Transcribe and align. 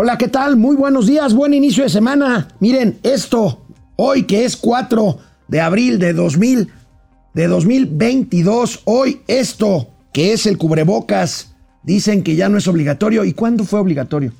Hola, 0.00 0.16
¿qué 0.16 0.28
tal? 0.28 0.56
Muy 0.56 0.76
buenos 0.76 1.08
días, 1.08 1.34
buen 1.34 1.52
inicio 1.52 1.82
de 1.82 1.88
semana. 1.88 2.46
Miren, 2.60 3.00
esto, 3.02 3.66
hoy 3.96 4.26
que 4.26 4.44
es 4.44 4.56
4 4.56 5.18
de 5.48 5.60
abril 5.60 5.98
de 5.98 6.12
2000, 6.12 6.68
de 7.34 7.48
2022, 7.48 8.82
hoy 8.84 9.22
esto, 9.26 9.88
que 10.12 10.32
es 10.32 10.46
el 10.46 10.56
cubrebocas, 10.56 11.56
dicen 11.82 12.22
que 12.22 12.36
ya 12.36 12.48
no 12.48 12.58
es 12.58 12.68
obligatorio. 12.68 13.24
¿Y 13.24 13.32
cuándo 13.32 13.64
fue 13.64 13.80
obligatorio? 13.80 14.32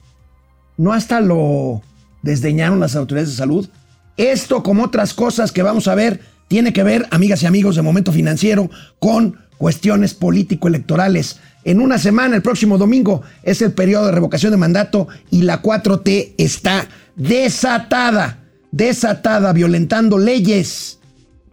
¿No 0.76 0.92
hasta 0.92 1.20
lo 1.20 1.82
desdeñaron 2.22 2.78
las 2.78 2.94
autoridades 2.94 3.30
de 3.30 3.36
salud? 3.38 3.68
Esto, 4.16 4.62
como 4.62 4.84
otras 4.84 5.12
cosas 5.12 5.50
que 5.50 5.64
vamos 5.64 5.88
a 5.88 5.96
ver, 5.96 6.20
tiene 6.46 6.72
que 6.72 6.84
ver, 6.84 7.08
amigas 7.10 7.42
y 7.42 7.46
amigos 7.46 7.74
de 7.74 7.82
Momento 7.82 8.12
Financiero, 8.12 8.70
con 9.00 9.40
cuestiones 9.58 10.14
político-electorales. 10.14 11.40
En 11.64 11.80
una 11.80 11.98
semana, 11.98 12.36
el 12.36 12.42
próximo 12.42 12.78
domingo, 12.78 13.22
es 13.42 13.60
el 13.60 13.72
periodo 13.72 14.06
de 14.06 14.12
revocación 14.12 14.52
de 14.52 14.56
mandato 14.56 15.08
y 15.30 15.42
la 15.42 15.60
4T 15.60 16.34
está 16.38 16.88
desatada, 17.16 18.44
desatada, 18.70 19.52
violentando 19.52 20.16
leyes, 20.16 20.98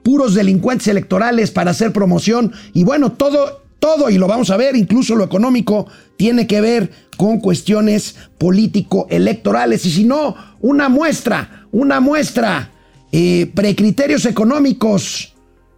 puros 0.04 0.36
delincuentes 0.36 0.88
electorales 0.88 1.52
para 1.52 1.72
hacer 1.72 1.92
promoción 1.92 2.54
y 2.74 2.84
bueno, 2.84 3.12
todo, 3.12 3.64
todo, 3.80 4.10
y 4.10 4.18
lo 4.18 4.28
vamos 4.28 4.52
a 4.52 4.58
ver, 4.58 4.76
incluso 4.76 5.16
lo 5.16 5.24
económico, 5.24 5.88
tiene 6.16 6.48
que 6.48 6.62
ver 6.62 6.92
con 7.18 7.40
cuestiones 7.40 8.16
político-electorales. 8.38 9.86
Y 9.86 9.92
si 9.92 10.04
no, 10.06 10.36
una 10.62 10.90
muestra, 10.90 11.66
una 11.72 12.00
muestra, 12.00 12.72
eh, 13.12 13.52
precriterios 13.54 14.26
económicos 14.26 15.35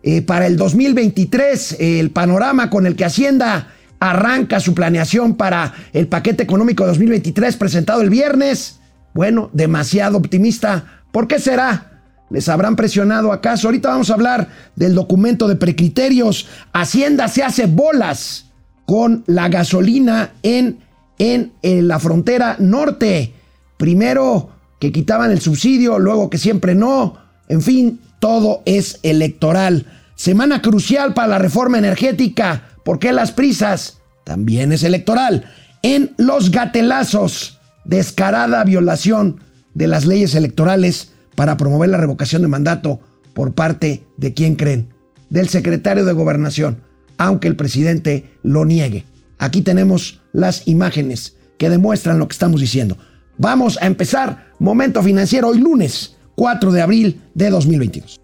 eh, 0.10 0.22
para 0.22 0.48
el 0.48 0.56
2023, 0.56 1.76
el 1.82 2.12
panorama 2.12 2.70
con 2.70 2.86
el 2.86 2.96
que 2.96 3.04
Hacienda 3.04 3.74
arranca 4.00 4.62
su 4.62 4.74
planeación 4.74 5.36
para 5.36 5.74
el 5.92 6.08
paquete 6.08 6.44
económico 6.44 6.88
2023 6.88 7.58
presentado 7.58 8.02
el 8.02 8.10
viernes. 8.10 8.80
Bueno, 9.14 9.50
demasiado 9.52 10.18
optimista. 10.18 11.02
¿Por 11.12 11.28
qué 11.28 11.40
será? 11.40 12.04
¿Les 12.30 12.48
habrán 12.48 12.78
presionado 12.78 13.34
acaso? 13.34 13.68
Ahorita 13.68 13.90
vamos 13.90 14.10
a 14.10 14.14
hablar 14.14 14.48
del 14.78 14.96
documento 14.96 15.50
de 15.50 15.58
precriterios. 15.58 16.48
Hacienda 16.72 17.28
se 17.28 17.44
hace 17.44 17.66
bolas 17.66 18.46
con 18.86 19.26
la 19.28 19.50
gasolina 19.50 20.32
en, 20.42 20.80
en 21.18 21.52
la 21.62 22.00
frontera 22.00 22.56
norte. 22.60 23.34
Primero 23.76 24.52
que 24.80 24.94
quitaban 24.94 25.32
el 25.32 25.42
subsidio, 25.42 26.00
luego 26.00 26.30
que 26.30 26.38
siempre 26.38 26.76
no. 26.76 27.18
En 27.50 27.62
fin, 27.62 28.00
todo 28.20 28.62
es 28.66 29.00
electoral. 29.04 29.86
Semana 30.18 30.64
crucial 30.64 31.14
para 31.14 31.28
la 31.28 31.38
reforma 31.38 31.78
energética. 31.78 32.70
¿Por 32.84 32.98
qué 32.98 33.14
las 33.14 33.32
prisas? 33.32 34.00
También 34.24 34.72
es 34.72 34.82
electoral. 34.82 35.46
En 35.84 36.16
los 36.18 36.50
gatelazos, 36.50 37.60
descarada 37.86 38.64
violación 38.64 39.40
de 39.76 39.86
las 39.86 40.08
leyes 40.08 40.34
electorales 40.34 41.12
para 41.36 41.56
promover 41.56 41.92
la 41.92 42.00
revocación 42.00 42.42
de 42.42 42.48
mandato 42.48 43.00
por 43.36 43.54
parte 43.54 44.08
de 44.18 44.34
quién 44.34 44.56
creen? 44.56 44.90
Del 45.30 45.50
secretario 45.50 46.04
de 46.04 46.14
gobernación, 46.14 46.82
aunque 47.20 47.48
el 47.48 47.56
presidente 47.56 48.32
lo 48.42 48.66
niegue. 48.66 49.06
Aquí 49.38 49.62
tenemos 49.62 50.22
las 50.34 50.68
imágenes 50.68 51.36
que 51.60 51.70
demuestran 51.70 52.18
lo 52.18 52.28
que 52.28 52.34
estamos 52.34 52.60
diciendo. 52.60 52.98
Vamos 53.38 53.78
a 53.80 53.86
empezar 53.86 54.48
Momento 54.58 55.04
Financiero 55.04 55.50
hoy 55.50 55.60
lunes 55.60 56.16
4 56.34 56.72
de 56.72 56.82
abril 56.82 57.22
de 57.36 57.52
2022. 57.52 58.20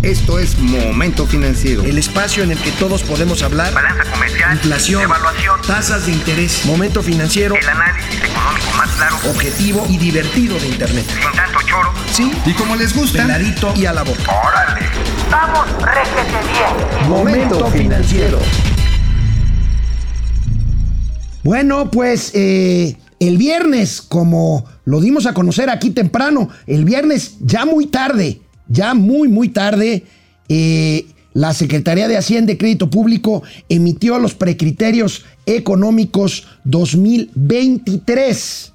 Esto 0.00 0.38
es 0.38 0.58
Momento 0.58 1.26
Financiero. 1.26 1.84
El 1.84 1.98
espacio 1.98 2.42
en 2.42 2.52
el 2.52 2.58
que 2.58 2.72
todos 2.72 3.02
podemos 3.02 3.42
hablar. 3.42 3.72
Balanza 3.72 4.10
comercial. 4.10 4.54
Inflación. 4.54 5.02
Evaluación. 5.02 5.60
Tasas 5.66 6.06
de 6.06 6.12
interés. 6.12 6.64
Momento 6.64 7.02
Financiero. 7.02 7.54
El 7.54 7.68
análisis 7.68 8.16
económico 8.22 8.70
más 8.76 8.90
claro. 8.90 9.16
Objetivo 9.30 9.86
y 9.88 9.98
divertido 9.98 10.58
de 10.58 10.68
Internet. 10.68 11.04
Sin 11.06 11.32
tanto 11.36 11.58
choro. 11.66 11.92
Sí. 12.10 12.32
Y 12.46 12.52
como 12.54 12.74
les 12.76 12.96
gusta, 12.96 13.22
Peladito 13.22 13.72
y 13.76 13.86
a 13.86 13.92
la 13.92 14.02
boca. 14.02 14.22
Órale. 14.44 14.86
Vamos, 15.30 15.66
réjete 15.82 16.38
bien. 16.52 17.08
Momento 17.08 17.66
Financiero. 17.70 18.38
Bueno, 21.44 21.90
pues 21.90 22.30
eh, 22.34 22.96
el 23.18 23.36
viernes, 23.36 24.02
como 24.02 24.64
lo 24.84 25.00
dimos 25.00 25.26
a 25.26 25.34
conocer 25.34 25.70
aquí 25.70 25.90
temprano, 25.90 26.48
el 26.66 26.84
viernes 26.84 27.36
ya 27.40 27.64
muy 27.64 27.86
tarde, 27.86 28.41
ya 28.72 28.94
muy, 28.94 29.28
muy 29.28 29.50
tarde, 29.50 30.04
eh, 30.48 31.06
la 31.34 31.54
Secretaría 31.54 32.08
de 32.08 32.16
Hacienda 32.16 32.52
y 32.52 32.56
Crédito 32.56 32.90
Público 32.90 33.44
emitió 33.68 34.18
los 34.18 34.34
precriterios 34.34 35.24
económicos 35.46 36.48
2023, 36.64 38.72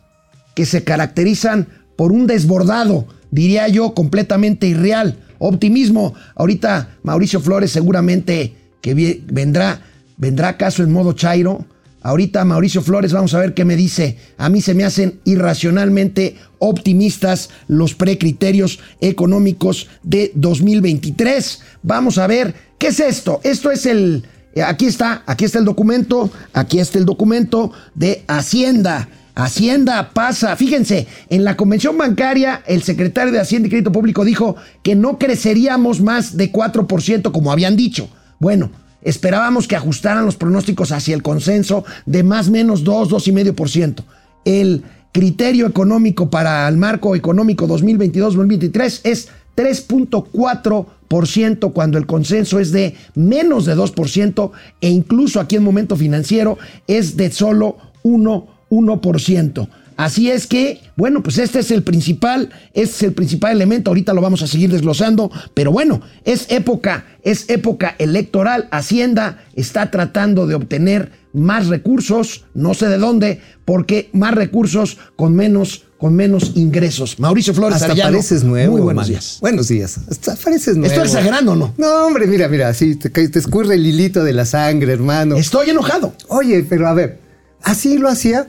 que 0.56 0.66
se 0.66 0.84
caracterizan 0.84 1.68
por 1.96 2.12
un 2.12 2.26
desbordado, 2.28 3.08
diría 3.32 3.68
yo, 3.68 3.94
completamente 3.94 4.68
irreal, 4.68 5.18
optimismo. 5.40 6.14
Ahorita 6.36 6.98
Mauricio 7.04 7.42
Flores 7.42 7.72
seguramente 7.72 8.56
que 8.82 9.22
vendrá, 9.28 9.82
vendrá 10.18 10.50
acaso 10.50 10.84
en 10.84 10.92
modo 10.92 11.14
Chairo. 11.14 11.66
Ahorita 12.08 12.46
Mauricio 12.46 12.82
Flores, 12.82 13.12
vamos 13.12 13.34
a 13.34 13.40
ver 13.40 13.54
qué 13.54 13.66
me 13.66 13.76
dice. 13.76 14.16
A 14.38 14.48
mí 14.48 14.62
se 14.62 14.74
me 14.74 14.86
hacen 14.86 15.20
irracionalmente 15.26 16.38
optimistas 16.58 17.50
los 17.68 17.96
precriterios 17.96 18.80
económicos 19.02 19.90
de 20.04 20.32
2023. 20.34 21.64
Vamos 21.84 22.18
a 22.18 22.28
ver, 22.28 22.56
¿qué 22.78 22.88
es 22.88 23.02
esto? 23.02 23.42
Esto 23.44 23.72
es 23.72 23.86
el, 23.86 24.24
eh, 24.56 24.64
aquí 24.64 24.86
está, 24.86 25.24
aquí 25.26 25.44
está 25.44 25.60
el 25.60 25.66
documento, 25.66 26.32
aquí 26.54 26.80
está 26.80 26.98
el 26.98 27.04
documento 27.04 27.74
de 27.94 28.24
Hacienda. 28.28 29.10
Hacienda 29.36 30.12
pasa, 30.14 30.56
fíjense, 30.56 31.08
en 31.30 31.44
la 31.44 31.58
convención 31.58 31.98
bancaria 31.98 32.64
el 32.68 32.84
secretario 32.84 33.34
de 33.34 33.42
Hacienda 33.42 33.68
y 33.68 33.70
Crédito 33.70 33.92
Público 33.92 34.24
dijo 34.24 34.56
que 34.82 34.96
no 34.96 35.20
creceríamos 35.20 36.00
más 36.00 36.38
de 36.38 36.54
4% 36.54 37.34
como 37.34 37.52
habían 37.52 37.76
dicho. 37.76 38.10
Bueno, 38.40 38.72
esperábamos 39.08 39.68
que 39.68 39.76
ajustaran 39.76 40.26
los 40.26 40.36
pronósticos 40.36 40.92
hacia 40.92 41.16
el 41.16 41.24
consenso 41.24 41.86
de 42.06 42.22
más 42.24 42.50
o 42.50 42.52
menos 42.52 42.84
2, 42.84 43.10
2,5%. 43.10 44.04
El 44.44 44.84
criterio 45.14 45.66
económico 45.66 46.30
para 46.30 46.68
el 46.68 46.76
marco 46.78 47.16
económico 47.16 47.68
2022-2023 47.68 49.00
es 49.04 49.30
3.4% 49.56 51.74
cuando 51.74 51.98
el 51.98 52.06
consenso 52.06 52.60
es 52.60 52.74
de 52.74 52.96
menos 53.16 53.66
de 53.66 53.76
2% 53.76 54.52
e 54.82 54.90
incluso 54.90 55.40
aquí 55.40 55.56
en 55.56 55.64
momento 55.64 55.96
financiero 55.96 56.58
es 56.86 57.16
de 57.16 57.32
solo 57.32 57.78
1, 58.04 58.48
1%. 58.70 59.70
Así 59.98 60.30
es 60.30 60.46
que, 60.46 60.80
bueno, 60.96 61.24
pues 61.24 61.40
este 61.40 61.60
es 61.60 61.72
el 61.72 61.82
principal, 61.82 62.50
este 62.76 62.96
es 62.96 63.04
el 63.04 63.14
principal 63.14 63.52
elemento, 63.52 63.90
ahorita 63.90 64.14
lo 64.14 64.22
vamos 64.22 64.44
a 64.44 64.48
seguir 64.48 64.72
desglosando, 64.72 65.32
pero 65.56 65.72
bueno, 65.72 66.02
es 66.24 66.46
época, 66.50 67.06
es 67.24 67.50
época 67.50 67.96
electoral, 67.98 68.68
Hacienda 68.70 69.44
está 69.56 69.90
tratando 69.90 70.46
de 70.46 70.54
obtener 70.54 71.12
más 71.34 71.66
recursos, 71.66 72.46
no 72.54 72.76
sé 72.76 72.90
de 72.90 73.00
dónde, 73.00 73.42
porque 73.66 74.10
más 74.14 74.36
recursos 74.36 75.00
con 75.16 75.36
menos 75.36 75.84
con 75.98 76.14
menos 76.14 76.52
ingresos. 76.54 77.20
Mauricio 77.20 77.56
Flores 77.56 77.78
Hasta 77.78 77.88
Arellano, 77.88 78.12
pareces 78.12 78.44
nuevo. 78.44 78.74
Muy 78.74 78.82
buenos 78.82 79.08
días. 79.08 79.40
Buenos 79.42 79.68
días. 79.68 79.98
Hasta 80.08 80.36
pareces 80.36 80.78
nuevo. 80.78 80.94
¿Estoy 80.94 81.08
exagerando 81.08 81.54
o 81.54 81.56
no? 81.56 81.74
No, 81.76 82.06
hombre, 82.06 82.28
mira, 82.28 82.48
mira, 82.48 82.72
sí, 82.76 82.98
te, 82.98 83.10
te 83.10 83.40
escurre 83.40 83.74
el 83.74 83.84
hilito 83.84 84.24
de 84.24 84.32
la 84.32 84.46
sangre, 84.46 84.94
hermano. 84.94 85.38
Estoy 85.38 85.72
enojado. 85.72 86.14
Oye, 86.28 86.64
pero 86.70 86.88
a 86.88 86.94
ver, 86.94 87.20
así 87.64 87.98
lo 87.98 88.10
hacía 88.10 88.48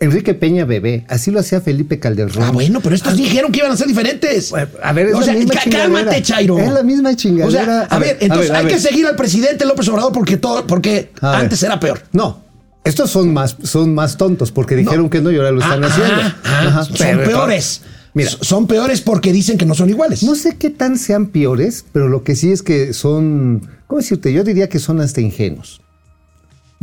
Enrique 0.00 0.34
Peña 0.34 0.64
Bebé, 0.64 1.06
así 1.08 1.30
lo 1.30 1.40
hacía 1.40 1.60
Felipe 1.60 1.98
Calderón. 2.00 2.32
Ah, 2.42 2.50
bueno, 2.50 2.80
pero 2.82 2.94
estos 2.94 3.16
dijeron 3.16 3.52
que 3.52 3.60
iban 3.60 3.70
a 3.72 3.76
ser 3.76 3.86
diferentes. 3.86 4.52
A 4.82 4.92
ver, 4.92 5.06
es 5.08 5.14
o 5.14 5.20
la 5.20 5.24
sea, 5.26 5.34
misma 5.34 5.54
cálmate, 5.70 6.22
Chairo. 6.22 6.58
Es 6.58 6.72
la 6.72 6.82
misma 6.82 7.14
chingadera. 7.16 7.46
O 7.46 7.50
sea, 7.64 7.80
a, 7.82 7.96
A 7.96 7.98
ver, 7.98 8.08
ver, 8.08 8.16
a 8.20 8.24
entonces 8.24 8.48
ver, 8.50 8.58
hay 8.58 8.64
ver. 8.66 8.74
que 8.74 8.80
seguir 8.80 9.06
al 9.06 9.16
presidente 9.16 9.64
López 9.64 9.88
Obrador 9.88 10.12
porque 10.12 10.36
todo, 10.36 10.66
porque 10.66 11.10
A 11.20 11.38
antes 11.38 11.62
era 11.62 11.78
peor. 11.80 12.02
No, 12.12 12.42
estos 12.82 13.10
son 13.10 13.32
más, 13.32 13.56
son 13.62 13.94
más 13.94 14.16
tontos 14.18 14.50
porque 14.52 14.74
dijeron 14.76 15.08
que 15.08 15.20
no 15.20 15.30
y 15.30 15.36
ahora 15.36 15.52
lo 15.52 15.60
están 15.60 15.82
Ah, 15.84 15.86
haciendo. 15.86 16.14
ah, 16.22 16.36
ah, 16.44 16.64
Ajá, 16.68 16.84
son 16.84 16.96
pero- 16.98 17.24
peores. 17.24 17.82
Mira. 18.16 18.30
Son 18.30 18.66
peores 18.68 19.00
porque 19.00 19.32
dicen 19.32 19.58
que 19.58 19.64
no 19.66 19.74
son 19.74 19.90
iguales. 19.90 20.22
No 20.22 20.34
sé 20.36 20.56
qué 20.56 20.70
tan 20.70 20.98
sean 20.98 21.26
peores, 21.28 21.84
pero 21.92 22.08
lo 22.08 22.22
que 22.22 22.36
sí 22.36 22.52
es 22.52 22.62
que 22.62 22.92
son, 22.92 23.68
¿cómo 23.88 24.00
decirte? 24.00 24.32
Yo 24.32 24.44
diría 24.44 24.68
que 24.68 24.78
son 24.78 25.00
hasta 25.00 25.20
ingenuos. 25.20 25.80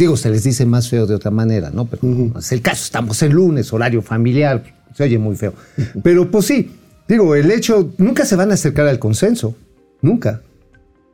Digo, 0.01 0.17
se 0.17 0.31
les 0.31 0.43
dice 0.43 0.65
más 0.65 0.89
feo 0.89 1.05
de 1.05 1.13
otra 1.13 1.29
manera, 1.29 1.69
¿no? 1.69 1.85
Pero 1.85 2.07
no 2.07 2.39
es 2.39 2.51
el 2.51 2.63
caso, 2.63 2.85
estamos 2.85 3.21
el 3.21 3.33
lunes, 3.33 3.71
horario 3.71 4.01
familiar, 4.01 4.63
se 4.95 5.03
oye 5.03 5.19
muy 5.19 5.35
feo. 5.35 5.53
Pero 6.01 6.31
pues 6.31 6.47
sí, 6.47 6.71
digo, 7.07 7.35
el 7.35 7.51
hecho, 7.51 7.93
nunca 7.99 8.25
se 8.25 8.35
van 8.35 8.49
a 8.49 8.55
acercar 8.55 8.87
al 8.87 8.97
consenso, 8.97 9.55
nunca. 10.01 10.41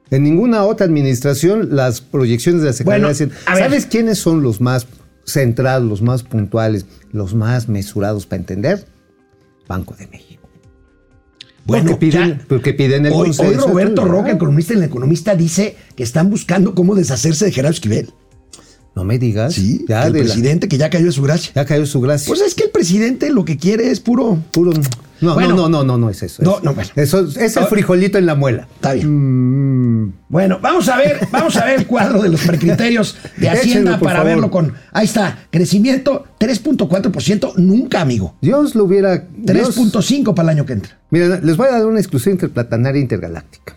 En 0.09 0.23
ninguna 0.23 0.63
otra 0.63 0.85
administración 0.85 1.75
las 1.75 1.99
proyecciones 1.99 2.61
de 2.61 2.67
la 2.67 2.71
Secretaría 2.71 3.07
Bueno. 3.13 3.33
¿sabes 3.43 3.87
quiénes 3.87 4.19
son 4.19 4.41
los 4.41 4.61
más 4.61 4.87
centrados, 5.25 5.85
los 5.85 6.01
más 6.01 6.23
puntuales, 6.23 6.85
los 7.11 7.35
más 7.35 7.67
mesurados 7.67 8.25
para 8.25 8.39
entender? 8.39 8.87
Banco 9.67 9.97
de 9.99 10.07
México. 10.07 10.47
Bueno, 11.65 11.89
porque 11.89 12.05
piden, 12.05 12.37
ya. 12.37 12.45
porque 12.47 12.73
piden 12.73 13.05
el 13.05 13.11
Hoy, 13.11 13.25
consenso. 13.25 13.65
hoy 13.65 13.71
Roberto. 13.71 14.05
Roca, 14.05 14.29
el 14.29 14.37
economista, 14.37 14.73
el 14.75 14.83
economista 14.83 15.35
dice 15.35 15.75
que 15.97 16.03
están 16.03 16.29
buscando 16.29 16.73
cómo 16.73 16.95
deshacerse 16.95 17.43
de 17.43 17.51
Gerardo 17.51 17.73
Esquivel. 17.73 18.13
No 18.97 19.03
me 19.03 19.19
digas. 19.19 19.53
Sí, 19.53 19.85
ya 19.87 20.07
el 20.07 20.13
de 20.13 20.19
la- 20.19 20.25
presidente 20.25 20.67
que 20.67 20.79
ya 20.79 20.89
cayó 20.89 21.05
de 21.05 21.11
su 21.11 21.21
gracia. 21.21 21.51
ya 21.53 21.65
cayó 21.65 21.85
su 21.85 22.01
gracia. 22.01 22.27
Pues 22.27 22.41
es 22.41 22.55
que 22.55 22.63
el 22.63 22.71
presidente 22.71 23.29
lo 23.29 23.45
que 23.45 23.55
quiere 23.57 23.91
es 23.91 23.99
puro. 23.99 24.39
Puro. 24.51 24.71
No, 25.21 25.33
Bueno. 25.35 25.49
no, 25.55 25.69
no, 25.69 25.69
no, 25.69 25.83
no, 25.83 25.97
no 25.99 26.09
es 26.09 26.23
eso. 26.23 26.41
No, 26.41 26.57
es- 26.57 26.63
no, 26.63 26.73
bueno. 26.73 26.89
Eso 26.95 27.19
es, 27.21 27.55
el 27.57 27.65
frijolito 27.65 28.17
en 28.17 28.25
la 28.25 28.33
muela. 28.33 28.67
Está 28.75 28.93
bien. 28.93 29.07
Mm. 30.05 30.13
Bueno, 30.29 30.57
vamos 30.61 30.89
a 30.89 30.97
ver, 30.97 31.19
vamos 31.31 31.55
a 31.57 31.65
ver 31.65 31.79
el 31.79 31.85
cuadro 31.87 32.21
de 32.23 32.29
los 32.29 32.41
precriterios 32.41 33.15
de 33.37 33.49
Hacienda 33.49 33.99
para 33.99 34.17
favor. 34.17 34.25
verlo 34.27 34.49
con. 34.51 34.73
Ahí 34.91 35.05
está, 35.05 35.45
crecimiento 35.51 36.25
3.4%, 36.39 37.53
nunca, 37.57 38.01
amigo. 38.01 38.35
Dios 38.41 38.73
lo 38.75 38.83
hubiera. 38.85 39.25
Dios- 39.35 39.75
3.5 39.77 40.33
para 40.35 40.51
el 40.51 40.57
año 40.57 40.65
que 40.65 40.73
entra. 40.73 40.97
Mira, 41.11 41.39
les 41.41 41.55
voy 41.55 41.67
a 41.67 41.71
dar 41.73 41.85
una 41.85 41.99
exclusiva 41.99 42.31
interplatanaria 42.33 42.99
intergaláctica. 43.01 43.76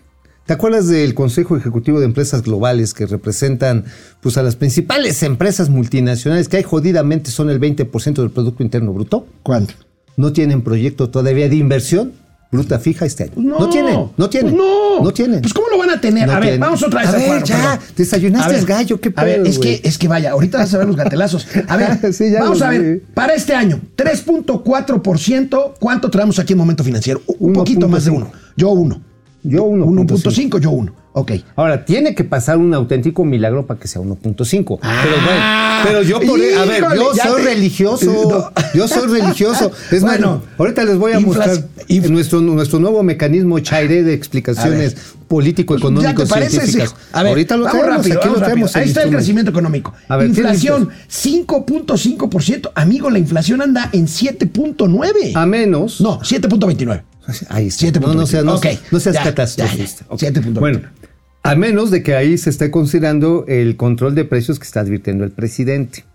¿Te 0.51 0.55
acuerdas 0.55 0.89
del 0.89 1.13
Consejo 1.13 1.55
Ejecutivo 1.55 2.01
de 2.01 2.05
Empresas 2.05 2.41
Globales 2.41 2.93
que 2.93 3.05
representan 3.05 3.85
pues, 4.19 4.37
a 4.37 4.43
las 4.43 4.57
principales 4.57 5.23
empresas 5.23 5.69
multinacionales 5.69 6.49
que 6.49 6.57
hay 6.57 6.63
jodidamente 6.63 7.31
son 7.31 7.49
el 7.49 7.57
20% 7.57 8.15
del 8.15 8.31
Producto 8.31 8.61
Interno 8.61 8.91
Bruto? 8.91 9.25
¿Cuánto? 9.43 9.75
No 10.17 10.33
tienen 10.33 10.61
proyecto 10.61 11.09
todavía 11.09 11.47
de 11.47 11.55
inversión 11.55 12.11
bruta 12.51 12.79
fija 12.79 13.05
este 13.05 13.23
año. 13.23 13.31
No, 13.37 13.69
tienen, 13.69 14.09
no 14.17 14.29
tienen. 14.29 14.53
Pues 14.53 14.61
no. 14.61 15.01
No 15.01 15.13
tienen. 15.13 15.39
Pues 15.39 15.53
¿cómo 15.53 15.69
lo 15.69 15.77
van 15.77 15.91
a 15.91 16.01
tener? 16.01 16.27
No 16.27 16.33
a 16.33 16.35
ver, 16.35 16.43
tienen. 16.43 16.59
vamos 16.59 16.83
otra 16.83 16.99
vez 16.99 17.09
A 17.09 17.11
ver, 17.13 17.27
cuadro, 17.27 17.45
ya, 17.45 17.55
perdón. 17.55 17.79
desayunaste 17.95 18.65
gallo, 18.65 18.99
qué 18.99 19.13
A 19.15 19.23
ver, 19.23 19.35
pedo, 19.37 19.45
es 19.45 19.57
que, 19.57 19.79
es 19.85 19.97
que 19.97 20.09
vaya, 20.09 20.31
ahorita 20.31 20.57
vas 20.57 20.73
a 20.73 20.79
ver 20.79 20.87
los 20.87 20.97
gatelazos. 20.97 21.47
A 21.69 21.77
ver, 21.77 21.97
Sí, 22.13 22.29
vamos 22.29 22.61
a 22.61 22.71
ver, 22.71 23.03
para 23.13 23.35
este 23.35 23.55
año, 23.55 23.79
3.4%, 23.95 25.75
¿cuánto 25.79 26.11
traemos 26.11 26.39
aquí 26.39 26.51
en 26.51 26.59
momento 26.59 26.83
financiero? 26.83 27.21
Un 27.39 27.53
poquito 27.53 27.87
más 27.87 28.03
de 28.03 28.11
uno. 28.11 28.29
Yo 28.57 28.67
uno. 28.71 29.10
Yo 29.43 29.65
1.5. 29.65 30.07
1.5, 30.07 30.59
yo 30.59 30.71
uno. 30.71 31.00
Ok. 31.13 31.31
Ahora, 31.57 31.83
tiene 31.83 32.15
que 32.15 32.23
pasar 32.23 32.57
un 32.57 32.73
auténtico 32.73 33.25
milagro 33.25 33.65
para 33.67 33.79
que 33.79 33.87
sea 33.87 34.01
1.5. 34.01 34.79
Ah, 34.81 35.01
pero 35.03 35.15
bueno, 35.25 35.41
pero 35.83 36.03
yo 36.03 36.19
por 36.25 36.39
a 36.39 36.65
ver, 36.65 36.83
yo 36.95 37.13
soy 37.13 37.41
te- 37.43 37.49
religioso. 37.49 38.05
No. 38.29 38.51
Yo 38.73 38.87
soy 38.87 39.07
religioso. 39.09 39.71
Es 39.91 40.01
Bueno, 40.01 40.27
bueno, 40.37 40.43
ahorita 40.57 40.83
les 40.85 40.97
voy 40.97 41.11
a 41.11 41.19
mostrar 41.19 41.49
inf- 41.89 42.09
nuestro, 42.09 42.39
nuestro 42.39 42.79
nuevo 42.79 43.03
mecanismo 43.03 43.59
Chairé 43.59 44.03
de 44.03 44.13
explicaciones 44.13 44.95
político-económicos. 45.27 46.31
A 46.31 47.23
ver, 47.23 47.29
ahorita 47.29 47.57
lo 47.57 47.65
vamos 47.65 47.79
traemos, 47.81 47.97
rápido, 47.97 48.19
aquí 48.19 48.27
lo 48.27 48.33
vamos 48.33 48.45
traemos. 48.45 48.75
Ahí 48.77 48.87
está 48.87 49.03
el 49.03 49.09
crecimiento 49.11 49.51
económico. 49.51 49.93
A 50.07 50.15
ver, 50.17 50.31
¿qué 50.31 50.39
inflación, 50.41 50.89
dices? 51.07 51.45
5.5%. 51.47 52.71
Amigo, 52.75 53.09
la 53.09 53.19
inflación 53.19 53.61
anda 53.61 53.89
en 53.91 54.07
7.9. 54.07 55.35
A 55.35 55.45
menos. 55.45 55.99
No, 56.01 56.19
7.29. 56.21 57.03
Ahí 57.49 57.67
está. 57.67 57.87
7.29. 57.87 57.99
No, 58.01 58.13
no, 58.13 58.27
sea- 58.27 58.43
no, 58.43 58.57
seas 58.99 59.15
ya, 59.15 59.23
catastrofista. 59.23 60.05
ya, 60.17 60.31
ya. 60.31 60.41
7.29. 60.41 60.59
Bueno, 60.59 60.79
a 61.43 61.55
menos 61.55 61.91
de 61.91 62.03
que 62.03 62.15
ahí 62.15 62.37
se 62.37 62.49
esté 62.49 62.69
considerando 62.69 63.45
el 63.47 63.75
control 63.75 64.15
de 64.15 64.25
precios 64.25 64.59
que 64.59 64.65
está 64.65 64.81
advirtiendo 64.81 65.23
el 65.23 65.31
presidente. 65.31 66.05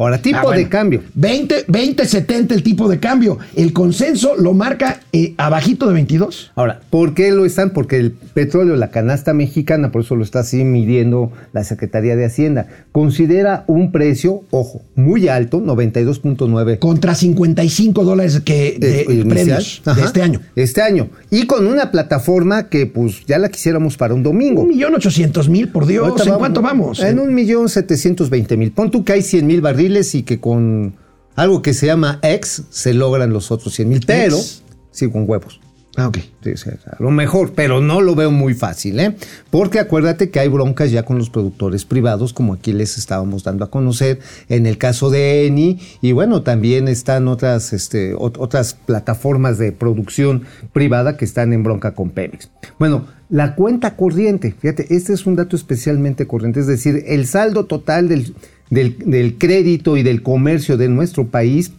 Ahora, 0.00 0.16
tipo 0.22 0.38
Ah, 0.38 0.42
bueno. 0.44 0.58
de 0.62 0.68
cambio. 0.70 1.02
20, 1.14 1.64
20, 1.68 2.06
70 2.06 2.54
el 2.54 2.62
tipo 2.62 2.88
de 2.88 2.98
cambio. 2.98 3.38
El 3.54 3.74
consenso 3.74 4.34
lo 4.38 4.54
marca 4.54 5.00
eh, 5.12 5.34
abajito 5.36 5.86
de 5.86 5.92
22. 5.92 6.52
Ahora, 6.54 6.80
¿por 6.88 7.12
qué 7.12 7.30
lo 7.32 7.44
están? 7.44 7.70
Porque 7.70 7.96
el 7.98 8.12
petróleo, 8.12 8.76
la 8.76 8.90
canasta 8.90 9.34
mexicana, 9.34 9.92
por 9.92 10.00
eso 10.00 10.16
lo 10.16 10.24
está 10.24 10.38
así 10.40 10.64
midiendo 10.64 11.30
la 11.52 11.64
Secretaría 11.64 12.16
de 12.16 12.24
Hacienda, 12.24 12.66
considera 12.92 13.64
un 13.66 13.92
precio, 13.92 14.42
ojo, 14.50 14.80
muy 14.94 15.28
alto, 15.28 15.60
92.9 15.60 16.78
Contra 16.78 17.14
55 17.14 18.02
dólares 18.02 18.40
que 18.42 18.78
de, 18.80 19.02
eh, 19.02 19.24
de 19.24 20.02
este 20.02 20.22
año. 20.22 20.40
Este 20.56 20.80
año. 20.80 21.08
Y 21.30 21.44
con 21.44 21.66
una 21.66 21.90
plataforma 21.90 22.68
que 22.70 22.86
pues 22.86 23.26
ya 23.26 23.38
la 23.38 23.50
quisiéramos 23.50 23.98
para 23.98 24.14
un 24.14 24.22
domingo. 24.22 24.62
Un 24.62 24.68
millón 24.68 24.94
ochocientos 24.94 25.50
mil, 25.50 25.68
por 25.68 25.84
Dios. 25.84 26.26
¿En 26.26 26.34
cuánto 26.34 26.62
vamos? 26.62 27.00
En 27.00 27.18
un 27.18 27.34
millón 27.34 27.68
setecientos 27.68 28.30
veinte 28.30 28.56
mil. 28.56 28.72
Pon 28.72 28.90
tú 28.90 29.04
que 29.04 29.12
hay 29.12 29.22
100 29.22 29.46
mil 29.46 29.60
barriles 29.60 29.89
y 30.14 30.22
que 30.22 30.40
con 30.40 30.94
algo 31.36 31.62
que 31.62 31.74
se 31.74 31.86
llama 31.86 32.18
X 32.22 32.64
se 32.70 32.94
logran 32.94 33.32
los 33.32 33.50
otros 33.50 33.74
100 33.74 33.88
mil. 33.88 34.00
Pero, 34.06 34.36
Ex. 34.36 34.62
sí, 34.90 35.10
con 35.10 35.28
huevos. 35.28 35.60
Ah, 35.96 36.06
ok. 36.06 36.18
Sí, 36.44 36.52
sí, 36.56 36.70
a 36.86 37.02
lo 37.02 37.10
mejor, 37.10 37.52
pero 37.52 37.80
no 37.80 38.00
lo 38.00 38.14
veo 38.14 38.30
muy 38.30 38.54
fácil, 38.54 39.00
¿eh? 39.00 39.16
Porque 39.50 39.80
acuérdate 39.80 40.30
que 40.30 40.38
hay 40.38 40.46
broncas 40.48 40.92
ya 40.92 41.02
con 41.02 41.18
los 41.18 41.30
productores 41.30 41.84
privados, 41.84 42.32
como 42.32 42.54
aquí 42.54 42.72
les 42.72 42.96
estábamos 42.96 43.42
dando 43.42 43.64
a 43.64 43.70
conocer, 43.70 44.20
en 44.48 44.66
el 44.66 44.78
caso 44.78 45.10
de 45.10 45.46
Eni, 45.46 45.80
y 46.00 46.12
bueno, 46.12 46.42
también 46.42 46.86
están 46.86 47.26
otras, 47.26 47.72
este, 47.72 48.14
ot- 48.14 48.36
otras 48.38 48.74
plataformas 48.74 49.58
de 49.58 49.72
producción 49.72 50.44
privada 50.72 51.16
que 51.16 51.24
están 51.24 51.52
en 51.52 51.64
bronca 51.64 51.92
con 51.92 52.10
Pemex. 52.10 52.50
Bueno, 52.78 53.06
la 53.28 53.56
cuenta 53.56 53.96
corriente, 53.96 54.54
fíjate, 54.58 54.94
este 54.94 55.12
es 55.12 55.26
un 55.26 55.34
dato 55.34 55.56
especialmente 55.56 56.24
corriente, 56.26 56.60
es 56.60 56.68
decir, 56.68 57.02
el 57.08 57.26
saldo 57.26 57.66
total 57.66 58.08
del, 58.08 58.32
del, 58.70 59.36
crédito 59.38 59.96
y 59.96 60.02
del 60.02 60.22
comercio 60.22 60.76
de 60.76 60.88
nuestro 60.88 61.26
país 61.26 61.72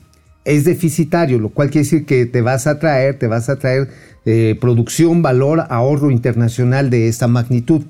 es 0.43 0.65
deficitario, 0.65 1.39
lo 1.39 1.49
cual 1.49 1.69
quiere 1.69 1.85
decir 1.85 2.05
que 2.05 2.25
te 2.25 2.41
vas 2.41 2.67
a 2.67 2.79
traer, 2.79 3.17
te 3.17 3.27
vas 3.27 3.49
a 3.49 3.57
traer 3.57 3.89
eh, 4.25 4.57
producción, 4.59 5.21
valor, 5.21 5.65
ahorro 5.69 6.11
internacional 6.11 6.89
de 6.89 7.07
esta 7.07 7.27
magnitud. 7.27 7.83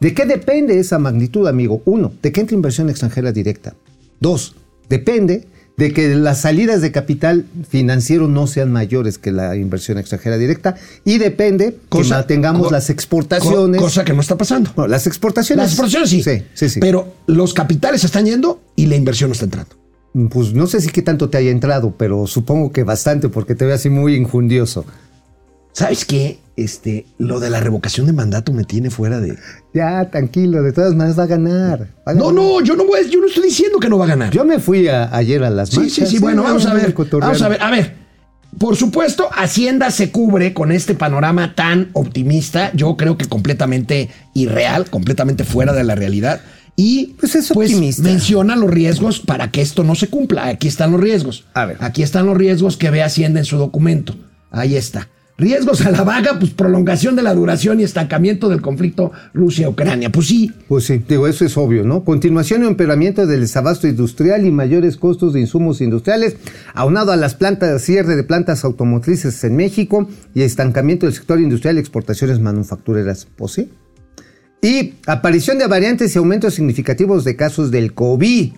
¿De 0.00 0.14
qué 0.14 0.26
depende 0.26 0.78
esa 0.78 0.98
magnitud, 0.98 1.46
amigo? 1.46 1.82
Uno, 1.84 2.12
de 2.22 2.30
que 2.30 2.40
entre 2.40 2.56
inversión 2.56 2.90
extranjera 2.90 3.32
directa. 3.32 3.74
Dos, 4.20 4.56
depende 4.88 5.46
de 5.76 5.92
que 5.92 6.14
las 6.14 6.40
salidas 6.42 6.80
de 6.82 6.92
capital 6.92 7.46
financiero 7.68 8.28
no 8.28 8.46
sean 8.46 8.70
mayores 8.70 9.18
que 9.18 9.32
la 9.32 9.56
inversión 9.56 9.98
extranjera 9.98 10.38
directa 10.38 10.76
y 11.04 11.18
depende 11.18 11.78
que 11.90 12.04
mantengamos 12.04 12.68
co- 12.68 12.72
las 12.72 12.90
exportaciones. 12.90 13.78
co- 13.80 13.86
cosa 13.86 14.04
que 14.04 14.12
no 14.12 14.20
está 14.20 14.36
pasando. 14.38 14.86
Las 14.86 15.06
exportaciones. 15.08 15.64
Las 15.64 15.72
exportaciones 15.72 16.10
sí. 16.10 16.22
Sí, 16.22 16.42
sí, 16.54 16.68
sí. 16.68 16.80
Pero 16.80 17.14
los 17.26 17.54
capitales 17.54 18.04
están 18.04 18.24
yendo 18.26 18.60
y 18.76 18.86
la 18.86 18.94
inversión 18.96 19.30
no 19.30 19.32
está 19.32 19.46
entrando. 19.46 19.74
Pues 20.30 20.54
no 20.54 20.68
sé 20.68 20.80
si 20.80 20.90
qué 20.90 21.02
tanto 21.02 21.28
te 21.28 21.38
haya 21.38 21.50
entrado, 21.50 21.92
pero 21.98 22.28
supongo 22.28 22.70
que 22.70 22.84
bastante 22.84 23.28
porque 23.28 23.56
te 23.56 23.64
veo 23.64 23.74
así 23.74 23.90
muy 23.90 24.14
injundioso. 24.14 24.84
¿Sabes 25.74 26.04
qué? 26.06 26.38
Este, 26.56 27.04
lo 27.18 27.40
de 27.40 27.50
la 27.50 27.58
revocación 27.58 28.06
de 28.06 28.12
mandato 28.12 28.52
me 28.52 28.62
tiene 28.64 28.88
fuera 28.88 29.18
de. 29.20 29.36
Ya, 29.74 30.08
tranquilo, 30.08 30.62
de 30.62 30.72
todas 30.72 30.94
maneras 30.94 31.18
va 31.18 31.24
a 31.24 31.26
ganar. 31.26 31.80
va 32.06 32.12
a 32.12 32.14
No, 32.14 32.28
ganar. 32.28 32.34
no, 32.44 32.60
yo 32.62 32.76
no 32.76 32.86
voy, 32.86 33.00
yo 33.10 33.20
no 33.20 33.26
estoy 33.26 33.44
diciendo 33.44 33.78
que 33.80 33.88
no 33.88 33.98
va 33.98 34.04
a 34.04 34.08
ganar. 34.08 34.30
Yo 34.32 34.44
me 34.44 34.60
fui 34.60 34.86
a- 34.88 35.14
ayer 35.14 35.42
a 35.42 35.50
las 35.50 35.70
sí, 35.70 35.74
sí, 35.74 35.80
marchas. 35.80 36.08
sí, 36.10 36.18
bueno, 36.20 36.44
vamos 36.44 36.64
a 36.66 36.74
ver. 36.74 36.94
Vamos 37.20 37.42
a 37.42 37.48
ver, 37.48 37.60
a 37.60 37.70
ver. 37.72 38.04
Por 38.56 38.76
supuesto, 38.76 39.28
Hacienda 39.32 39.90
se 39.90 40.12
cubre 40.12 40.54
con 40.54 40.70
este 40.70 40.94
panorama 40.94 41.56
tan 41.56 41.90
optimista, 41.92 42.70
yo 42.72 42.96
creo 42.96 43.18
que 43.18 43.24
completamente 43.26 44.10
irreal, 44.32 44.88
completamente 44.90 45.42
fuera 45.42 45.72
de 45.72 45.82
la 45.82 45.96
realidad. 45.96 46.40
Y 46.76 47.14
Pues 47.18 47.34
es 47.34 47.50
optimista. 47.50 48.02
menciona 48.04 48.54
los 48.54 48.70
riesgos 48.70 49.18
para 49.18 49.50
que 49.50 49.60
esto 49.60 49.82
no 49.82 49.96
se 49.96 50.06
cumpla. 50.08 50.46
Aquí 50.46 50.68
están 50.68 50.92
los 50.92 51.00
riesgos. 51.00 51.46
A 51.54 51.66
ver. 51.66 51.78
Aquí 51.80 52.04
están 52.04 52.26
los 52.26 52.36
riesgos 52.36 52.76
que 52.76 52.90
ve 52.90 53.02
Hacienda 53.02 53.40
en 53.40 53.44
su 53.44 53.56
documento. 53.58 54.14
Ahí 54.52 54.76
está. 54.76 55.08
Riesgos 55.36 55.84
a 55.84 55.90
la 55.90 56.04
vaga, 56.04 56.38
pues 56.38 56.52
prolongación 56.52 57.16
de 57.16 57.22
la 57.22 57.34
duración 57.34 57.80
y 57.80 57.82
estancamiento 57.82 58.48
del 58.48 58.62
conflicto 58.62 59.10
Rusia-Ucrania. 59.32 60.12
Pues 60.12 60.28
sí, 60.28 60.52
Pues 60.68 60.84
sí, 60.84 61.02
digo, 61.08 61.26
eso 61.26 61.44
es 61.44 61.56
obvio, 61.56 61.82
¿no? 61.82 62.04
Continuación 62.04 62.62
o 62.62 62.68
empeoramiento 62.68 63.26
del 63.26 63.40
desabasto 63.40 63.88
industrial 63.88 64.46
y 64.46 64.52
mayores 64.52 64.96
costos 64.96 65.32
de 65.32 65.40
insumos 65.40 65.80
industriales, 65.80 66.36
aunado 66.72 67.10
a 67.10 67.16
las 67.16 67.34
plantas, 67.34 67.82
cierre 67.82 68.14
de 68.14 68.22
plantas 68.22 68.64
automotrices 68.64 69.42
en 69.42 69.56
México 69.56 70.08
y 70.34 70.42
estancamiento 70.42 71.06
del 71.06 71.16
sector 71.16 71.40
industrial 71.40 71.76
y 71.76 71.80
exportaciones 71.80 72.38
manufactureras. 72.38 73.26
Pues 73.36 73.52
sí. 73.52 73.72
Y 74.62 74.94
aparición 75.06 75.58
de 75.58 75.66
variantes 75.66 76.14
y 76.14 76.18
aumentos 76.18 76.54
significativos 76.54 77.24
de 77.24 77.34
casos 77.34 77.72
del 77.72 77.92
COVID. 77.92 78.52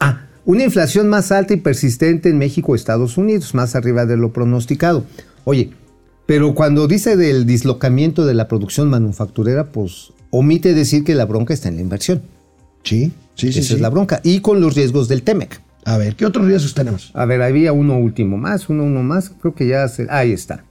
Ah, 0.00 0.26
una 0.44 0.64
inflación 0.64 1.08
más 1.08 1.32
alta 1.32 1.54
y 1.54 1.56
persistente 1.56 2.28
en 2.28 2.36
México, 2.36 2.74
Estados 2.74 3.16
Unidos, 3.16 3.54
más 3.54 3.74
arriba 3.74 4.04
de 4.04 4.18
lo 4.18 4.32
pronosticado. 4.32 5.06
Oye, 5.44 5.70
pero 6.26 6.54
cuando 6.54 6.86
dice 6.86 7.16
del 7.16 7.46
dislocamiento 7.46 8.24
de 8.24 8.34
la 8.34 8.48
producción 8.48 8.88
manufacturera, 8.88 9.72
pues 9.72 10.12
omite 10.30 10.74
decir 10.74 11.04
que 11.04 11.14
la 11.14 11.26
bronca 11.26 11.54
está 11.54 11.68
en 11.68 11.76
la 11.76 11.82
inversión. 11.82 12.22
sí, 12.82 13.12
sí, 13.34 13.48
Esa 13.48 13.74
es 13.74 13.80
la 13.80 13.90
bronca. 13.90 14.20
Y 14.22 14.40
con 14.40 14.60
los 14.60 14.74
riesgos 14.74 15.08
del 15.08 15.22
TEMEC. 15.22 15.60
A 15.84 15.96
ver, 15.96 16.14
¿qué 16.14 16.26
otros 16.26 16.46
riesgos 16.46 16.74
tenemos? 16.74 17.10
A 17.14 17.24
ver, 17.24 17.42
había 17.42 17.72
uno 17.72 17.98
último 17.98 18.36
más, 18.36 18.68
uno, 18.68 18.84
uno 18.84 19.02
más. 19.02 19.30
Creo 19.40 19.54
que 19.54 19.66
ya 19.66 19.88
se... 19.88 20.06
Ahí 20.10 20.32
está. 20.32 20.64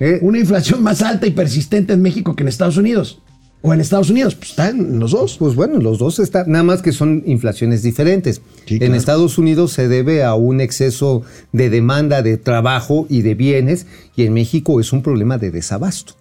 Eh, 0.00 0.18
Una 0.22 0.38
inflación 0.38 0.82
más 0.82 1.02
alta 1.02 1.26
y 1.26 1.30
persistente 1.30 1.92
en 1.92 2.02
México 2.02 2.34
que 2.34 2.42
en 2.42 2.48
Estados 2.48 2.76
Unidos. 2.76 3.22
O 3.62 3.74
en 3.74 3.80
Estados 3.80 4.08
Unidos, 4.08 4.34
pues 4.34 4.50
están 4.50 4.98
los 4.98 5.10
dos. 5.10 5.36
Pues 5.38 5.54
bueno, 5.54 5.78
los 5.80 5.98
dos 5.98 6.18
están, 6.18 6.50
nada 6.50 6.64
más 6.64 6.80
que 6.80 6.92
son 6.92 7.22
inflaciones 7.26 7.82
diferentes. 7.82 8.40
Sí, 8.64 8.78
En. 8.80 8.94
Estados 8.94 9.36
Unidos 9.36 9.72
se 9.72 9.86
debe 9.86 10.24
a 10.24 10.34
un 10.34 10.60
exceso 10.60 11.22
de 11.52 11.68
demanda 11.68 12.22
de 12.22 12.38
trabajo 12.38 13.06
y 13.10 13.22
de 13.22 13.34
bienes 13.34 13.86
y 14.16 14.24
en 14.24 14.32
México 14.32 14.80
es 14.80 14.92
un 14.92 15.02
problema 15.02 15.36
de 15.36 15.50
desabasto. 15.50 16.14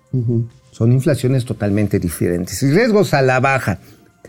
Son 0.72 0.92
inflaciones 0.92 1.46
totalmente 1.46 2.00
diferentes. 2.00 2.62
Y 2.64 2.72
riesgos 2.72 3.14
a 3.14 3.22
la 3.22 3.40
baja, 3.40 3.80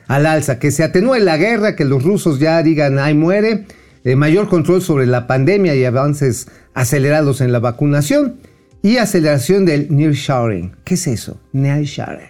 al 0.07 0.27
alza, 0.27 0.59
que 0.59 0.71
se 0.71 0.85
atenúe 0.85 1.17
la 1.17 1.37
guerra, 1.37 1.75
que 1.75 1.85
los 1.85 2.03
rusos 2.05 2.39
ya 2.39 2.63
digan, 2.63 2.99
ay, 2.99 3.15
muere, 3.15 3.67
eh, 4.05 4.15
mayor 4.15 4.49
control 4.49 4.83
sobre 4.83 5.07
la 5.07 5.27
pandemia 5.27 5.75
y 5.75 5.85
avances 5.85 6.49
acelerados 6.75 7.41
en 7.41 7.51
la 7.51 7.59
vacunación 7.59 8.37
y 8.83 8.99
aceleración 8.99 9.65
del 9.65 9.89
nearshoring. 9.91 10.77
¿Qué 10.85 10.95
es 10.95 11.07
eso? 11.07 11.41
Nearshoring 11.53 12.30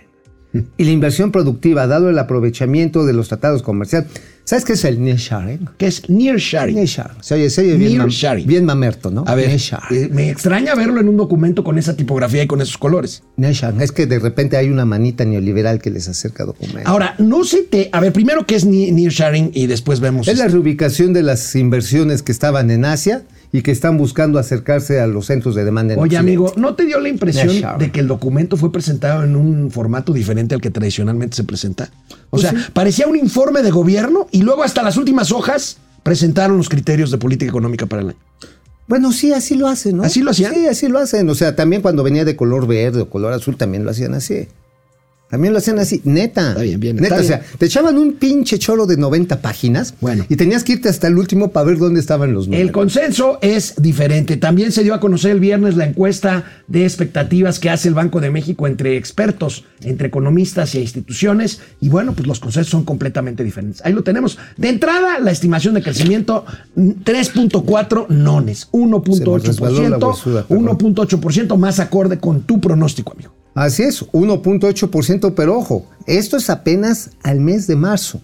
y 0.76 0.84
la 0.84 0.90
inversión 0.90 1.30
productiva, 1.30 1.86
dado 1.86 2.10
el 2.10 2.18
aprovechamiento 2.18 3.06
de 3.06 3.12
los 3.12 3.28
tratados 3.28 3.62
comerciales. 3.62 4.08
¿Sabes 4.42 4.64
qué 4.64 4.72
es 4.72 4.84
el 4.84 5.00
nearshoring? 5.00 5.68
que 5.78 5.86
es 5.86 6.08
nearshoring. 6.10 6.74
Nearshoring. 6.74 7.22
Se 7.22 7.34
oye, 7.34 7.50
se 7.50 7.60
oye 7.60 7.76
bien, 7.76 8.00
mam- 8.00 8.46
bien 8.46 8.64
mamerto, 8.64 9.10
¿no? 9.12 9.22
A 9.28 9.36
ver, 9.36 9.48
eh, 9.50 10.08
me 10.12 10.28
extraña 10.28 10.74
verlo 10.74 10.98
en 11.00 11.08
un 11.08 11.16
documento 11.16 11.62
con 11.62 11.78
esa 11.78 11.94
tipografía 11.94 12.42
y 12.42 12.46
con 12.48 12.60
esos 12.60 12.76
colores. 12.76 13.22
Nearshoring. 13.36 13.80
Es 13.80 13.92
que 13.92 14.06
de 14.06 14.18
repente 14.18 14.56
hay 14.56 14.68
una 14.70 14.84
manita 14.84 15.24
neoliberal 15.24 15.80
que 15.80 15.90
les 15.90 16.08
acerca 16.08 16.44
documentos. 16.44 16.86
Ahora, 16.86 17.14
no 17.18 17.44
se 17.44 17.62
te... 17.62 17.90
A 17.92 18.00
ver, 18.00 18.12
primero, 18.12 18.44
¿qué 18.44 18.56
es 18.56 18.64
ne- 18.64 18.90
nearshoring? 18.90 19.52
Y 19.54 19.66
después 19.68 20.00
vemos... 20.00 20.26
Es 20.26 20.38
la 20.38 20.48
reubicación 20.48 21.12
de 21.12 21.22
las 21.22 21.54
inversiones 21.54 22.22
que 22.24 22.32
estaban 22.32 22.72
en 22.72 22.86
Asia 22.86 23.22
y 23.52 23.62
que 23.62 23.70
están 23.72 23.98
buscando 23.98 24.38
acercarse 24.38 25.00
a 25.00 25.06
los 25.06 25.26
centros 25.26 25.54
de 25.54 25.64
demanda 25.64 25.94
en 25.94 26.00
Oye, 26.00 26.16
Occidente. 26.16 26.28
amigo, 26.30 26.52
¿no 26.56 26.74
te 26.74 26.84
dio 26.86 27.00
la 27.00 27.08
impresión 27.08 27.78
de 27.78 27.90
que 27.90 28.00
el 28.00 28.06
documento 28.08 28.56
fue 28.56 28.70
presentado 28.70 29.24
en 29.24 29.34
un 29.36 29.70
formato 29.70 30.12
diferente 30.12 30.54
al 30.54 30.60
que 30.60 30.70
tradicionalmente 30.70 31.36
se 31.36 31.44
presenta? 31.44 31.90
O 32.30 32.38
Pues 32.38 32.42
sea, 32.42 32.52
sí. 32.52 32.58
parecía 32.72 33.06
un 33.08 33.16
informe 33.16 33.62
de 33.62 33.70
gobierno 33.70 34.28
y 34.30 34.42
luego 34.42 34.62
hasta 34.62 34.82
las 34.82 34.96
últimas 34.96 35.32
hojas 35.32 35.78
presentaron 36.02 36.56
los 36.56 36.68
criterios 36.68 37.10
de 37.10 37.18
política 37.18 37.48
económica 37.50 37.86
para 37.86 38.02
el 38.02 38.08
año. 38.10 38.18
Bueno, 38.86 39.12
sí, 39.12 39.32
así 39.32 39.54
lo 39.56 39.68
hacen, 39.68 39.98
¿no? 39.98 40.02
¿Así 40.02 40.20
lo 40.20 40.30
hacían? 40.32 40.52
Sí, 40.54 40.66
así 40.66 40.88
lo 40.88 40.98
hacen. 40.98 41.28
O 41.28 41.34
sea, 41.34 41.54
también 41.54 41.80
cuando 41.82 42.02
venía 42.02 42.24
de 42.24 42.34
color 42.34 42.66
verde 42.66 43.00
o 43.02 43.10
color 43.10 43.32
azul, 43.32 43.56
también 43.56 43.84
lo 43.84 43.90
hacían 43.90 44.14
así. 44.14 44.48
También 45.30 45.52
lo 45.52 45.58
hacían 45.58 45.78
así, 45.78 46.00
neta. 46.04 46.50
Está 46.50 46.62
bien, 46.62 46.80
bien, 46.80 46.96
Neta, 46.96 47.14
está 47.14 47.20
o 47.20 47.24
sea, 47.24 47.36
bien. 47.38 47.50
te 47.58 47.66
echaban 47.66 47.96
un 47.96 48.14
pinche 48.14 48.58
cholo 48.58 48.86
de 48.86 48.96
90 48.96 49.40
páginas. 49.40 49.94
Bueno. 50.00 50.26
Y 50.28 50.36
tenías 50.36 50.64
que 50.64 50.72
irte 50.72 50.88
hasta 50.88 51.06
el 51.06 51.16
último 51.16 51.52
para 51.52 51.66
ver 51.66 51.78
dónde 51.78 52.00
estaban 52.00 52.32
los 52.32 52.48
números. 52.48 52.66
El 52.66 52.72
consenso 52.72 53.38
es 53.40 53.74
diferente. 53.76 54.36
También 54.36 54.72
se 54.72 54.82
dio 54.82 54.92
a 54.92 54.98
conocer 55.00 55.30
el 55.30 55.40
viernes 55.40 55.76
la 55.76 55.86
encuesta 55.86 56.44
de 56.66 56.84
expectativas 56.84 57.60
que 57.60 57.70
hace 57.70 57.86
el 57.86 57.94
Banco 57.94 58.20
de 58.20 58.30
México 58.30 58.66
entre 58.66 58.96
expertos, 58.96 59.64
entre 59.82 60.08
economistas 60.08 60.74
e 60.74 60.80
instituciones. 60.80 61.60
Y 61.80 61.88
bueno, 61.90 62.12
pues 62.12 62.26
los 62.26 62.40
consensos 62.40 62.70
son 62.70 62.84
completamente 62.84 63.44
diferentes. 63.44 63.82
Ahí 63.84 63.92
lo 63.92 64.02
tenemos. 64.02 64.36
De 64.56 64.68
entrada, 64.68 65.20
la 65.20 65.30
estimación 65.30 65.74
de 65.74 65.82
crecimiento 65.82 66.44
mm, 66.74 66.90
3.4 67.04 68.08
nones, 68.08 68.68
Se 68.72 68.78
me 68.78 69.38
resbaló 69.38 69.88
la 69.88 69.98
1.8%, 69.98 70.02
huesuda, 70.02 70.46
perdón. 70.48 70.78
1.8% 70.78 71.56
más 71.56 71.78
acorde 71.78 72.18
con 72.18 72.42
tu 72.42 72.60
pronóstico, 72.60 73.12
amigo. 73.12 73.39
Así 73.54 73.82
es, 73.82 74.04
1.8%, 74.12 75.34
pero 75.34 75.58
ojo, 75.58 75.86
esto 76.06 76.36
es 76.36 76.50
apenas 76.50 77.10
al 77.22 77.40
mes 77.40 77.66
de 77.66 77.76
marzo. 77.76 78.22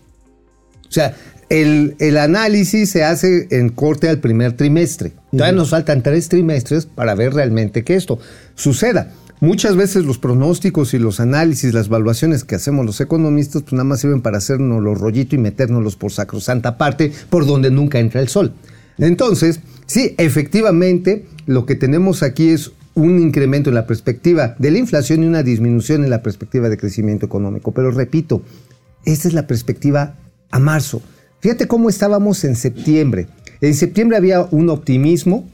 O 0.89 0.93
sea, 0.93 1.17
el, 1.49 1.97
el 1.99 2.17
análisis 2.17 2.91
se 2.91 3.05
hace 3.05 3.49
en 3.51 3.71
corte 3.71 4.09
al 4.09 4.19
primer 4.19 4.53
trimestre. 4.57 5.13
Todavía 5.31 5.53
nos 5.53 5.71
faltan 5.71 6.03
tres 6.03 6.29
trimestres 6.29 6.87
para 6.87 7.15
ver 7.15 7.35
realmente 7.35 7.85
que 7.85 7.95
esto 7.95 8.19
suceda. 8.55 9.13
Muchas 9.41 9.77
veces 9.77 10.07
los 10.07 10.19
pronósticos 10.19 10.95
y 10.95 10.99
los 10.99 11.21
análisis, 11.21 11.75
las 11.75 11.89
evaluaciones 11.89 12.45
que 12.45 12.55
hacemos 12.55 12.87
los 12.87 13.03
economistas, 13.03 13.63
pues 13.63 13.75
nada 13.75 13.85
más 13.85 14.01
sirven 14.01 14.23
para 14.23 14.39
hacernos 14.39 14.83
los 14.83 14.99
rollitos 14.99 15.35
y 15.35 15.39
metérnoslos 15.39 15.97
por 15.97 16.11
sacrosanta 16.11 16.79
parte, 16.79 17.13
por 17.29 17.45
donde 17.45 17.71
nunca 17.71 17.99
entra 17.99 18.23
el 18.23 18.29
sol. 18.29 18.55
Entonces, 18.97 19.61
sí, 19.85 20.15
efectivamente, 20.17 21.27
lo 21.45 21.67
que 21.67 21.75
tenemos 21.75 22.23
aquí 22.23 22.49
es 22.49 22.73
un 22.97 23.21
incremento 23.21 23.69
en 23.69 23.75
la 23.75 23.87
perspectiva 23.87 24.57
de 24.59 24.71
la 24.71 24.79
inflación 24.79 25.23
y 25.23 25.27
una 25.27 25.43
disminución 25.43 26.03
en 26.03 26.11
la 26.11 26.23
perspectiva 26.23 26.71
de 26.71 26.79
crecimiento 26.79 27.27
económico. 27.27 27.73
Pero 27.73 27.91
repito, 27.91 28.43
esta 29.05 29.29
es 29.29 29.35
la 29.35 29.47
perspectiva 29.47 30.17
a 30.51 30.59
marzo. 30.59 31.03
Fíjate 31.41 31.69
cómo 31.69 31.91
estábamos 31.91 32.43
en 32.45 32.57
septiembre. 32.57 33.29
En 33.61 33.75
septiembre 33.75 34.17
había 34.17 34.43
un 34.51 34.71
optimismo, 34.71 35.47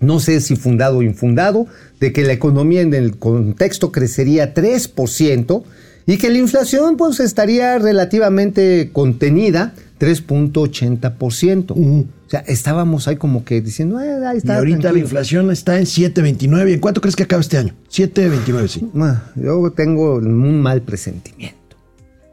no 0.00 0.20
sé 0.20 0.40
si 0.42 0.54
fundado 0.54 0.98
o 0.98 1.02
infundado, 1.02 1.66
de 1.98 2.12
que 2.12 2.24
la 2.24 2.34
economía 2.34 2.82
en 2.82 2.92
el 2.92 3.16
contexto 3.16 3.90
crecería 3.90 4.52
3% 4.52 5.62
y 6.06 6.18
que 6.18 6.28
la 6.28 6.38
inflación 6.38 6.98
pues 6.98 7.20
estaría 7.20 7.78
relativamente 7.78 8.90
contenida 8.92 9.72
3.80%. 10.00 11.72
O 11.72 12.06
sea, 12.30 12.40
estábamos 12.40 13.06
ahí 13.08 13.16
como 13.16 13.44
que 13.44 13.60
diciendo, 13.60 13.98
"Ah, 13.98 14.30
ahí 14.30 14.36
Y 14.36 14.38
está. 14.38 14.56
ahorita 14.58 14.76
la 14.76 14.82
tranquilo". 14.82 15.04
inflación 15.04 15.50
está 15.50 15.78
en 15.78 15.86
7.29. 15.86 16.70
¿Y 16.70 16.74
en 16.74 16.80
cuánto 16.80 17.00
crees 17.00 17.16
que 17.16 17.24
acaba 17.24 17.40
este 17.40 17.58
año? 17.58 17.74
7.29, 17.88 18.68
sí. 18.68 18.88
Yo 19.36 19.70
tengo 19.72 20.16
un 20.16 20.60
mal 20.62 20.82
presentimiento. 20.82 21.58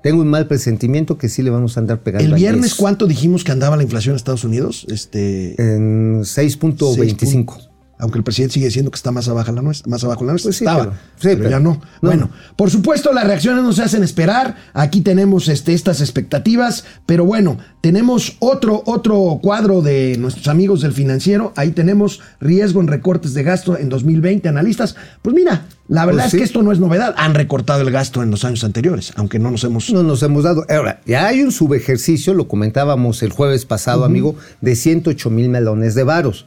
Tengo 0.03 0.21
un 0.21 0.29
mal 0.29 0.47
presentimiento 0.47 1.17
que 1.17 1.27
sí 1.27 1.41
le 1.41 1.49
vamos 1.49 1.75
a 1.75 1.81
andar 1.81 1.99
pegando. 2.01 2.25
El 2.25 2.35
viernes. 2.35 2.75
¿cuánto 2.75 3.07
dijimos 3.07 3.43
que 3.43 3.51
andaba 3.51 3.75
la 3.75 3.83
inflación 3.83 4.13
en 4.13 4.17
Estados 4.17 4.43
Unidos? 4.43 4.85
Este. 4.89 5.55
En 5.61 6.21
seis 6.23 6.57
6.25. 6.59 7.57
Aunque 7.99 8.19
el 8.19 8.23
presidente 8.23 8.53
sigue 8.53 8.67
diciendo 8.67 8.91
que 8.91 8.95
está 8.95 9.11
más 9.11 9.27
abajo 9.27 9.51
la 9.51 9.61
nuestra, 9.61 9.89
más 9.89 10.03
abajo 10.03 10.23
la 10.23 10.33
nuestra. 10.33 10.49
Pues 10.49 10.57
sí, 10.57 10.65
Estaba, 10.65 10.83
pero- 10.83 10.91
sí, 10.93 10.99
pero 11.21 11.37
pero- 11.39 11.49
ya 11.49 11.59
no. 11.59 11.69
no. 11.73 11.81
Bueno, 12.01 12.29
por 12.55 12.69
supuesto, 12.69 13.11
las 13.11 13.25
reacciones 13.25 13.63
no 13.63 13.73
se 13.73 13.81
hacen 13.81 14.03
esperar. 14.03 14.55
Aquí 14.73 15.01
tenemos 15.01 15.47
este, 15.47 15.73
estas 15.73 15.99
expectativas, 16.01 16.83
pero 17.07 17.25
bueno, 17.25 17.57
tenemos 17.81 18.35
otro, 18.39 18.83
otro 18.85 19.39
cuadro 19.41 19.81
de 19.81 20.15
nuestros 20.19 20.47
amigos 20.47 20.81
del 20.81 20.93
financiero. 20.93 21.53
Ahí 21.55 21.71
tenemos 21.71 22.21
riesgo 22.39 22.81
en 22.81 22.87
recortes 22.87 23.33
de 23.33 23.43
gasto 23.43 23.77
en 23.77 23.89
2020, 23.89 24.47
analistas. 24.47 24.95
Pues 25.23 25.35
mira, 25.35 25.65
la 25.87 26.05
verdad 26.05 26.23
Pues 26.23 26.25
es 26.27 26.31
sí. 26.33 26.37
que 26.37 26.43
esto 26.43 26.61
no 26.61 26.71
es 26.71 26.79
novedad. 26.79 27.15
Han 27.17 27.33
recortado 27.33 27.81
el 27.81 27.89
gasto 27.91 28.21
en 28.21 28.29
los 28.29 28.45
años 28.45 28.63
anteriores, 28.63 29.13
aunque 29.15 29.39
no 29.39 29.49
nos 29.49 29.63
hemos 29.63 29.89
No 29.89 30.03
nos 30.03 30.21
hemos 30.21 30.43
dado. 30.43 30.65
Ahora, 30.69 31.01
ya 31.07 31.25
hay 31.27 31.41
un 31.41 31.51
subejercicio, 31.51 32.33
lo 32.35 32.47
comentábamos 32.47 33.23
el 33.23 33.31
jueves 33.31 33.65
pasado, 33.65 34.05
amigo, 34.05 34.35
de 34.61 34.75
108 34.75 35.29
mil 35.31 35.49
melones 35.49 35.95
de 35.95 36.03
varos. 36.03 36.45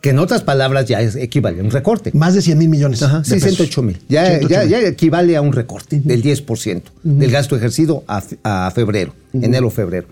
Que 0.00 0.10
en 0.10 0.18
otras 0.18 0.42
palabras 0.42 0.86
ya 0.86 1.00
es, 1.02 1.14
equivale 1.16 1.60
a 1.60 1.62
un 1.64 1.70
recorte. 1.70 2.10
más 2.14 2.34
de 2.34 2.40
100 2.42 2.56
mil 2.58 2.68
millones. 2.70 3.02
Ajá, 3.02 3.22
sí, 3.22 3.32
pesos. 3.32 3.50
108 3.50 3.82
mil. 3.82 3.98
Ya, 4.08 4.24
108 4.38 4.48
ya, 4.48 4.60
mil. 4.62 4.70
ya 4.70 4.80
equivale 4.88 5.36
a 5.36 5.42
un 5.42 5.52
recorte 5.52 6.00
del 6.02 6.22
10% 6.22 6.82
del 7.02 7.30
gasto 7.30 7.54
ejercido 7.56 8.04
a, 8.06 8.20
fe- 8.22 8.38
a 8.42 8.70
febrero, 8.74 9.12
enero-febrero. 9.34 10.06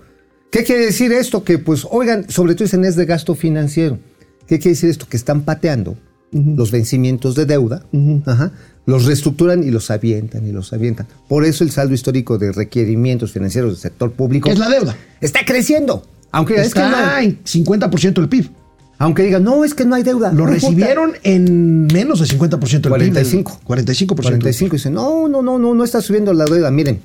¿Qué 0.51 0.65
quiere 0.65 0.87
decir 0.87 1.13
esto? 1.13 1.45
Que, 1.45 1.59
pues, 1.59 1.87
oigan, 1.91 2.29
sobre 2.31 2.55
todo 2.55 2.69
en 2.73 2.85
es 2.85 2.97
de 2.97 3.05
gasto 3.07 3.35
financiero. 3.35 3.99
¿Qué 4.47 4.59
quiere 4.59 4.71
decir 4.75 4.91
esto? 4.91 5.07
Que 5.09 5.17
están 5.17 5.43
pateando 5.43 5.97
los 6.33 6.71
vencimientos 6.71 7.35
de 7.35 7.47
deuda, 7.47 7.85
ajá, 8.27 8.53
los 8.85 9.07
reestructuran 9.07 9.63
y 9.63 9.71
los 9.71 9.91
avientan 9.91 10.47
y 10.47 10.53
los 10.53 10.73
avientan. 10.75 11.07
Por 11.29 11.45
eso 11.47 11.65
el 11.65 11.71
saldo 11.71 11.95
histórico 11.95 12.37
de 12.37 12.53
requerimientos 12.53 13.33
financieros 13.33 13.71
del 13.73 13.79
sector 13.81 14.13
público 14.13 14.47
¿Qué 14.49 14.53
es 14.53 14.59
la 14.59 14.69
deuda? 14.69 14.97
está 15.23 15.41
creciendo. 15.47 16.07
Aunque, 16.31 16.57
es 16.61 16.75
que 16.75 16.81
no 16.81 16.87
Está 16.89 17.17
hay- 17.17 17.27
en 17.27 17.45
50% 17.45 18.13
del 18.21 18.29
PIB. 18.29 18.51
Aunque 18.99 19.23
digan, 19.23 19.45
no, 19.45 19.65
es 19.65 19.75
que 19.75 19.85
no 19.85 19.95
hay 19.95 20.03
deuda. 20.03 20.33
Lo 20.33 20.45
No 20.45 20.47
recibieron 20.47 21.13
en 21.23 21.87
menos 21.87 22.19
de 22.21 22.27
50% 22.27 22.81
del 22.81 22.91
45. 22.91 23.61
PIB. 23.65 23.77
45%. 23.79 24.15
45 24.17 24.75
y 24.75 24.79
dicen, 24.79 24.95
no, 24.95 25.29
no, 25.29 25.41
no, 25.43 25.59
no, 25.59 25.75
no 25.75 25.85
está 25.85 26.01
subiendo 26.03 26.33
la 26.33 26.45
deuda. 26.47 26.71
Miren, 26.73 26.99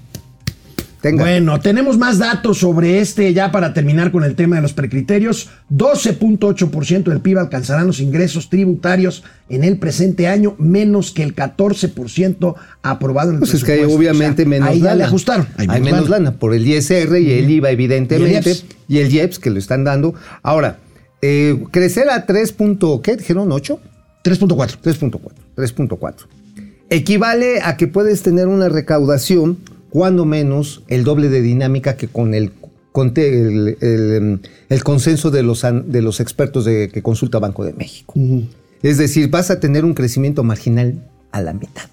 tenga. 1.02 1.24
Bueno, 1.24 1.60
tenemos 1.60 1.98
más 1.98 2.18
datos 2.18 2.58
sobre 2.60 3.00
este 3.00 3.32
ya 3.34 3.52
para 3.52 3.74
terminar 3.74 4.12
con 4.12 4.24
el 4.24 4.36
tema 4.36 4.56
de 4.56 4.62
los 4.64 4.74
precriterios. 4.74 5.50
12.8% 5.72 7.04
del 7.04 7.20
PIB 7.20 7.38
alcanzarán 7.40 7.88
los 7.88 8.00
ingresos 8.00 8.50
tributarios 8.50 9.24
en 9.50 9.64
el 9.64 9.78
presente 9.78 10.28
año, 10.28 10.56
menos 10.58 11.12
que 11.12 11.24
el 11.24 11.36
14% 11.36 12.56
aprobado 12.82 13.30
en 13.30 13.36
el 13.36 13.40
Pues 13.40 13.54
es 13.54 13.64
que 13.64 13.74
hay 13.74 13.78
presupuesto. 13.80 14.00
obviamente 14.00 14.42
O 14.44 14.46
sea, 14.46 14.50
menos 14.50 14.70
ahí 14.70 14.80
lana. 14.80 14.92
ya 14.92 14.96
le 14.96 15.04
ajustaron. 15.04 15.48
Hay, 15.58 15.68
menos 15.82 16.10
lana. 16.10 16.32
por 16.34 16.54
el 16.54 16.66
ISR 16.68 17.18
y 17.20 17.32
el 17.34 17.50
IVA, 17.52 17.70
evidentemente, 17.72 18.50
IEPS. 18.50 18.66
y 18.88 18.98
el 19.00 19.14
IEPS 19.14 19.40
que 19.40 19.50
lo 19.50 19.60
están 19.60 19.84
dando. 19.84 20.16
Ahora, 20.42 20.80
eh, 21.26 21.64
crecer 21.72 22.10
a 22.10 22.26
3. 22.26 22.52
punto- 22.52 23.02
¿Qué 23.02 23.16
dijeron? 23.16 23.50
¿8? 23.50 23.80
3.4. 24.24 24.78
3.4. 24.82 25.20
3.4. 25.56 26.16
Equivale 26.90 27.62
a 27.62 27.78
que 27.78 27.88
puedes 27.88 28.22
tener 28.24 28.48
una 28.48 28.70
recaudación, 28.70 29.58
cuando 29.90 30.26
menos, 30.26 30.84
el 30.88 31.04
doble 31.04 31.30
de 31.30 31.42
dinámica 31.42 31.96
que 31.96 32.08
con 32.08 32.34
el, 32.34 32.52
conte- 32.92 33.30
el, 33.48 33.78
el, 33.82 34.40
el 34.70 34.84
consenso 34.84 35.32
de 35.32 35.44
los, 35.44 35.62
de 35.86 36.02
los 36.02 36.20
expertos 36.20 36.66
de, 36.66 36.90
que 36.90 37.02
consulta 37.02 37.40
Banco 37.40 37.64
de 37.64 37.74
México. 37.74 38.14
Es 38.82 38.98
decir, 38.98 39.30
vas 39.30 39.50
a 39.50 39.60
tener 39.60 39.86
un 39.86 39.94
crecimiento 39.94 40.44
marginal 40.44 41.08
a 41.32 41.42
la 41.42 41.54
mitad. 41.54 41.86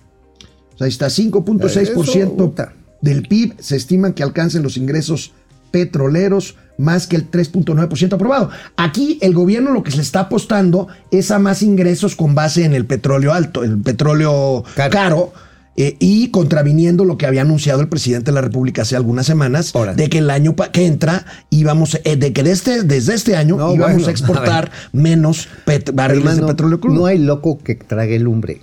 O 0.75 0.79
sea, 0.79 0.87
está 0.87 1.07
5.6% 1.07 2.17
Eso, 2.21 2.37
puta. 2.37 2.73
del 3.01 3.23
PIB. 3.29 3.55
Se 3.61 3.77
estiman 3.77 4.13
que 4.13 4.23
alcancen 4.23 4.63
los 4.63 4.77
ingresos 4.77 5.33
petroleros 5.71 6.57
más 6.79 7.07
que 7.07 7.17
el 7.17 7.31
3.9% 7.31 8.15
aprobado. 8.15 8.51
Aquí 8.77 9.19
el 9.21 9.35
gobierno 9.35 9.71
lo 9.73 9.83
que 9.83 9.91
se 9.91 9.99
le 9.99 10.03
está 10.03 10.21
apostando 10.21 10.89
es 11.11 11.31
a 11.31 11.39
más 11.39 11.63
ingresos 11.63 12.17
con 12.17 12.35
base 12.35 12.65
en 12.65 12.73
el 12.75 12.87
petróleo 12.87 13.33
alto, 13.35 13.63
el 13.65 13.79
petróleo 13.83 14.65
caro, 14.75 14.91
Caro. 14.91 15.33
eh, 15.77 15.97
y 16.01 16.31
contraviniendo 16.31 17.05
lo 17.05 17.19
que 17.19 17.27
había 17.27 17.43
anunciado 17.43 17.83
el 17.83 17.89
presidente 17.89 18.31
de 18.31 18.35
la 18.37 18.41
República 18.41 18.83
hace 18.83 18.97
algunas 18.97 19.27
semanas 19.27 19.73
Ahora. 19.77 19.93
de 19.95 20.09
que 20.09 20.19
el 20.19 20.31
año 20.31 20.57
que 20.73 20.87
entra 20.87 21.27
íbamos 21.51 21.99
eh, 22.05 22.17
de 22.17 22.33
que 22.33 22.43
de 22.43 22.53
este, 22.53 22.83
desde 22.83 23.13
este 23.15 23.37
año 23.37 23.57
No, 23.59 23.75
íbamos 23.75 23.93
bueno, 23.97 24.07
a 24.09 24.11
exportar 24.11 24.71
menos 24.93 25.49
pet- 25.67 25.93
barriles 25.95 26.25
Hermano, 26.31 26.47
de 26.47 26.53
petróleo 26.55 26.81
crudo. 26.81 27.01
No 27.01 27.07
hay 27.07 27.19
loco 27.19 27.59
que 27.59 27.75
trague 27.75 28.19
lumbre. 28.19 28.63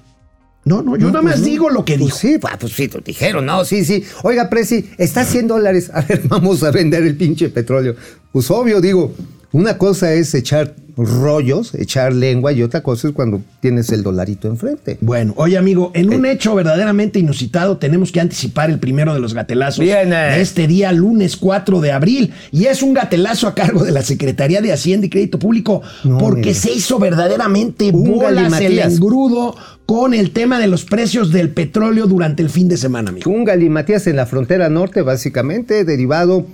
No, 0.67 0.81
no, 0.83 0.95
yo 0.97 1.07
No, 1.07 1.13
nada 1.13 1.21
pues 1.21 1.33
más 1.36 1.39
no. 1.39 1.45
digo 1.45 1.69
lo 1.69 1.83
que 1.86 1.93
Pues 1.97 2.05
dijo. 2.05 2.17
Sí, 2.17 2.38
pues, 2.39 2.53
pues 2.59 2.74
sí, 2.74 2.89
lo 2.93 3.00
dijeron, 3.01 3.45
no, 3.45 3.65
sí, 3.65 3.83
sí. 3.86 4.03
Oiga, 4.24 4.50
Presi, 4.50 4.89
está 4.97 5.21
a 5.21 5.25
100 5.25 5.47
dólares. 5.47 5.89
A 5.93 6.01
ver, 6.01 6.21
vamos 6.27 6.63
a 6.63 6.71
vender 6.71 7.03
el 7.03 7.15
pinche 7.17 7.50
petróleo. 7.50 7.95
Pues 8.31 8.51
obvio, 8.51 8.79
digo, 8.81 9.13
una 9.51 9.77
cosa 9.77 10.13
es 10.13 10.34
echar 10.34 10.75
rollos, 11.00 11.75
echar 11.75 12.12
lengua 12.12 12.51
y 12.54 12.63
otra 12.63 12.82
cosa 12.82 13.08
es 13.08 13.13
cuando 13.13 13.39
tienes 13.62 13.92
el 13.92 14.01
dolarito 14.01 14.48
enfrente. 14.48 14.98
Bueno, 15.00 15.34
oye 15.38 15.56
amigo, 15.56 15.92
en 15.94 16.12
un 16.12 16.25
Eh. 16.25 16.32
hecho 16.32 16.56
verdaderamente 16.56 17.20
inusitado 17.20 17.77
tenemos 17.77 18.12
que 18.12 18.20
anticipar 18.20 18.72
el 18.72 18.80
primero 18.80 19.13
de 19.13 19.20
los 19.20 19.36
gatelazos 19.36 19.86
Viene. 19.86 20.16
de 20.16 20.42
este 20.42 20.66
día, 20.66 20.92
lunes 20.92 21.38
4 21.38 21.82
de 21.82 21.92
abril. 21.92 22.34
Y 22.51 22.66
es 22.66 22.82
un 22.82 22.96
gatelazo 22.96 23.48
a 23.48 23.54
cargo 23.54 23.84
de 23.86 23.92
la 23.92 24.01
Secretaría 24.01 24.60
de 24.60 24.74
Hacienda 24.74 25.06
y 25.06 25.10
Crédito 25.12 25.38
Público 25.38 25.84
No, 26.04 26.18
porque 26.18 26.42
mire. 26.42 26.54
se 26.56 26.72
hizo 26.74 26.98
verdaderamente 26.98 27.92
Un 27.94 28.04
bolas 28.16 28.60
el 28.60 28.80
engrudo 28.80 29.56
con 29.86 30.16
el 30.16 30.32
tema 30.32 30.60
de 30.60 30.66
los 30.68 30.84
precios 30.84 31.32
del 31.32 31.50
petróleo 31.51 32.08
durante 32.08 32.42
el 32.42 32.50
fin 32.50 32.68
de 32.70 32.75
semana, 32.77 33.12
amigo. 33.12 33.30
Un 33.30 33.46
galimatías 33.46 34.08
en 34.08 34.16
la 34.16 34.25
frontera 34.25 34.68
norte, 34.70 35.04
básicamente 35.04 35.84
derivado 35.86 36.48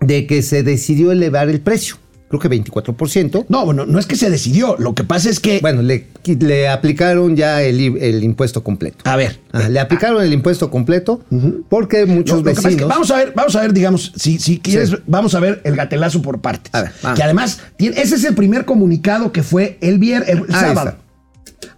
de 0.00 0.26
que 0.28 0.42
se 0.42 0.62
decidió 0.62 1.10
elevar 1.10 1.48
el 1.48 1.60
precio. 1.60 1.96
Creo 2.32 2.40
que 2.40 2.48
24%. 2.48 3.44
No, 3.50 3.66
bueno, 3.66 3.84
no 3.84 3.98
es 3.98 4.06
que 4.06 4.16
se 4.16 4.30
decidió, 4.30 4.76
lo 4.78 4.94
que 4.94 5.04
pasa 5.04 5.28
es 5.28 5.38
que... 5.38 5.58
Bueno, 5.60 5.82
le, 5.82 6.06
le 6.24 6.66
aplicaron 6.66 7.36
ya 7.36 7.60
el, 7.60 7.78
impuesto 8.24 8.64
completo. 8.64 8.98
a 9.04 9.16
ver, 9.16 9.38
Ah, 9.52 9.68
le 9.68 9.78
aplicaron 9.78 10.22
el 10.24 10.32
impuesto 10.32 10.70
completo 10.70 11.22
porque 11.68 12.06
muchos 12.06 12.38
que 12.38 12.44
pasa 12.54 12.60
es 12.60 12.62
que 12.62 12.68
vecinos. 12.68 12.88
vamos 12.88 13.10
a 13.10 13.16
ver, 13.18 13.32
vamos 13.36 13.54
a 13.54 13.60
ver, 13.60 13.74
digamos, 13.74 14.12
si, 14.16 14.38
si 14.38 14.58
quieres, 14.60 14.88
Sí. 14.88 14.96
vamos 15.06 15.34
a 15.34 15.40
ver 15.40 15.60
el 15.64 15.76
gatelazo 15.76 16.22
por 16.22 16.40
partes. 16.40 16.74
A 16.74 16.80
ver, 16.84 16.92
que 17.14 17.22
además, 17.22 17.60
tiene- 17.76 18.00
ese 18.00 18.14
es 18.14 18.24
el 18.24 18.34
primer 18.34 18.64
comunicado 18.64 19.30
que 19.30 19.42
fue 19.42 19.76
el 19.82 19.98
viernes, 19.98 20.30
el, 20.30 20.46
sábado. 20.50 20.94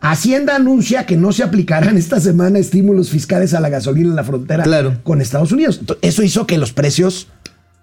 Hacienda 0.00 0.54
anuncia 0.56 1.06
que 1.06 1.16
no 1.16 1.32
se 1.32 1.42
aplicarán 1.42 1.96
esta 1.96 2.20
semana 2.20 2.58
estímulos 2.58 3.10
fiscales 3.10 3.54
a 3.54 3.60
la 3.60 3.70
gasolina 3.70 4.10
en 4.10 4.16
la 4.16 4.24
frontera 4.24 4.62
Claro. 4.62 4.98
con 5.02 5.20
Estados 5.20 5.50
Unidos. 5.50 5.80
Eso 6.02 6.22
hizo 6.22 6.46
que 6.46 6.58
los 6.58 6.72
precios 6.72 7.26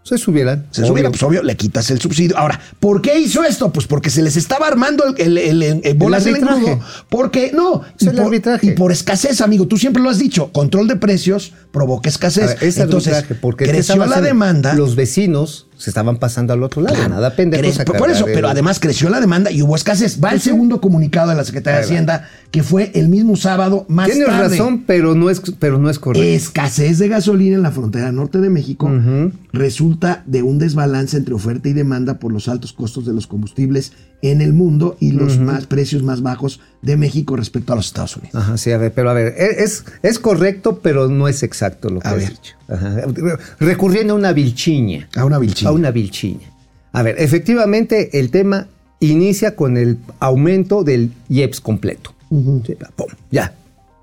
se 0.04 0.18
subieran. 0.18 0.66
se 0.72 0.82
obvio. 0.82 0.88
subieran. 0.90 1.12
Pues 1.12 1.24
obvio, 1.24 1.44
le 1.44 1.56
quitas 1.56 1.90
el 1.92 2.00
subsidio. 2.02 2.38
Ahora, 2.38 2.60
¿por 2.80 3.02
qué 3.02 3.20
hizo 3.20 3.44
esto? 3.44 3.72
Pues 3.72 3.88
porque 3.88 4.10
se 4.10 4.22
les 4.22 4.36
estaba 4.36 4.68
armando 4.68 5.04
el, 5.18 5.38
el, 5.38 5.62
el- 5.64 5.82
el 5.84 5.94
bolas 5.96 6.24
del 6.24 6.38
engrudo. 6.38 6.80
Porque, 7.10 7.52
no, 7.54 7.84
y 8.00 8.08
el 8.08 8.16
por, 8.16 8.26
arbitraje. 8.26 8.68
y 8.68 8.72
por 8.72 8.92
escasez, 8.92 9.42
amigo. 9.42 9.68
Tú 9.68 9.78
siempre 9.78 10.02
lo 10.02 10.10
has 10.10 10.18
dicho. 10.20 10.52
Control 10.52 10.88
de 10.88 10.96
precios 10.96 11.54
provoca 11.72 12.10
escasez. 12.10 12.48
ver, 12.60 12.64
es 12.64 12.78
Entonces, 12.78 13.14
arbitraje, 13.14 13.40
porque 13.42 13.66
¿qué 13.66 13.72
creció 13.72 14.06
la 14.06 14.22
demanda. 14.22 14.74
Los 14.74 14.96
vecinos 14.96 15.68
se 15.82 15.90
estaban 15.90 16.18
pasando 16.18 16.54
al 16.54 16.62
otro 16.62 16.82
lado. 16.84 16.96
Claro, 16.96 17.10
Nada 17.16 17.36
pendejo. 17.36 17.84
por 17.98 18.12
eso, 18.12 18.26
pero 18.26 18.48
además 18.48 18.80
creció 18.80 19.10
la 19.10 19.20
demanda 19.20 19.50
y 19.50 19.64
hubo 19.64 19.76
escasez. 19.76 20.20
Va 20.24 20.30
el 20.32 20.40
segundo 20.40 20.80
comunicado 20.80 21.30
de 21.32 21.36
la 21.36 21.44
Secretaría 21.44 21.80
de. 21.80 21.86
Hacienda, 21.86 22.30
que 22.52 22.62
fue 22.62 22.92
el 22.94 23.10
mismo 23.10 23.36
sábado 23.36 23.86
más 23.90 24.08
Tienes 24.12 24.28
tarde. 24.28 24.50
razón, 24.50 24.84
pero 24.86 25.16
no 25.16 25.32
es, 25.32 25.42
pero 25.58 25.80
no 25.80 25.90
es 25.90 25.98
correcto. 25.98 26.28
Escasez 26.28 27.00
de 27.00 27.08
gasolina 27.08 27.56
en 27.56 27.64
la 27.64 27.72
frontera 27.72 28.12
norte 28.12 28.38
de 28.38 28.52
México 28.52 28.92
resulta 29.54 30.24
de 30.28 30.44
un 30.44 30.60
desbalance 30.60 31.18
entre 31.18 31.34
oferta 31.34 31.68
y 31.70 31.74
demanda 31.74 32.20
por 32.20 32.32
los 32.32 32.48
altos 32.48 32.74
costos 32.74 33.06
de 33.06 33.14
los 33.14 33.28
combustibles 33.28 33.94
en 34.22 34.42
el 34.42 34.54
mundo 34.54 34.98
y 35.00 35.12
los 35.14 35.40
más 35.40 35.66
precios 35.66 36.04
más 36.04 36.22
bajos 36.22 36.60
de 36.82 36.98
México 36.98 37.36
respecto 37.36 37.74
a 37.74 37.76
los 37.76 37.86
Estados 37.88 38.18
Unidos. 38.18 38.36
Ajá, 38.36 38.58
sí, 38.58 38.72
a 38.72 38.78
ver, 38.78 38.92
pero 38.94 39.10
a 39.10 39.14
ver, 39.14 39.36
e- 39.38 39.64
es, 39.64 39.86
es 40.02 40.18
correcto, 40.20 40.80
pero 40.82 41.08
no 41.08 41.28
es 41.28 41.44
exacto 41.44 41.90
lo 41.90 42.00
que 42.00 42.08
A 42.08 42.12
has 42.12 42.18
ver. 42.18 42.30
dicho. 42.30 42.56
Ajá. 42.68 42.96
Recurriendo 43.60 44.14
a 44.14 44.16
una 44.18 44.34
vilchiña. 44.34 45.08
A 45.16 45.26
una 45.26 45.38
vilchiña. 45.38 45.70
A 45.70 45.74
una 45.74 45.92
vilchiña. 45.92 46.50
A 46.94 47.04
ver, 47.04 47.16
efectivamente, 47.20 48.20
el 48.20 48.32
tema 48.32 48.68
inicia 49.00 49.56
con 49.56 49.78
el 49.78 49.98
aumento 50.20 50.84
del 50.84 51.12
IEPS 51.30 51.62
completo. 51.62 52.14
Sí, 52.30 52.76
pum, 52.96 53.08
ya. 53.30 53.54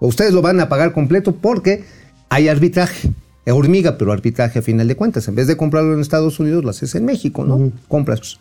Ustedes 0.00 0.32
lo 0.32 0.42
van 0.42 0.60
a 0.60 0.68
pagar 0.68 0.92
completo 0.92 1.34
porque 1.34 1.84
hay 2.28 2.48
arbitraje. 2.48 3.10
Es 3.44 3.54
hormiga, 3.54 3.96
pero 3.98 4.12
arbitraje 4.12 4.58
a 4.58 4.62
final 4.62 4.86
de 4.86 4.94
cuentas. 4.94 5.26
En 5.28 5.34
vez 5.34 5.46
de 5.46 5.56
comprarlo 5.56 5.94
en 5.94 6.00
Estados 6.00 6.38
Unidos, 6.38 6.62
lo 6.62 6.70
haces 6.70 6.94
en 6.94 7.04
México, 7.06 7.44
¿no? 7.44 7.72
Compras. 7.88 8.38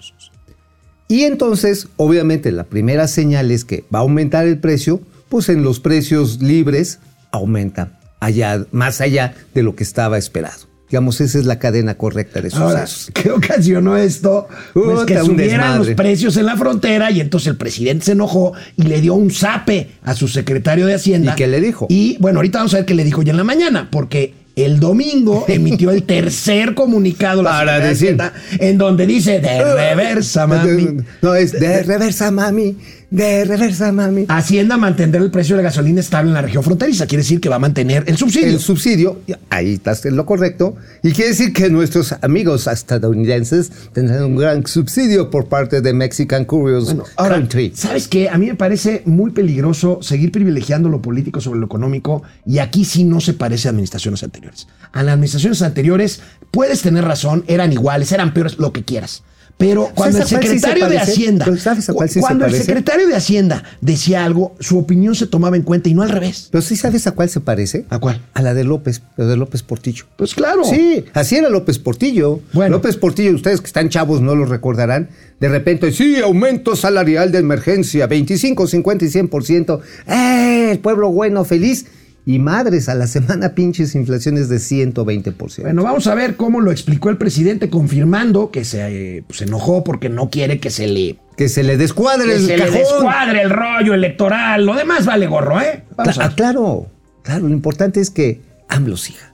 Y 1.07 1.23
entonces, 1.23 1.87
obviamente, 1.95 2.51
la 2.51 2.65
primera 2.65 3.07
señal 3.07 3.51
es 3.51 3.63
que 3.63 3.85
va 3.93 3.99
a 3.99 4.01
aumentar 4.01 4.45
el 4.45 4.59
precio, 4.59 5.01
pues 5.29 5.49
en 5.49 5.63
los 5.63 5.79
precios 5.79 6.41
libres 6.41 6.99
aumenta 7.31 7.99
allá, 8.19 8.65
más 8.71 9.01
allá 9.01 9.33
de 9.53 9.63
lo 9.63 9.75
que 9.75 9.83
estaba 9.83 10.17
esperado. 10.17 10.67
Digamos, 10.89 11.19
esa 11.19 11.37
es 11.37 11.45
la 11.45 11.59
cadena 11.59 11.95
correcta 11.95 12.41
de 12.41 12.49
Ahora, 12.53 12.87
sucesos. 12.87 13.11
¿qué 13.13 13.29
ocasionó 13.29 13.97
esto? 13.97 14.47
Pues 14.73 15.01
que 15.01 15.19
subieran 15.19 15.79
los 15.79 15.89
precios 15.89 16.37
en 16.37 16.45
la 16.45 16.55
frontera 16.55 17.11
y 17.11 17.19
entonces 17.19 17.47
el 17.47 17.57
presidente 17.57 18.05
se 18.05 18.11
enojó 18.13 18.53
y 18.77 18.83
le 18.83 19.01
dio 19.01 19.13
un 19.13 19.29
zape 19.29 19.91
a 20.03 20.13
su 20.13 20.29
secretario 20.29 20.85
de 20.85 20.93
Hacienda. 20.93 21.33
¿Y 21.33 21.35
qué 21.35 21.47
le 21.47 21.59
dijo? 21.59 21.87
Y 21.89 22.17
bueno, 22.19 22.39
ahorita 22.39 22.59
vamos 22.59 22.73
a 22.73 22.77
ver 22.77 22.85
qué 22.85 22.93
le 22.93 23.03
dijo 23.03 23.21
ya 23.21 23.31
en 23.31 23.37
la 23.37 23.43
mañana, 23.43 23.89
porque 23.91 24.33
el 24.63 24.79
domingo 24.79 25.45
emitió 25.47 25.91
el 25.91 26.03
tercer 26.03 26.73
comunicado 26.73 27.43
la 27.43 27.51
Para 27.51 27.79
decir- 27.79 28.17
en 28.59 28.77
donde 28.77 29.05
dice 29.07 29.39
de 29.39 29.63
reversa, 29.75 30.47
mami. 30.47 30.97
No, 31.21 31.35
es 31.35 31.51
de 31.53 31.83
reversa, 31.83 32.31
mami. 32.31 32.75
De 33.09 33.45
reversa, 33.45 33.93
mami. 33.93 34.25
Hacienda 34.27 34.75
mantendrá 34.75 35.21
el 35.21 35.31
precio 35.31 35.55
de 35.55 35.63
la 35.63 35.69
gasolina 35.69 36.01
estable 36.01 36.29
en 36.29 36.33
la 36.33 36.41
región 36.41 36.61
fronteriza. 36.61 37.07
Quiere 37.07 37.23
decir 37.23 37.39
que 37.39 37.47
va 37.47 37.55
a 37.55 37.59
mantener 37.59 38.03
el 38.05 38.17
subsidio. 38.17 38.49
El 38.49 38.59
subsidio, 38.59 39.21
ahí 39.49 39.75
estás 39.75 40.05
en 40.05 40.17
lo 40.17 40.25
correcto, 40.25 40.75
y 41.03 41.13
quiere 41.13 41.29
decir 41.29 41.53
que 41.53 41.69
nuestros 41.69 42.13
amigos 42.21 42.67
estadounidenses 42.67 43.71
tendrán 43.93 44.23
un 44.25 44.35
gran 44.35 44.67
subsidio 44.67 45.29
por 45.29 45.47
parte 45.47 45.79
de 45.79 45.93
Mexican 45.93 46.43
Curious 46.43 46.85
Bueno, 46.85 47.05
ahora, 47.15 47.35
Country. 47.35 47.71
¿sabes 47.75 48.09
qué? 48.09 48.29
A 48.29 48.37
mí 48.37 48.47
me 48.47 48.55
parece 48.55 49.03
muy 49.05 49.31
peligroso 49.31 49.99
seguir 50.01 50.33
privilegiando 50.33 50.89
lo 50.89 51.01
político 51.01 51.39
sobre 51.39 51.61
lo 51.61 51.65
económico 51.65 52.23
y 52.45 52.59
aquí 52.59 52.83
sí 52.83 53.05
no 53.05 53.21
se 53.21 53.33
parece 53.33 53.69
a 53.69 53.71
administraciones 53.71 54.21
anteriores. 54.23 54.67
A 54.91 55.01
las 55.03 55.13
administraciones 55.13 55.61
anteriores 55.61 56.21
puedes 56.51 56.81
tener 56.81 57.05
razón, 57.05 57.45
eran 57.47 57.71
iguales, 57.71 58.11
eran 58.11 58.33
peores, 58.33 58.57
lo 58.57 58.73
que 58.73 58.83
quieras. 58.83 59.23
Pero 59.57 59.89
cuando 59.95 60.19
el 60.19 60.27
¿Sabes 60.27 60.33
a 60.33 60.37
cuál 60.37 60.43
sí 60.43 60.59
se 60.59 60.59
secretario 60.59 60.89
de? 60.89 60.99
Hacienda, 60.99 61.45
Pero 61.45 61.57
¿sabes 61.57 61.89
a 61.89 61.93
cuál 61.93 62.09
sí 62.09 62.13
se 62.15 62.19
cuando 62.21 62.45
el 62.45 62.53
secretario 62.53 63.07
de 63.07 63.15
Hacienda 63.15 63.63
decía 63.81 64.23
algo, 64.23 64.55
su 64.59 64.77
opinión 64.77 65.15
se 65.15 65.25
tomaba 65.25 65.55
en 65.55 65.63
cuenta 65.63 65.89
y 65.89 65.95
no 65.95 66.03
al 66.03 66.09
revés. 66.09 66.49
Pero 66.51 66.61
sí 66.61 66.75
sabes 66.75 67.07
a 67.07 67.11
cuál 67.11 67.29
se 67.29 67.39
parece. 67.39 67.85
¿A 67.89 67.97
cuál? 67.97 68.21
A 68.33 68.41
la 68.43 68.53
de 68.53 68.63
López, 68.63 69.01
de 69.17 69.35
López 69.35 69.63
Portillo. 69.63 70.05
Pues 70.15 70.35
claro. 70.35 70.63
Sí, 70.63 71.05
así 71.13 71.37
era 71.37 71.49
López 71.49 71.79
Portillo. 71.79 72.39
Bueno. 72.53 72.77
López 72.77 72.97
Portillo, 72.97 73.33
ustedes 73.33 73.61
que 73.61 73.67
están 73.67 73.89
chavos 73.89 74.21
no 74.21 74.35
lo 74.35 74.45
recordarán. 74.45 75.09
De 75.39 75.49
repente, 75.49 75.91
sí, 75.91 76.17
aumento 76.17 76.75
salarial 76.75 77.31
de 77.31 77.39
emergencia, 77.39 78.05
25, 78.05 78.67
50 78.67 79.05
y 79.05 79.07
100%. 79.07 79.79
¡Eh! 80.07 80.71
El 80.71 80.79
pueblo 80.79 81.11
bueno, 81.11 81.45
feliz. 81.45 81.85
Y 82.29 82.39
madres, 82.39 82.89
a 82.89 82.93
la 82.93 83.07
semana 83.07 83.55
pinches 83.55 83.95
inflaciones 83.95 84.49
de 84.49 84.57
120%. 84.57 85.61
Bueno, 85.61 85.81
vamos 85.83 86.07
a 86.07 86.13
ver 86.13 86.35
cómo 86.35 86.59
lo 86.59 86.71
explicó 86.71 87.09
el 87.09 87.15
presidente 87.17 87.69
confirmando 87.69 88.51
que 88.51 88.65
se, 88.65 88.81
eh, 89.19 89.23
pues, 89.25 89.39
se 89.39 89.45
enojó 89.45 89.85
porque 89.85 90.09
no 90.09 90.29
quiere 90.29 90.59
que 90.59 90.69
se 90.69 90.87
le 90.87 91.17
que 91.37 91.47
se 91.47 91.63
le 91.63 91.77
descuadre 91.77 92.25
que 92.25 92.33
el 92.35 92.41
se 92.45 92.57
le 92.57 92.65
cajón. 92.65 92.73
descuadre 92.79 93.41
el 93.43 93.49
rollo 93.49 93.93
electoral. 93.93 94.65
Lo 94.65 94.75
demás 94.75 95.05
vale 95.05 95.25
gorro, 95.25 95.61
¿eh? 95.61 95.85
Vamos 95.95 96.17
Cla- 96.17 96.21
a 96.21 96.25
ah, 96.25 96.27
ver. 96.27 96.35
claro, 96.35 96.87
claro, 97.23 97.47
lo 97.47 97.53
importante 97.53 98.01
es 98.01 98.09
que 98.09 98.41
AMLO 98.67 98.97
siga. 98.97 99.33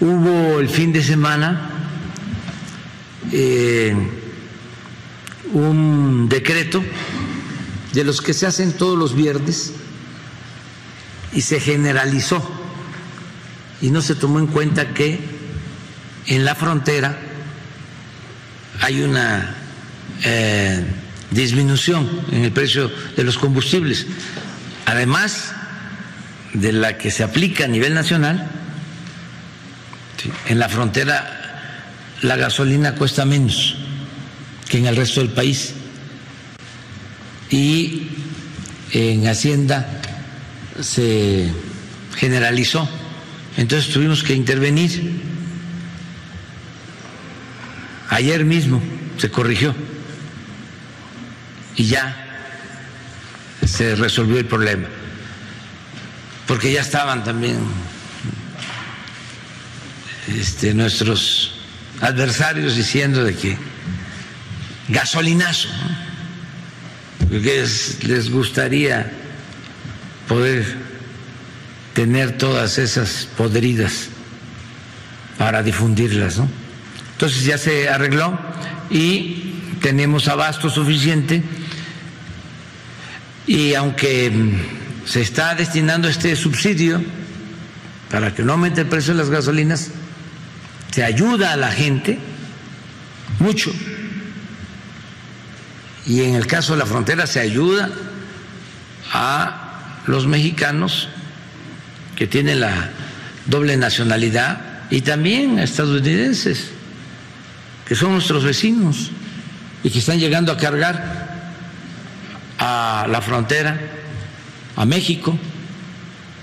Hubo 0.00 0.58
el 0.58 0.68
fin 0.68 0.92
de 0.92 1.04
semana 1.04 1.70
eh, 3.30 3.94
un 5.54 6.28
decreto 6.28 6.82
de 7.92 8.04
los 8.04 8.20
que 8.20 8.34
se 8.34 8.46
hacen 8.46 8.72
todos 8.72 8.98
los 8.98 9.14
viernes 9.14 9.72
y 11.32 11.42
se 11.42 11.60
generalizó 11.60 12.42
y 13.80 13.90
no 13.90 14.00
se 14.00 14.14
tomó 14.14 14.38
en 14.38 14.46
cuenta 14.46 14.94
que 14.94 15.18
en 16.26 16.44
la 16.44 16.54
frontera 16.54 17.18
hay 18.80 19.02
una 19.02 19.54
eh, 20.24 20.84
disminución 21.30 22.08
en 22.30 22.44
el 22.44 22.52
precio 22.52 22.90
de 23.16 23.24
los 23.24 23.38
combustibles, 23.38 24.06
además 24.86 25.52
de 26.54 26.72
la 26.72 26.98
que 26.98 27.10
se 27.10 27.24
aplica 27.24 27.64
a 27.64 27.68
nivel 27.68 27.94
nacional. 27.94 28.50
En 30.46 30.58
la 30.58 30.68
frontera 30.68 31.42
la 32.22 32.36
gasolina 32.36 32.94
cuesta 32.94 33.24
menos 33.24 33.74
que 34.68 34.78
en 34.78 34.86
el 34.86 34.96
resto 34.96 35.20
del 35.20 35.30
país. 35.30 35.74
Y 37.52 38.08
en 38.92 39.28
Hacienda 39.28 39.86
se 40.80 41.52
generalizó. 42.16 42.88
Entonces 43.56 43.92
tuvimos 43.92 44.22
que 44.22 44.34
intervenir. 44.34 45.20
Ayer 48.08 48.44
mismo 48.44 48.82
se 49.18 49.30
corrigió 49.30 49.74
y 51.76 51.84
ya 51.84 52.16
se 53.64 53.96
resolvió 53.96 54.38
el 54.38 54.46
problema. 54.46 54.88
Porque 56.46 56.72
ya 56.72 56.80
estaban 56.80 57.22
también 57.22 57.58
este, 60.28 60.74
nuestros 60.74 61.54
adversarios 62.00 62.76
diciendo 62.76 63.24
de 63.24 63.34
que 63.34 63.58
gasolinazo. 64.88 65.68
Es- 67.32 68.04
les 68.04 68.30
gustaría 68.30 69.10
poder 70.28 70.64
tener 71.94 72.38
todas 72.38 72.78
esas 72.78 73.28
podridas 73.36 74.08
para 75.38 75.62
difundirlas, 75.62 76.38
¿no? 76.38 76.48
Entonces 77.12 77.44
ya 77.44 77.58
se 77.58 77.88
arregló 77.88 78.38
y 78.90 79.52
tenemos 79.80 80.28
abasto 80.28 80.70
suficiente 80.70 81.42
y 83.46 83.74
aunque 83.74 84.32
se 85.04 85.20
está 85.20 85.54
destinando 85.54 86.08
este 86.08 86.34
subsidio 86.36 87.02
para 88.10 88.34
que 88.34 88.42
no 88.42 88.52
aumente 88.52 88.82
el 88.82 88.86
precio 88.86 89.14
de 89.14 89.18
las 89.20 89.30
gasolinas, 89.30 89.90
se 90.92 91.02
ayuda 91.02 91.52
a 91.52 91.56
la 91.56 91.72
gente 91.72 92.18
mucho. 93.38 93.72
Y 96.06 96.22
en 96.22 96.34
el 96.34 96.46
caso 96.46 96.72
de 96.72 96.78
la 96.80 96.86
frontera 96.86 97.26
se 97.26 97.40
ayuda 97.40 97.90
a 99.12 100.02
los 100.06 100.26
mexicanos 100.26 101.08
que 102.16 102.26
tienen 102.26 102.60
la 102.60 102.90
doble 103.46 103.76
nacionalidad 103.76 104.88
y 104.90 105.02
también 105.02 105.58
a 105.58 105.64
estadounidenses 105.64 106.70
que 107.86 107.94
son 107.94 108.12
nuestros 108.12 108.44
vecinos 108.44 109.10
y 109.82 109.90
que 109.90 109.98
están 109.98 110.18
llegando 110.18 110.52
a 110.52 110.56
cargar 110.56 111.30
a 112.58 113.06
la 113.08 113.20
frontera, 113.20 113.80
a 114.76 114.86
México, 114.86 115.36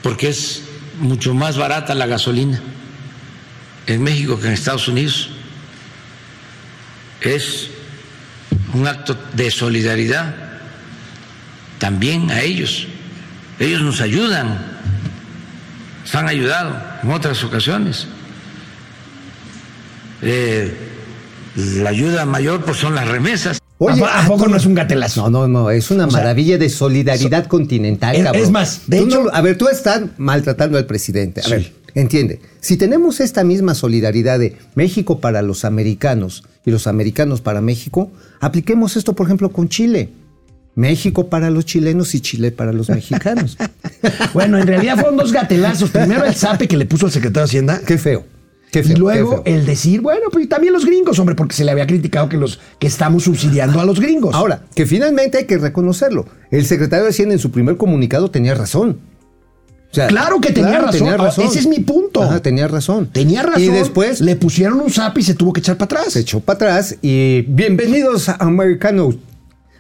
porque 0.04 0.30
es 0.30 0.64
mucho 1.00 1.34
más 1.34 1.58
barata 1.58 1.96
la 1.96 2.06
gasolina 2.06 2.62
en 3.88 4.04
México 4.04 4.40
que 4.40 4.48
en 4.48 4.54
Estados 4.54 4.88
Unidos. 4.88 5.30
Es 7.22 7.70
un 8.74 8.88
acto 8.88 9.18
de 9.34 9.52
solidaridad 9.52 10.36
también 11.80 12.30
a 12.32 12.42
ellos. 12.42 12.88
Ellos 13.60 13.82
nos 13.82 14.02
ayudan, 14.02 14.58
nos 16.04 16.16
han 16.16 16.28
ayudado 16.28 16.76
en 17.04 17.12
otras 17.12 17.44
ocasiones. 17.44 18.08
Eh, 20.22 20.74
la 21.56 21.90
ayuda 21.90 22.26
mayor 22.26 22.64
pues 22.64 22.78
son 22.78 22.96
las 22.96 23.08
remesas. 23.08 23.60
Oye, 23.78 24.04
¿a 24.04 24.26
poco 24.28 24.48
no 24.48 24.58
es 24.58 24.66
un 24.66 24.76
gatelazo? 24.76 25.30
No, 25.30 25.30
no, 25.30 25.48
no, 25.48 25.70
es 25.72 25.90
una 25.90 26.06
O 26.06 26.12
sea, 26.12 26.20
maravilla 26.20 26.58
de 26.58 26.70
solidaridad 26.70 27.46
continental, 27.48 28.16
es- 28.16 28.24
cabrón. 28.26 28.44
es 28.44 28.52
más, 28.52 28.82
de 28.88 28.98
Tú 29.00 29.06
hecho- 29.08 29.24
no- 29.24 29.30
a 29.34 29.42
ver, 29.42 29.58
tú 29.58 29.70
estás 29.70 30.02
maltratando 30.18 30.78
al 30.78 30.86
presidente. 30.86 31.40
A 31.40 31.44
Sí. 31.46 31.52
ver, 31.52 31.74
entiende. 31.96 32.42
Si 32.60 32.76
tenemos 32.76 33.22
esta 33.22 33.46
misma 33.46 33.74
solidaridad 33.76 34.38
de 34.38 34.58
México 34.76 35.22
para 35.22 35.42
los 35.42 35.64
americanos 35.64 36.44
y 36.70 36.72
los 36.72 36.88
americanos 36.88 37.42
para 37.42 37.62
México, 37.62 38.12
apliquemos 38.40 38.96
esto, 38.96 39.14
por 39.14 39.28
ejemplo, 39.28 39.52
con 39.52 39.68
Chile. 39.68 40.10
México 40.76 41.28
para 41.30 41.50
los 41.50 41.66
chilenos 41.66 42.16
y 42.16 42.22
Chile 42.22 42.52
para 42.52 42.72
los 42.72 42.90
mexicanos. 42.90 43.58
Bueno, 44.34 44.58
en 44.58 44.66
realidad 44.66 44.96
fueron 44.96 45.18
dos 45.18 45.34
gatelazos. 45.34 45.90
Primero 45.90 46.24
el 46.24 46.34
zape 46.34 46.70
que 46.70 46.78
le 46.78 46.86
puso 46.86 47.08
al 47.08 47.12
secretario 47.12 47.42
de 47.42 47.50
Hacienda. 47.50 47.82
qué 47.86 47.98
feo. 47.98 48.24
Qué 48.72 48.84
feo. 48.84 48.96
y 48.96 49.00
luego 49.00 49.44
qué 49.44 49.52
feo. 49.52 49.60
el 49.60 49.66
decir, 49.66 50.00
bueno, 50.00 50.28
pues 50.32 50.48
también 50.48 50.72
los 50.72 50.86
gringos, 50.86 51.20
hombre, 51.20 51.36
porque 51.36 51.54
se 51.54 51.66
le 51.66 51.72
había 51.72 51.86
criticado 51.86 52.30
que 52.30 52.38
los 52.38 52.62
que 52.80 52.88
estamos 52.88 53.24
subsidiando 53.24 53.82
a 53.82 53.86
los 53.86 54.00
gringos. 54.00 54.34
Ahora, 54.34 54.64
que 54.74 54.86
finalmente 54.86 55.40
hay 55.40 55.46
que 55.46 55.58
reconocerlo. 55.58 56.28
El 56.50 56.66
secretario 56.66 57.04
de 57.04 57.10
Hacienda 57.10 57.34
en 57.34 57.40
su 57.40 57.52
primer 57.52 57.76
comunicado 57.76 58.32
tenía 58.32 58.56
razón. 58.56 59.00
O 59.92 59.96
sea, 59.96 60.08
Claro 60.08 60.40
que 60.40 60.52
tenía 60.52 60.80
razón. 60.80 61.46
Ese 61.46 61.60
es 61.60 61.68
mi 61.68 61.80
punto. 61.80 62.22
Ajá, 62.22 62.40
tenía 62.42 62.68
razón. 62.68 63.10
tenía 63.12 63.42
razón. 63.44 63.62
Y 63.62 63.68
después 63.70 64.22
le 64.22 64.36
pusieron 64.36 64.80
un 64.80 64.92
zape 64.92 65.22
y 65.22 65.24
se 65.24 65.34
tuvo 65.34 65.52
que 65.52 65.62
echar 65.62 65.78
para 65.78 65.86
atrás. 65.86 66.14
se 66.14 66.20
echó 66.20 66.40
para 66.40 66.56
atrás 66.56 66.96
y 67.02 67.42
bienvenidos 67.48 68.30
a 68.30 68.36
americanos. 68.40 69.16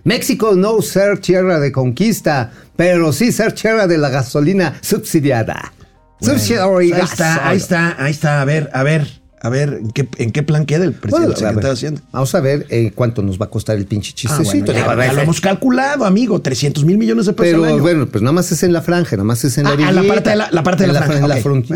México 0.03 0.55
no 0.55 0.81
ser 0.81 1.19
tierra 1.19 1.59
de 1.59 1.71
conquista, 1.71 2.51
pero 2.75 3.13
sí 3.13 3.31
ser 3.31 3.51
tierra 3.51 3.85
de 3.85 3.97
la 3.97 4.09
gasolina 4.09 4.75
subsidiada. 4.81 5.73
Subsidiada 6.21 6.77
ahí 6.79 6.91
está, 6.91 7.47
ahí 7.47 7.57
está, 7.57 7.95
ahí 8.03 8.11
está. 8.11 8.41
A 8.41 8.45
ver, 8.45 8.69
a 8.73 8.83
ver, 8.83 9.18
a 9.41 9.49
ver, 9.49 9.73
¿en 9.81 9.91
qué, 9.91 10.07
en 10.17 10.31
qué 10.31 10.43
plan 10.43 10.65
queda 10.65 10.83
el 10.85 10.93
presidente 10.93 11.27
Bueno, 11.33 11.37
secretario 11.39 11.67
de 11.69 11.73
Hacienda? 11.73 12.01
Vamos 12.11 12.35
a 12.35 12.41
ver 12.41 12.65
eh, 12.69 12.91
cuánto 12.93 13.21
nos 13.21 13.39
va 13.39 13.45
a 13.45 13.49
costar 13.49 13.77
el 13.77 13.85
pinche 13.85 14.11
Ah, 14.11 14.15
chistecito. 14.15 14.73
bueno, 14.73 15.03
ya, 15.03 15.13
lo 15.13 15.21
hemos 15.21 15.39
calculado, 15.41 16.05
amigo. 16.05 16.41
300 16.41 16.83
mil 16.85 16.97
millones 16.97 17.25
de 17.25 17.33
pesos 17.33 17.53
al 17.55 17.61
Pero 17.61 17.73
año. 17.73 17.81
bueno, 17.81 18.05
pues 18.07 18.21
nada 18.21 18.33
más 18.33 18.51
es 18.51 18.63
en 18.63 18.73
la 18.73 18.81
franja, 18.81 19.15
nada 19.15 19.23
más 19.23 19.43
es 19.45 19.57
en 19.57 19.63
la 19.65 19.71
Ah, 19.71 19.91
la 19.91 20.03
parte 20.03 20.29
de 20.31 20.35
la- 20.35 20.51
la 20.51 20.63
parte 20.63 20.83
de 20.83 20.87
En 20.89 20.93
la 20.93 20.99
franja, 21.01 21.23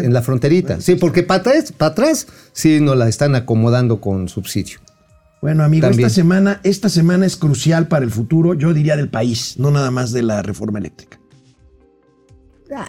En 0.01 0.13
la, 0.13 0.19
en 0.19 0.23
fronterita. 0.25 0.81
Sí, 0.81 0.95
porque 0.95 1.23
para 1.23 1.39
atrás, 1.41 1.71
para 1.71 1.91
atrás 1.91 2.27
sí 2.51 2.79
nos 2.81 2.97
la 2.97 3.07
están 3.07 3.35
acomodando 3.35 4.01
con 4.01 4.27
subsidio. 4.29 4.79
Bueno, 5.41 5.63
amigo, 5.63 5.87
También. 5.87 6.07
esta 6.07 6.15
semana, 6.15 6.59
esta 6.63 6.87
semana 6.89 7.25
es 7.25 7.35
crucial 7.35 7.87
para 7.87 8.05
el 8.05 8.11
futuro, 8.11 8.53
yo 8.53 8.73
diría 8.73 8.95
del 8.95 9.09
país, 9.09 9.55
no 9.57 9.71
nada 9.71 9.91
más 9.91 10.11
de 10.13 10.23
la 10.23 10.41
reforma 10.41 10.79
eléctrica. 10.79 11.19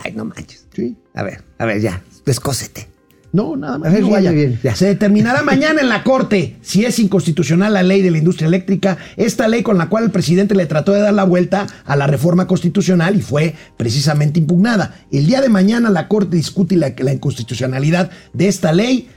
Ay, 0.05 0.13
no 0.13 0.25
manches. 0.25 0.65
Sí. 0.75 0.97
A 1.15 1.23
ver, 1.23 1.43
a 1.59 1.67
ver, 1.67 1.81
ya, 1.81 2.03
descósete. 2.25 2.89
No, 3.35 3.57
nada 3.57 3.79
más. 3.79 3.93
No 3.93 3.99
bien, 3.99 4.11
vaya. 4.13 4.31
bien, 4.31 4.61
ya. 4.63 4.77
Se 4.77 4.87
determinará 4.87 5.43
mañana 5.43 5.81
en 5.81 5.89
la 5.89 6.05
Corte 6.05 6.57
si 6.63 6.85
es 6.85 7.01
inconstitucional 7.01 7.73
la 7.73 7.83
ley 7.83 8.01
de 8.01 8.13
la 8.13 8.19
industria 8.19 8.47
eléctrica, 8.47 8.97
esta 9.17 9.49
ley 9.49 9.65
con 9.65 9.77
la 9.77 9.89
cual 9.89 10.05
el 10.05 10.13
presidente 10.13 10.55
le 10.55 10.67
trató 10.67 10.93
de 10.93 11.01
dar 11.01 11.15
la 11.15 11.25
vuelta 11.25 11.67
a 11.85 11.97
la 11.97 12.07
reforma 12.07 12.47
constitucional 12.47 13.17
y 13.17 13.23
fue 13.23 13.57
precisamente 13.77 14.39
impugnada. 14.39 15.01
El 15.11 15.27
día 15.27 15.41
de 15.41 15.49
mañana 15.49 15.91
la 15.91 16.07
Corte 16.07 16.37
discute 16.37 16.77
la, 16.77 16.95
la 16.97 17.13
inconstitucionalidad 17.13 18.09
de 18.33 18.47
esta 18.47 18.73
ley. 18.73 19.09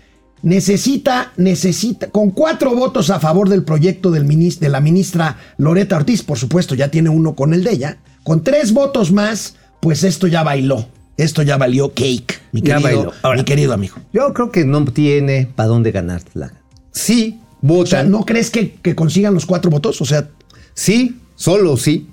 Necesita, 0.41 1.32
necesita, 1.38 2.10
con 2.10 2.32
cuatro 2.32 2.73
votos 2.73 3.12
a 3.12 3.19
favor 3.19 3.49
del 3.49 3.63
proyecto 3.63 4.10
del 4.10 4.27
de 4.27 4.69
la 4.69 4.82
ministra 4.82 5.38
Loreta 5.60 5.95
Ortiz, 5.95 6.23
por 6.23 6.39
supuesto, 6.39 6.73
ya 6.73 6.89
tiene 6.89 7.10
uno 7.10 7.36
con 7.36 7.53
el 7.53 7.63
de 7.63 7.71
ella, 7.71 7.97
con 8.23 8.43
tres 8.43 8.73
votos 8.73 9.12
más, 9.12 9.58
pues 9.80 10.03
esto 10.03 10.25
ya 10.25 10.41
bailó. 10.41 10.88
Esto 11.17 11.41
ya 11.41 11.58
valió 11.58 11.89
cake, 11.89 12.39
mi 12.51 12.62
Ya 12.62 12.77
querido, 12.77 12.97
bailó. 12.97 13.13
Ahora, 13.23 13.39
mi 13.39 13.43
querido 13.45 13.73
amigo. 13.73 13.95
Yo 14.13 14.34
creo 14.34 14.51
que 14.51 14.65
no 14.65 14.86
tiene 14.86 15.49
para 15.56 15.67
dónde 15.67 15.91
ganarla. 15.91 16.53
Sí, 16.91 17.39
O 17.67 17.86
sea, 17.86 17.99
votan. 18.01 18.12
¿no 18.12 18.23
crees 18.25 18.49
que, 18.51 18.75
que 18.75 18.95
consigan 18.95 19.34
los 19.34 19.45
cuatro 19.45 19.71
votos? 19.71 19.99
O 20.01 20.06
sea, 20.06 20.30
Sí, 20.77 21.17
solo 21.36 21.75
sí. 21.75 22.08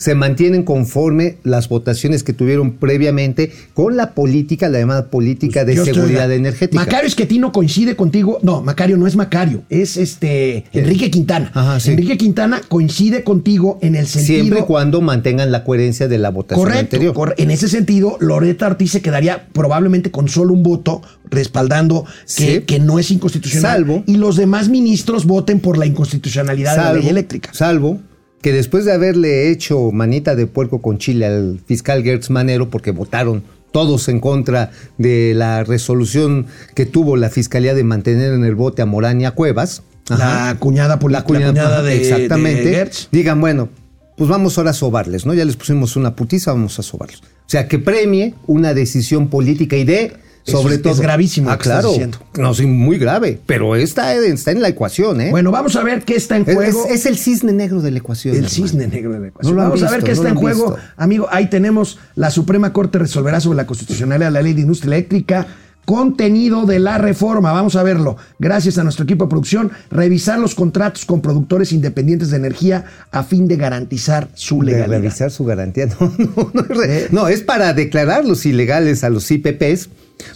Se 0.00 0.14
mantienen 0.14 0.62
conforme 0.62 1.36
las 1.44 1.68
votaciones 1.68 2.22
que 2.22 2.32
tuvieron 2.32 2.72
previamente 2.72 3.52
con 3.74 3.98
la 3.98 4.14
política, 4.14 4.70
la 4.70 4.78
llamada 4.78 5.10
política 5.10 5.66
de 5.66 5.74
Pues, 5.74 5.88
estoy- 5.88 5.94
seguridad 6.02 6.32
energética. 6.32 6.82
Macario 6.82 7.06
Esquetino 7.06 7.52
coincide 7.52 7.96
contigo. 7.96 8.38
No, 8.42 8.62
Macario 8.62 8.96
no 8.96 9.06
es 9.06 9.14
Macario, 9.14 9.62
es 9.68 9.98
este 9.98 10.64
Enrique 10.72 11.10
Quintana. 11.10 11.50
Ajá, 11.52 11.78
sí. 11.80 11.90
Enrique 11.90 12.16
Quintana 12.16 12.62
coincide 12.66 13.24
contigo 13.24 13.78
en 13.82 13.94
el 13.94 14.06
sentido. 14.06 14.38
Siempre 14.40 14.60
y 14.60 14.62
cuando 14.62 15.02
mantengan 15.02 15.52
la 15.52 15.64
coherencia 15.64 16.08
de 16.08 16.16
la 16.16 16.30
votación 16.30 16.64
Correcto, 16.64 16.80
anterior. 16.96 17.12
cor- 17.14 17.34
en 17.36 17.50
ese 17.50 17.68
sentido, 17.68 18.16
Loreta 18.20 18.68
Ortiz 18.68 18.92
se 18.92 19.02
quedaría 19.02 19.48
probablemente 19.52 20.10
con 20.10 20.28
solo 20.28 20.54
un 20.54 20.62
voto 20.62 21.02
respaldando 21.30 22.06
que, 22.36 22.54
Sí. 22.56 22.60
que 22.62 22.78
no 22.80 22.98
es 22.98 23.10
inconstitucional. 23.10 23.84
Salvo- 23.84 24.02
y 24.06 24.16
los 24.16 24.36
demás 24.36 24.70
ministros 24.70 25.26
voten 25.26 25.60
por 25.60 25.76
la 25.76 25.84
inconstitucionalidad 25.84 26.72
de 26.76 26.82
la 26.84 26.92
ley 26.94 27.08
eléctrica. 27.08 27.50
Salvo 27.52 28.00
que 28.42 28.52
después 28.52 28.84
de 28.84 28.92
haberle 28.92 29.50
hecho 29.50 29.90
manita 29.92 30.34
de 30.34 30.46
puerco 30.46 30.80
con 30.80 30.98
Chile 30.98 31.26
al 31.26 31.60
fiscal 31.66 32.02
Gertz 32.02 32.30
Manero, 32.30 32.70
porque 32.70 32.90
votaron 32.90 33.42
todos 33.72 34.08
en 34.08 34.18
contra 34.20 34.70
de 34.98 35.32
la 35.34 35.62
resolución 35.62 36.46
que 36.74 36.86
tuvo 36.86 37.16
la 37.16 37.30
fiscalía 37.30 37.74
de 37.74 37.84
mantener 37.84 38.32
en 38.32 38.44
el 38.44 38.54
bote 38.54 38.82
a 38.82 38.86
Morán 38.86 39.20
y 39.20 39.26
a 39.26 39.32
Cuevas. 39.32 39.82
La 40.08 40.56
cuñada, 40.58 40.98
poli- 40.98 41.12
la 41.12 41.22
cuñada 41.22 41.82
de, 41.82 41.96
exactamente. 41.96 42.64
de 42.64 42.74
Gertz. 42.74 43.08
Digan, 43.12 43.40
bueno, 43.40 43.68
pues 44.16 44.28
vamos 44.28 44.58
ahora 44.58 44.70
a 44.70 44.74
sobarles, 44.74 45.24
¿no? 45.24 45.34
Ya 45.34 45.44
les 45.44 45.56
pusimos 45.56 45.94
una 45.94 46.16
putiza, 46.16 46.52
vamos 46.52 46.78
a 46.80 46.82
sobarlos. 46.82 47.20
O 47.22 47.48
sea, 47.50 47.68
que 47.68 47.78
premie 47.78 48.34
una 48.46 48.74
decisión 48.74 49.28
política 49.28 49.76
y 49.76 49.84
de, 49.84 50.14
sobre 50.44 50.76
es- 50.76 50.82
todo. 50.82 50.92
es 50.94 51.00
gravísimo 51.00 51.50
Ah, 51.50 51.58
claro. 51.58 51.92
No, 52.38 52.54
sí, 52.54 52.66
muy 52.66 52.98
grave. 52.98 53.38
Pero 53.46 53.76
está, 53.76 54.14
está 54.14 54.50
en 54.52 54.62
la 54.62 54.68
ecuación, 54.68 55.20
¿eh? 55.20 55.30
Bueno, 55.30 55.50
vamos 55.50 55.76
a 55.76 55.82
ver 55.82 56.02
qué 56.04 56.16
está 56.16 56.36
en 56.36 56.44
juego. 56.44 56.86
es, 56.86 56.92
es 57.00 57.06
el 57.06 57.16
cisne 57.18 57.52
negro 57.52 57.80
de 57.82 57.90
la 57.90 57.98
ecuación. 57.98 58.34
El 58.34 58.44
hermano. 58.44 58.54
cisne 58.54 58.86
negro 58.88 59.12
de 59.12 59.20
la 59.20 59.28
ecuación. 59.28 59.56
No 59.56 59.62
Vamos 59.62 59.82
a 59.82 59.90
ver 59.90 60.00
qué 60.00 60.08
no 60.08 60.12
está 60.14 60.28
en 60.30 60.34
juego. 60.36 60.70
visto. 60.74 60.80
Amigo, 60.96 61.28
ahí 61.30 61.48
tenemos 61.50 61.98
la 62.14 62.30
Suprema 62.30 62.72
Corte 62.72 62.98
resolverá 62.98 63.40
sobre 63.40 63.56
la 63.56 63.66
constitucionalidad 63.66 64.28
de 64.28 64.32
la 64.32 64.42
ley 64.42 64.54
de 64.54 64.62
industria 64.62 64.94
eléctrica. 64.96 65.46
Contenido 65.86 66.66
de 66.66 66.78
la 66.78 66.98
reforma, 66.98 67.52
vamos 67.52 67.74
a 67.74 67.82
verlo. 67.82 68.16
Gracias 68.38 68.78
a 68.78 68.84
nuestro 68.84 69.04
equipo 69.04 69.24
de 69.24 69.30
producción, 69.30 69.72
revisar 69.90 70.38
los 70.38 70.54
contratos 70.54 71.04
con 71.04 71.20
productores 71.20 71.72
independientes 71.72 72.30
de 72.30 72.36
energía 72.36 72.84
a 73.10 73.24
fin 73.24 73.48
de 73.48 73.56
garantizar 73.56 74.28
su 74.34 74.60
De 74.60 74.66
legalidad. 74.66 74.98
revisar 75.00 75.30
su 75.32 75.44
garantía. 75.44 75.88
No, 75.98 76.12
no, 76.54 76.62
no, 76.62 76.82
¿Eh? 76.84 77.08
no, 77.10 77.28
es 77.28 77.40
para 77.42 77.72
declararlos 77.72 78.46
ilegales 78.46 79.02
a 79.02 79.10
los 79.10 79.28
IPPs, 79.30 79.88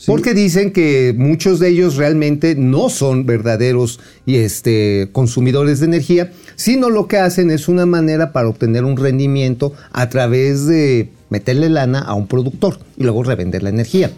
porque 0.07 0.35
dicen 0.35 0.73
que 0.73 1.15
muchos 1.17 1.59
de 1.61 1.69
ellos 1.69 1.97
realmente 1.97 2.55
no 2.55 2.89
son 2.89 3.27
verdaderos 3.27 4.01
este, 4.27 5.09
consumidores 5.13 5.81
de 5.81 5.87
energía, 5.87 6.33
sino 6.57 6.91
lo 6.91 7.07
que 7.09 7.19
hacen 7.19 7.51
es 7.51 7.69
una 7.69 7.87
manera 7.87 8.33
para 8.33 8.49
obtener 8.49 8.85
un 8.85 8.97
rendimiento 8.97 9.73
a 9.93 10.09
través 10.09 10.67
de 10.67 11.11
meterle 11.31 11.69
lana 11.69 11.99
a 12.01 12.15
un 12.15 12.27
productor 12.29 12.79
y 12.97 13.03
luego 13.03 13.23
revender 13.25 13.63
la 13.63 13.71
energía. 13.71 14.13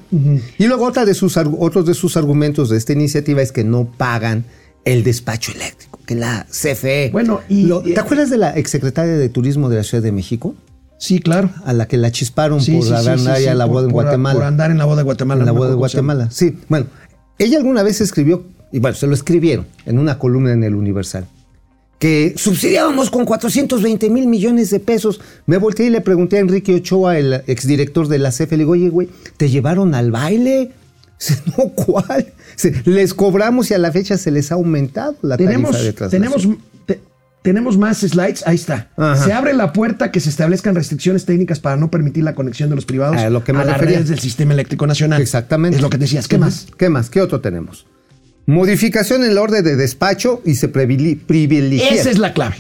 Y 0.59 0.67
luego 0.67 0.85
otra 0.87 1.05
de 1.05 1.15
sus, 1.15 1.37
otros 1.37 1.87
de 1.87 1.95
sus 1.95 2.17
argumentos 2.17 2.69
de 2.69 2.77
esta 2.77 2.93
iniciativa 2.93 3.41
es 3.43 3.53
que 3.53 3.65
no 3.65 3.87
pagan 3.97 4.45
el 4.85 5.03
despacho 5.03 5.53
eléctrico, 5.53 5.99
que 6.07 6.15
la 6.15 6.47
CFE. 6.51 7.11
Bueno, 7.13 7.41
y- 7.49 7.63
Lo- 7.65 7.81
¿Te 7.83 7.99
acuerdas 7.99 8.31
de 8.31 8.37
la 8.37 8.57
exsecretaria 8.57 9.17
de 9.17 9.29
Turismo 9.29 9.69
de 9.69 9.77
la 9.77 9.83
Ciudad 9.83 10.03
de 10.03 10.13
México? 10.13 10.55
Sí, 10.99 11.21
claro. 11.21 11.51
A 11.65 11.73
la 11.73 11.87
que 11.87 11.97
la 11.97 12.11
chisparon 12.11 12.61
Sí, 12.61 12.73
por 12.77 12.85
sí, 12.85 12.93
andar 12.95 13.37
sí, 13.39 13.47
a 13.47 13.55
la 13.55 13.65
por- 13.67 13.73
boda 13.75 13.85
en 13.87 13.93
por- 13.93 14.03
Guatemala. 14.05 14.35
por 14.35 14.45
andar 14.45 14.71
en 14.71 14.79
la 14.79 14.85
boda 14.87 14.97
de 14.99 15.03
Guatemala, 15.03 15.41
En 15.41 15.47
la 15.47 15.53
boda 15.53 15.71
de. 15.71 15.75
Guatemala. 15.77 16.31
Sí, 16.31 16.57
bueno, 16.69 16.87
ella 17.39 17.59
alguna 17.59 17.83
vez 17.83 18.01
escribió, 18.01 18.45
y 18.73 18.79
bueno, 18.79 18.97
se 18.97 19.07
lo 19.07 19.15
escribieron 19.15 19.67
en 19.85 19.99
una 19.99 20.19
columna 20.19 20.53
en 20.53 20.65
el 20.65 20.75
Universal. 20.75 21.27
que 21.99 22.35
subsidiábamos 22.37 23.09
con 23.09 23.25
420 23.25 24.11
mil 24.11 24.27
millones 24.27 24.69
de 24.69 24.81
pesos. 24.81 25.19
Me 25.47 25.57
volteé 25.57 25.87
y 25.87 25.91
le 25.91 26.03
pregunté 26.03 26.37
a 26.37 26.41
Enrique 26.41 26.75
Ochoa, 26.75 27.19
el 27.19 27.43
exdirector 27.47 28.09
de 28.09 28.19
la 28.19 28.31
CFE, 28.33 28.51
le 28.53 28.65
digo, 28.65 28.73
oye, 28.73 28.91
güey, 28.91 29.09
¿te 29.39 29.49
llevaron 29.49 29.95
al 29.95 30.11
baile? 30.11 30.73
No, 31.57 31.71
¿cuál? 31.71 32.35
Les 32.85 33.15
cobramos 33.15 33.71
y 33.71 33.75
a 33.75 33.79
la 33.79 33.91
fecha 33.93 34.19
se 34.19 34.31
les 34.31 34.53
ha 34.53 34.57
aumentado 34.57 35.17
la 35.23 35.39
Tenemos, 35.39 35.71
tarifa 35.71 35.85
de 35.87 35.93
traslación. 35.95 36.23
tenemos, 36.23 36.59
te- 36.59 36.76
tenemos 37.47 37.79
más 37.79 37.99
slides. 37.99 38.43
Ahí 38.45 38.57
está. 38.57 38.89
Ajá. 38.97 39.25
Se 39.25 39.33
abre 39.33 39.55
la 39.55 39.73
puerta 39.73 40.11
que 40.11 40.19
se 40.19 40.31
establezcan 40.31 40.75
restricciones 40.75 41.27
técnicas 41.27 41.61
para 41.61 41.77
no 41.77 41.93
permitir 41.93 42.25
la 42.25 42.35
conexión 42.35 42.71
de 42.71 42.75
los 42.75 42.87
privados 42.87 43.19
A 43.19 43.31
lo 43.31 43.45
que 43.45 43.53
me 43.53 43.65
las 43.65 43.81
redes 43.81 44.09
del 44.09 44.19
sistema 44.19 44.53
eléctrico 44.53 44.85
nacional. 44.85 45.23
Exactamente. 45.23 45.77
Es 45.77 45.83
lo 45.83 45.89
que 45.89 45.97
decías. 45.97 46.27
¿Qué 46.27 46.39
más? 46.39 46.67
¿Qué 46.77 46.89
más? 46.89 47.09
¿Qué 47.09 47.21
otro 47.21 47.41
tenemos? 47.41 47.87
Modificación 48.47 49.23
en 49.23 49.31
el 49.31 49.39
orden 49.39 49.63
de 49.63 49.77
despacho 49.77 50.43
y 50.45 50.57
se 50.57 50.67
privilegia. 50.67 51.89
Esa 51.89 52.11
es 52.11 52.19
la 52.19 52.33
clave. 52.33 52.57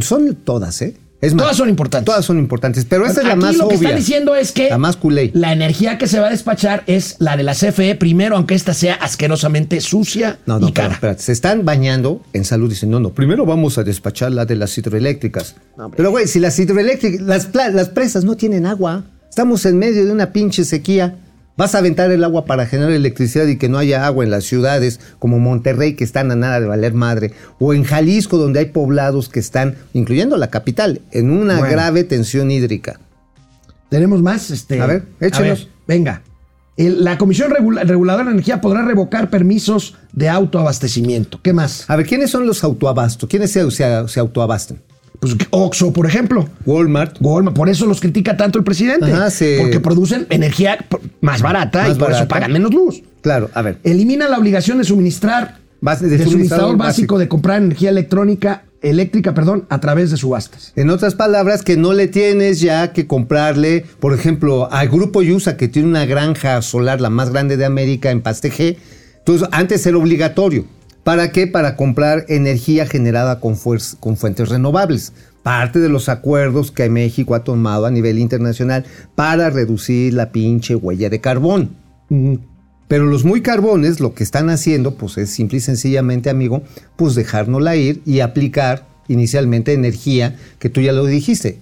Son 0.00 0.34
todas, 0.34 0.80
¿eh? 0.80 0.96
Es 1.22 1.34
Todas 1.36 1.56
son 1.56 1.68
importantes. 1.70 2.04
Todas 2.04 2.24
son 2.24 2.38
importantes, 2.40 2.84
pero 2.84 3.06
esta 3.06 3.20
es 3.20 3.26
la 3.28 3.34
Aquí 3.34 3.42
más 3.42 3.56
lo 3.56 3.68
que 3.68 3.76
obvia. 3.76 3.88
están 3.90 3.96
diciendo 4.00 4.34
es 4.34 4.50
que 4.52 4.68
La 4.68 4.76
más 4.76 4.96
culé. 4.96 5.30
la 5.34 5.52
energía 5.52 5.96
que 5.96 6.08
se 6.08 6.18
va 6.18 6.26
a 6.26 6.30
despachar 6.30 6.82
es 6.88 7.14
la 7.20 7.36
de 7.36 7.44
la 7.44 7.54
CFE 7.54 7.94
primero, 7.94 8.34
aunque 8.36 8.54
esta 8.56 8.74
sea 8.74 8.94
asquerosamente 8.96 9.80
sucia 9.80 10.40
No, 10.46 10.58
no, 10.58 10.68
y 10.68 10.72
pero 10.72 10.82
cara. 10.88 10.94
espérate, 10.94 11.22
se 11.22 11.30
están 11.32 11.64
bañando 11.64 12.22
en 12.32 12.44
salud. 12.44 12.68
Dicen, 12.68 12.90
no, 12.90 12.98
no, 12.98 13.10
primero 13.14 13.46
vamos 13.46 13.78
a 13.78 13.84
despachar 13.84 14.32
la 14.32 14.46
de 14.46 14.56
las 14.56 14.76
hidroeléctricas. 14.76 15.54
pero, 15.96 16.10
güey, 16.10 16.26
si 16.26 16.40
las 16.40 16.58
hidroeléctricas, 16.58 17.20
las, 17.24 17.48
las 17.72 17.88
presas 17.90 18.24
no 18.24 18.36
tienen 18.36 18.66
agua, 18.66 19.04
estamos 19.30 19.64
en 19.64 19.78
medio 19.78 20.04
de 20.04 20.10
una 20.10 20.32
pinche 20.32 20.64
sequía. 20.64 21.16
Vas 21.62 21.76
a 21.76 21.78
aventar 21.78 22.10
el 22.10 22.24
agua 22.24 22.44
para 22.44 22.66
generar 22.66 22.90
electricidad 22.90 23.46
y 23.46 23.56
que 23.56 23.68
no 23.68 23.78
haya 23.78 24.04
agua 24.04 24.24
en 24.24 24.32
las 24.32 24.42
ciudades 24.42 24.98
como 25.20 25.38
Monterrey, 25.38 25.94
que 25.94 26.02
están 26.02 26.32
a 26.32 26.34
nada 26.34 26.58
de 26.58 26.66
valer 26.66 26.92
madre, 26.92 27.34
o 27.60 27.72
en 27.72 27.84
Jalisco, 27.84 28.36
donde 28.36 28.58
hay 28.58 28.64
poblados 28.66 29.28
que 29.28 29.38
están, 29.38 29.76
incluyendo 29.92 30.36
la 30.38 30.50
capital, 30.50 31.02
en 31.12 31.30
una 31.30 31.60
Bueno. 31.60 31.70
grave 31.72 32.02
tensión 32.02 32.50
hídrica. 32.50 32.98
Tenemos 33.90 34.20
más. 34.22 34.50
Este, 34.50 34.80
A 34.80 34.86
ver, 34.86 35.04
échenos. 35.20 35.60
ver, 35.60 35.68
venga. 35.86 36.22
El- 36.76 37.04
la 37.04 37.16
Comisión 37.16 37.52
Regula- 37.52 37.84
Reguladora 37.84 38.24
de 38.24 38.32
Energía 38.32 38.60
podrá 38.60 38.82
revocar 38.84 39.30
permisos 39.30 39.94
de 40.12 40.28
autoabastecimiento. 40.28 41.38
¿Qué 41.42 41.52
más? 41.52 41.84
A 41.88 41.94
ver, 41.94 42.06
¿quiénes 42.06 42.28
son 42.32 42.44
los 42.44 42.64
autoabastos? 42.64 43.28
¿Quiénes 43.28 43.52
se, 43.52 43.70
se- 43.70 44.08
se 44.08 44.18
autoabasten? 44.18 44.82
Pues 45.22 45.36
Oxo, 45.50 45.92
por 45.92 46.04
ejemplo. 46.06 46.48
Walmart. 46.66 47.16
Walmart, 47.20 47.56
por 47.56 47.68
eso 47.68 47.86
los 47.86 48.00
critica 48.00 48.36
tanto 48.36 48.58
el 48.58 48.64
presidente. 48.64 49.12
Ajá, 49.12 49.30
sí. 49.30 49.54
Porque 49.60 49.78
producen 49.78 50.26
energía 50.30 50.84
más 51.20 51.42
barata 51.42 51.84
Más 51.86 51.96
y 51.96 52.00
por 52.00 52.10
eso 52.10 52.26
pagan 52.26 52.50
menos 52.52 52.74
luz. 52.74 53.04
Claro, 53.20 53.48
a 53.54 53.62
ver. 53.62 53.78
Elimina 53.84 54.28
la 54.28 54.36
obligación 54.36 54.78
de 54.78 54.84
suministrar 54.84 55.58
Bas- 55.80 56.00
de 56.00 56.08
de, 56.08 56.16
suministrador 56.18 56.30
suministrador 56.32 56.76
básico, 56.76 56.84
básico. 57.14 57.18
de 57.20 57.28
comprar 57.28 57.62
energía 57.62 57.90
electrónica, 57.90 58.64
eléctrica, 58.82 59.32
perdón, 59.32 59.64
a 59.68 59.78
través 59.78 60.10
de 60.10 60.16
subastas. 60.16 60.72
En 60.74 60.90
otras 60.90 61.14
palabras, 61.14 61.62
que 61.62 61.76
no 61.76 61.92
le 61.92 62.08
tienes 62.08 62.60
ya 62.60 62.92
que 62.92 63.06
comprarle, 63.06 63.84
por 64.00 64.14
ejemplo, 64.14 64.72
al 64.72 64.88
grupo 64.88 65.22
Yusa, 65.22 65.56
que 65.56 65.68
tiene 65.68 65.86
una 65.88 66.04
granja 66.04 66.60
solar, 66.62 67.00
la 67.00 67.10
más 67.10 67.30
grande 67.30 67.56
de 67.56 67.64
América, 67.64 68.10
en 68.10 68.22
Pasteje. 68.22 68.76
Entonces, 69.18 69.46
antes 69.52 69.86
era 69.86 69.96
obligatorio. 69.98 70.64
¿Para 71.04 71.32
qué? 71.32 71.46
Para 71.46 71.76
comprar 71.76 72.24
energía 72.28 72.86
generada 72.86 73.40
con, 73.40 73.56
fuentes 73.56 74.48
renovables. 74.48 75.12
Parte 75.42 75.80
de 75.80 75.88
los 75.88 76.08
acuerdos 76.08 76.70
que 76.70 76.88
México 76.88 77.34
ha 77.34 77.42
tomado 77.42 77.86
a 77.86 77.90
nivel 77.90 78.18
internacional 78.18 78.84
para 79.16 79.50
reducir 79.50 80.14
la 80.14 80.30
pinche 80.30 80.76
huella 80.76 81.10
de 81.10 81.20
carbón. 81.20 81.70
Pero 82.86 83.06
los 83.06 83.24
muy 83.24 83.40
carbones 83.40 83.98
lo 83.98 84.14
que 84.14 84.22
están 84.22 84.50
haciendo, 84.50 84.94
pues 84.94 85.18
es 85.18 85.30
simple 85.30 85.58
y 85.58 85.60
sencillamente, 85.60 86.30
amigo, 86.30 86.62
pues 86.96 87.14
dejárnosla 87.16 87.74
ir 87.74 88.02
y 88.04 88.20
aplicar 88.20 88.86
inicialmente 89.08 89.72
energía, 89.72 90.36
que 90.60 90.68
tú 90.68 90.80
ya 90.80 90.92
lo 90.92 91.06
dijiste, 91.06 91.58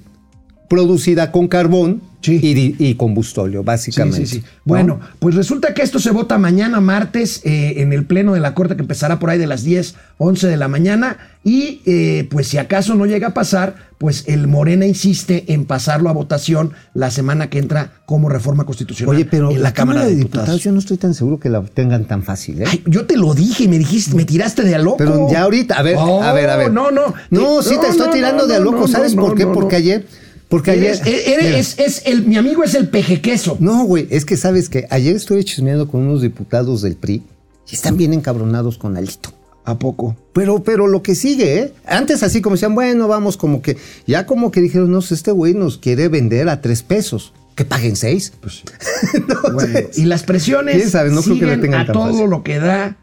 producida 0.70 1.32
con 1.32 1.48
carbón 1.48 2.00
Sí. 2.22 2.38
y, 2.42 2.76
y 2.86 2.94
combustóleo, 2.96 3.64
básicamente. 3.64 4.26
Sí, 4.26 4.26
sí, 4.26 4.36
sí. 4.40 4.44
¿no? 4.44 4.60
Bueno, 4.66 5.00
pues 5.20 5.34
resulta 5.34 5.72
que 5.72 5.80
esto 5.80 5.98
se 5.98 6.10
vota 6.10 6.36
mañana 6.36 6.78
martes 6.78 7.40
eh, 7.44 7.80
en 7.80 7.94
el 7.94 8.04
pleno 8.04 8.34
de 8.34 8.40
la 8.40 8.52
Corte 8.54 8.76
que 8.76 8.82
empezará 8.82 9.18
por 9.18 9.30
ahí 9.30 9.38
de 9.38 9.46
las 9.46 9.64
10, 9.64 9.94
11 10.18 10.46
de 10.46 10.56
la 10.58 10.68
mañana 10.68 11.16
y 11.42 11.80
eh, 11.86 12.28
pues 12.30 12.46
si 12.48 12.58
acaso 12.58 12.94
no 12.94 13.06
llega 13.06 13.28
a 13.28 13.34
pasar, 13.34 13.74
pues 13.96 14.24
el 14.28 14.48
Morena 14.48 14.84
insiste 14.84 15.50
en 15.54 15.64
pasarlo 15.64 16.10
a 16.10 16.12
votación 16.12 16.74
la 16.92 17.10
semana 17.10 17.48
que 17.48 17.58
entra 17.58 17.92
como 18.04 18.28
reforma 18.28 18.64
constitucional 18.66 19.16
Oye, 19.16 19.24
pero 19.24 19.50
en 19.50 19.62
la, 19.62 19.72
Cámara 19.72 20.04
de 20.04 20.14
Diputados. 20.14 20.62
yo 20.62 20.72
no 20.72 20.78
estoy 20.78 20.98
tan 20.98 21.14
seguro 21.14 21.40
que 21.40 21.48
la 21.48 21.62
tengan 21.62 22.04
tan 22.04 22.22
fácil, 22.22 22.60
¿eh? 22.60 22.66
Ay, 22.68 22.82
yo 22.86 23.06
te 23.06 23.16
lo 23.16 23.32
dije, 23.32 23.66
me 23.66 23.78
dijiste, 23.78 24.14
me 24.14 24.26
tiraste 24.26 24.62
de 24.62 24.74
a 24.74 24.78
loco. 24.78 24.98
Pero 24.98 25.26
ya 25.30 25.40
ahorita, 25.44 25.76
a 25.78 25.82
ver, 25.82 25.96
Oh, 25.98 26.22
a 26.22 26.34
ver, 26.34 26.50
a 26.50 26.56
ver. 26.56 26.70
No, 26.70 26.90
no. 26.90 27.14
No, 27.30 27.62
sí 27.62 27.76
te 27.80 27.88
estoy 27.88 28.08
no, 28.08 28.12
tirando 28.12 28.42
no, 28.42 28.48
de 28.48 28.56
a 28.56 28.58
no, 28.58 28.64
loco, 28.66 28.80
no, 28.80 28.88
¿sabes 28.88 29.14
no, 29.16 29.22
por 29.22 29.34
qué? 29.34 29.46
no, 29.46 29.52
porque 29.52 29.76
no. 29.76 29.78
ayer, 29.78 30.06
porque 30.50 30.72
ayer... 30.72 30.96
Eres- 31.06 31.26
eres- 31.26 31.44
Mira. 31.44 31.58
es, 31.58 31.78
es 31.78 32.02
el, 32.06 32.26
mi 32.26 32.36
amigo 32.36 32.62
es 32.62 32.74
el 32.74 32.88
peje 32.88 33.22
queso. 33.22 33.56
No, 33.60 33.84
güey, 33.84 34.06
es 34.10 34.26
que 34.26 34.36
sabes 34.36 34.68
que 34.68 34.86
ayer 34.90 35.16
estuve 35.16 35.42
chismeando 35.44 35.88
con 35.88 36.02
unos 36.02 36.20
diputados 36.20 36.82
del 36.82 36.96
PRI 36.96 37.22
y 37.70 37.74
están 37.74 37.96
bien 37.96 38.12
encabronados 38.12 38.76
con 38.76 38.96
Alito. 38.98 39.32
¿A 39.64 39.78
poco? 39.78 40.16
Pero, 40.32 40.62
pero 40.64 40.86
lo 40.88 41.02
que 41.02 41.14
sigue, 41.14 41.58
¿eh? 41.58 41.72
Antes 41.86 42.22
así 42.22 42.40
como 42.40 42.56
decían, 42.56 42.74
bueno, 42.74 43.06
vamos 43.08 43.36
como 43.36 43.62
que, 43.62 43.76
ya 44.06 44.26
como 44.26 44.50
que 44.50 44.60
dijeron, 44.60 44.90
no, 44.90 44.98
este 44.98 45.30
güey 45.32 45.54
nos 45.54 45.78
quiere 45.78 46.08
vender 46.08 46.48
a 46.48 46.60
tres 46.60 46.82
pesos. 46.82 47.32
Que 47.54 47.64
paguen 47.66 47.94
seis. 47.94 48.32
Pues 48.40 48.54
sí. 48.54 48.62
Entonces, 49.14 49.52
Bueno, 49.52 49.78
y 49.94 50.04
las 50.06 50.22
presiones 50.22 50.76
¿Quién 50.76 50.90
sabe? 50.90 51.10
No 51.10 51.22
creo 51.22 51.38
que 51.38 51.46
le 51.46 51.58
tengan 51.58 51.82
a 51.82 51.86
tan 51.86 51.92
todo 51.92 52.06
fácil. 52.10 52.30
lo 52.30 52.42
que 52.42 52.58
da, 52.58 52.96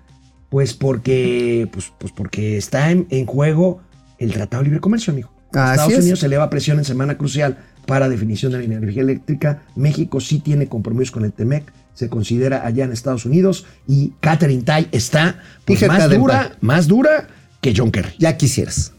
pues 0.50 0.74
porque, 0.74 1.70
pues, 1.72 1.94
pues 2.00 2.12
porque 2.12 2.58
está 2.58 2.90
en, 2.92 3.06
en 3.12 3.26
juego 3.28 3.80
el 4.18 4.34
Tratado 4.34 4.64
de 4.64 4.70
Libre 4.70 4.82
Comercio, 4.82 5.14
amigo. 5.14 5.30
Estados 5.48 5.94
es. 5.94 6.00
Unidos 6.00 6.24
eleva 6.24 6.50
presión 6.50 6.78
en 6.78 6.86
semana 6.86 7.18
crucial 7.18 7.58
para 7.86 8.10
definición 8.10 8.52
de 8.52 8.60
la 8.60 8.64
energía 8.66 9.02
eléctrica. 9.02 9.64
México 9.76 10.20
sí 10.20 10.40
tiene 10.40 10.68
compromisos 10.68 11.12
con 11.12 11.26
el 11.26 11.34
TEMEC, 11.34 11.72
se 11.94 12.10
considera 12.10 12.66
allá 12.66 12.86
en 12.86 12.92
Estados 12.92 13.26
Unidos 13.26 13.66
y 13.88 14.14
Catherine 14.20 14.64
Tai 14.64 14.88
está 14.92 15.40
pues, 15.66 15.88
más 15.88 16.10
dura, 16.10 16.58
más 16.62 16.88
dura 16.88 17.28
que 17.62 17.74
John 17.76 17.92
Kerry. 17.92 18.14
ya 18.20 18.38
quisieras. 18.38 18.94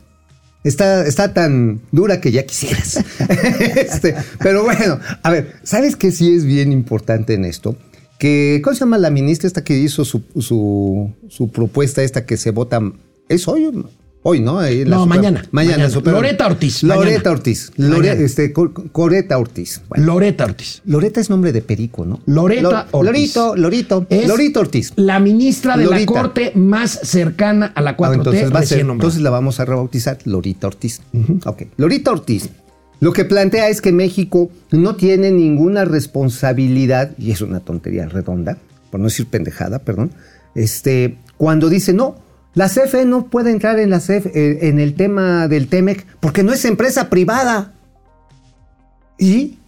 Está, 0.64 1.06
está 1.06 1.32
tan 1.32 1.80
dura 1.92 2.20
que 2.20 2.32
ya 2.32 2.44
quisieras. 2.44 2.98
Este, 3.76 4.14
pero 4.40 4.64
bueno, 4.64 4.98
a 5.22 5.30
ver, 5.30 5.54
¿sabes 5.62 5.94
qué 5.96 6.10
sí 6.10 6.34
es 6.34 6.44
bien 6.44 6.72
importante 6.72 7.34
en 7.34 7.44
esto? 7.44 7.76
Que, 8.18 8.60
¿cómo 8.64 8.74
se 8.74 8.80
llama 8.80 8.98
la 8.98 9.10
ministra 9.10 9.46
esta 9.46 9.62
que 9.62 9.78
hizo 9.78 10.04
su, 10.04 10.24
su, 10.40 11.14
su 11.28 11.52
propuesta 11.52 12.02
esta 12.02 12.26
que 12.26 12.36
se 12.36 12.50
vota? 12.50 12.80
¿Es 13.28 13.46
hoy? 13.46 13.70
Hoy, 14.24 14.40
¿no? 14.40 14.60
La 14.60 14.68
No, 14.84 15.06
mañana, 15.06 15.44
Mañana. 15.52 15.76
mañana. 15.76 15.90
Super- 15.90 16.12
Loreta 16.12 16.46
Ortiz, 16.46 16.82
Loreta. 16.82 17.30
Ortiz. 17.30 17.70
Lore- 17.76 18.20
este, 18.24 18.52
Coreta 18.52 19.38
Ortiz. 19.38 19.80
Bueno, 19.88 20.06
Loreta 20.06 20.44
Ortiz. 20.44 20.82
Loreta 20.84 21.20
es 21.20 21.30
nombre 21.30 21.52
de 21.52 21.62
perico, 21.62 22.04
¿no? 22.04 22.20
Loreta 22.26 22.62
Lo- 22.92 22.98
Ortiz. 22.98 23.36
Lorito, 23.36 23.56
Lorito. 23.56 24.06
Es 24.10 24.26
Lorito 24.28 24.60
Ortiz. 24.60 24.92
La 24.96 25.20
ministra 25.20 25.76
de 25.76 25.84
Lorita. 25.84 26.12
la 26.12 26.20
Corte 26.22 26.52
más 26.56 26.90
cercana 27.04 27.66
a 27.74 27.80
la 27.80 27.96
4T 27.96 28.10
Ah, 28.10 28.14
entonces, 28.16 28.54
va 28.54 28.58
a 28.58 28.62
ser- 28.64 28.80
entonces 28.80 29.20
la 29.22 29.30
vamos 29.30 29.60
a 29.60 29.64
rebautizar 29.64 30.18
Lorita 30.24 30.66
Ortiz. 30.66 31.00
Ok. 31.46 31.62
Lorita 31.76 32.10
Ortiz. 32.10 32.48
Lo 33.00 33.12
que 33.12 33.24
plantea 33.24 33.68
es 33.68 33.80
que 33.80 33.92
México 33.92 34.50
no 34.72 34.96
tiene 34.96 35.30
ninguna 35.30 35.84
responsabilidad, 35.84 37.12
y 37.16 37.30
es 37.30 37.40
una 37.40 37.60
tontería 37.60 38.06
redonda, 38.06 38.58
por 38.90 38.98
no 38.98 39.06
decir 39.06 39.26
pendejada, 39.26 39.78
perdón, 39.78 40.10
este, 40.56 41.18
cuando 41.36 41.68
dice 41.68 41.92
no, 41.92 42.16
la 42.58 42.68
CFE 42.68 43.04
no 43.04 43.26
puede 43.26 43.52
entrar 43.52 43.78
en, 43.78 43.90
la 43.90 44.00
CFE, 44.00 44.32
eh, 44.34 44.68
en 44.68 44.80
el 44.80 44.94
tema 44.94 45.46
del 45.46 45.68
TEMEC 45.68 46.04
porque 46.18 46.42
no 46.42 46.52
es 46.52 46.64
empresa 46.64 47.08
privada. 47.08 47.72
Y, 49.16 49.58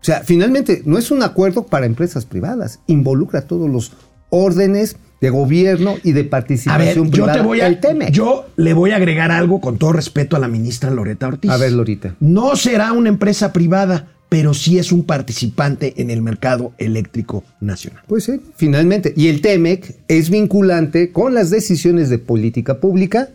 o 0.00 0.04
sea, 0.04 0.22
finalmente 0.22 0.82
no 0.84 0.98
es 0.98 1.10
un 1.10 1.24
acuerdo 1.24 1.66
para 1.66 1.84
empresas 1.84 2.26
privadas, 2.26 2.78
involucra 2.86 3.40
todos 3.40 3.68
los 3.68 3.92
órdenes 4.30 4.98
de 5.20 5.30
gobierno 5.30 5.96
y 6.04 6.12
de 6.12 6.20
A 6.20 6.22
ver, 6.22 6.30
participación 6.30 7.06
yo 7.06 7.10
privada. 7.10 7.32
te 7.32 7.40
voy 7.40 7.60
a. 7.60 7.66
el 7.66 7.80
TEMEC. 7.80 8.10
Yo 8.10 8.46
le 8.54 8.72
voy 8.72 8.92
a 8.92 8.96
agregar 8.96 9.32
algo 9.32 9.60
con 9.60 9.76
todo 9.76 9.92
respeto 9.92 10.36
a 10.36 10.38
la 10.38 10.46
ministra 10.46 10.92
Loreta 10.92 11.26
Ortiz. 11.26 11.50
A 11.50 11.56
ver, 11.56 11.72
Lorita. 11.72 12.14
No 12.20 12.54
será 12.54 12.92
una 12.92 13.08
empresa 13.08 13.52
privada, 13.52 14.12
pero 14.28 14.54
sí 14.54 14.78
es 14.78 14.92
un 14.92 15.04
participante 15.04 15.94
en 15.96 16.10
el 16.10 16.22
mercado 16.22 16.72
eléctrico 16.78 17.44
nacional. 17.60 18.02
Pues 18.06 18.24
sí, 18.24 18.40
finalmente. 18.56 19.14
Y 19.16 19.28
el 19.28 19.40
TEMEC 19.40 19.96
es 20.08 20.30
vinculante 20.30 21.12
con 21.12 21.34
las 21.34 21.50
decisiones 21.50 22.10
de 22.10 22.18
política 22.18 22.78
pública 22.80 23.30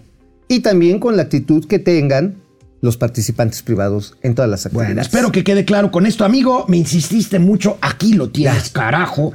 y 0.47 0.60
también 0.60 0.99
con 0.99 1.17
la 1.17 1.23
actitud 1.23 1.65
que 1.65 1.79
tengan 1.79 2.36
los 2.84 2.97
participantes 2.97 3.63
privados 3.63 4.17
en 4.23 4.36
todas 4.36 4.51
las 4.51 4.65
actividades. 4.65 4.95
Bueno, 4.95 5.01
espero 5.01 5.32
que 5.32 5.45
quede 5.45 5.63
claro 5.63 5.89
con 5.89 6.06
esto, 6.06 6.25
amigo. 6.25 6.65
Me 6.67 6.75
insististe 6.75 7.39
mucho. 7.39 7.77
Aquí 7.79 8.13
lo 8.13 8.29
tienes, 8.29 8.69
carajo. 8.71 9.32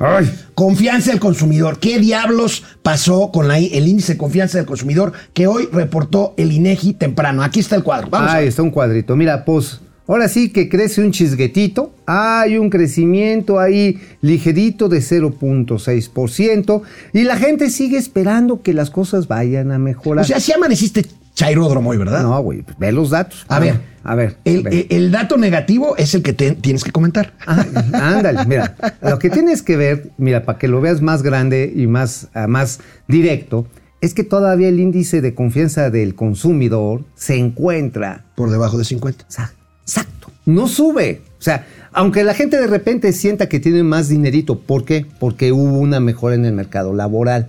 Confianza 0.55 1.13
del 1.13 1.19
consumidor. 1.19 1.79
¿Qué 1.79 1.99
diablos 1.99 2.63
pasó 2.83 3.33
con 3.33 3.49
la, 3.49 3.57
el 3.57 3.89
índice 3.89 4.13
de 4.13 4.19
confianza 4.19 4.59
del 4.59 4.67
consumidor 4.67 5.15
que 5.33 5.47
hoy 5.47 5.67
reportó 5.73 6.35
el 6.37 6.53
INEGI 6.53 6.93
temprano? 6.93 7.43
Aquí 7.43 7.61
está 7.61 7.75
el 7.75 7.83
cuadro. 7.83 8.11
Vamos 8.11 8.31
Ahí 8.31 8.49
está 8.49 8.63
un 8.63 8.71
cuadrito. 8.71 9.17
Mira, 9.17 9.47
pues 9.47 9.81
ahora 10.09 10.27
sí 10.29 10.49
que 10.51 10.69
crece 10.69 11.01
un 11.03 11.13
chisguetito. 11.13 11.95
Hay 12.07 12.59
un 12.59 12.71
crecimiento 12.71 13.61
ahí 13.61 14.01
ligerito 14.23 14.89
de 14.89 14.99
0.6%. 14.99 16.83
Y 17.13 17.23
la 17.25 17.37
gente 17.37 17.71
sigue 17.71 17.99
esperando 17.99 18.63
que 18.63 18.73
las 18.75 18.91
cosas 18.91 19.29
vayan 19.29 19.71
a 19.71 19.79
mejorar. 19.79 20.25
O 20.25 20.27
sea, 20.27 20.41
si 20.41 20.53
amaneciste 20.53 21.07
chairódromo 21.35 21.91
hoy, 21.91 21.99
¿verdad? 21.99 22.23
No, 22.23 22.41
güey, 22.43 22.65
ve 22.79 22.91
los 22.91 23.11
datos. 23.11 23.47
A 23.49 23.61
ver, 23.61 23.81
a 24.03 24.15
ver. 24.17 24.39
El, 24.45 25.11
dato 25.13 25.37
negativo 25.37 25.97
es 25.97 26.15
el 26.15 26.23
que 26.23 26.33
te- 26.33 26.53
tienes 26.57 26.83
que 26.83 26.91
comentar. 26.91 27.33
Ah, 27.47 27.65
ándale, 27.93 28.45
mira, 28.47 28.75
lo 29.03 29.19
que 29.21 29.31
tienes 29.31 29.63
que 29.63 29.77
ver, 29.77 30.11
mira, 30.19 30.45
para 30.45 30.59
que 30.59 30.67
lo 30.67 30.81
veas 30.81 31.01
más 31.01 31.23
grande 31.23 31.73
y 31.75 31.87
más, 31.87 32.27
ah, 32.35 32.49
más 32.49 32.81
directo, 33.07 33.69
es 34.01 34.15
que 34.15 34.25
todavía 34.25 34.69
el 34.69 34.81
índice 34.81 35.21
de 35.21 35.35
confianza 35.35 35.91
del 35.91 36.15
consumidor 36.17 37.05
se 37.15 37.37
encuentra 37.37 38.25
Por 38.35 38.51
debajo 38.51 38.77
de 38.79 38.85
50. 38.85 39.25
Sa- 39.29 39.53
Exacto. 39.89 40.31
No 40.47 40.69
sube. 40.69 41.23
O 41.39 41.43
sea, 41.43 41.67
aunque 41.93 42.23
la 42.25 42.35
gente 42.35 42.61
de 42.61 42.67
repente 42.67 43.13
sienta 43.13 43.49
que 43.49 43.59
tiene 43.61 43.83
más 43.83 44.09
dinerito, 44.09 44.59
¿por 44.61 44.85
qué? 44.85 45.07
Porque 45.19 45.51
hubo 45.53 45.79
una 45.79 45.99
mejora 46.01 46.35
en 46.35 46.45
el 46.45 46.53
mercado 46.53 46.93
laboral. 46.95 47.49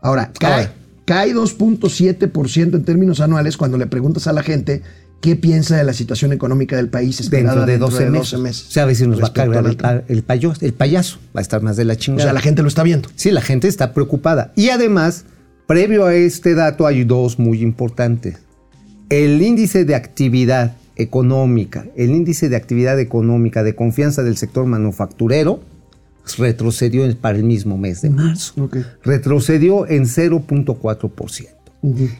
Ahora, 0.00 0.30
cae, 0.38 0.70
cae 1.04 1.34
2.7% 1.34 2.74
en 2.76 2.84
términos 2.84 3.20
anuales 3.20 3.56
cuando 3.56 3.78
le 3.78 3.86
preguntas 3.86 4.26
a 4.26 4.32
la 4.32 4.42
gente 4.42 4.82
qué 5.20 5.36
piensa 5.36 5.76
de 5.76 5.84
la 5.84 5.92
situación 5.94 6.32
económica 6.32 6.76
del 6.76 6.88
país 6.90 7.18
esperada 7.20 7.64
Dentro 7.64 7.72
de 7.72 7.78
12 7.78 8.10
meses. 8.10 8.38
meses. 8.40 8.66
O 8.68 8.70
sea, 8.72 8.82
a 8.82 8.86
ver 8.86 8.96
si 8.96 9.06
nos 9.06 9.22
va 9.22 9.28
a 9.28 9.32
cargar 9.32 9.66
el, 9.66 9.76
pa- 9.76 10.02
el 10.08 10.22
payo- 10.22 10.52
el 10.60 10.74
payaso. 10.74 11.18
Va 11.34 11.40
a 11.40 11.42
estar 11.42 11.62
más 11.62 11.76
de 11.76 11.84
la 11.86 11.94
O 11.94 11.96
chingada. 11.96 12.24
sea, 12.24 12.32
la 12.34 12.40
gente 12.40 12.60
lo 12.62 12.68
está 12.68 12.82
viendo. 12.82 13.08
Sí, 13.14 13.30
la 13.30 13.40
gente 13.40 13.66
está 13.68 13.94
preocupada. 13.94 14.52
Y 14.56 14.68
además, 14.68 15.24
previo 15.66 16.04
a 16.06 16.14
este 16.14 16.54
dato 16.54 16.86
hay 16.86 17.04
dos 17.04 17.38
muy 17.38 17.62
importantes. 17.62 18.36
El 19.08 19.40
índice 19.40 19.84
de 19.86 19.94
actividad 19.94 20.76
económica, 20.96 21.86
el 21.96 22.10
índice 22.10 22.48
de 22.48 22.56
actividad 22.56 22.98
económica 23.00 23.62
de 23.62 23.74
confianza 23.74 24.22
del 24.22 24.36
sector 24.36 24.66
manufacturero 24.66 25.60
retrocedió 26.38 27.04
para 27.18 27.36
el 27.36 27.44
mismo 27.44 27.76
mes 27.76 28.02
de 28.02 28.10
marzo. 28.10 28.68
Retrocedió 29.02 29.86
en 29.86 30.04
0.4%. 30.04 31.48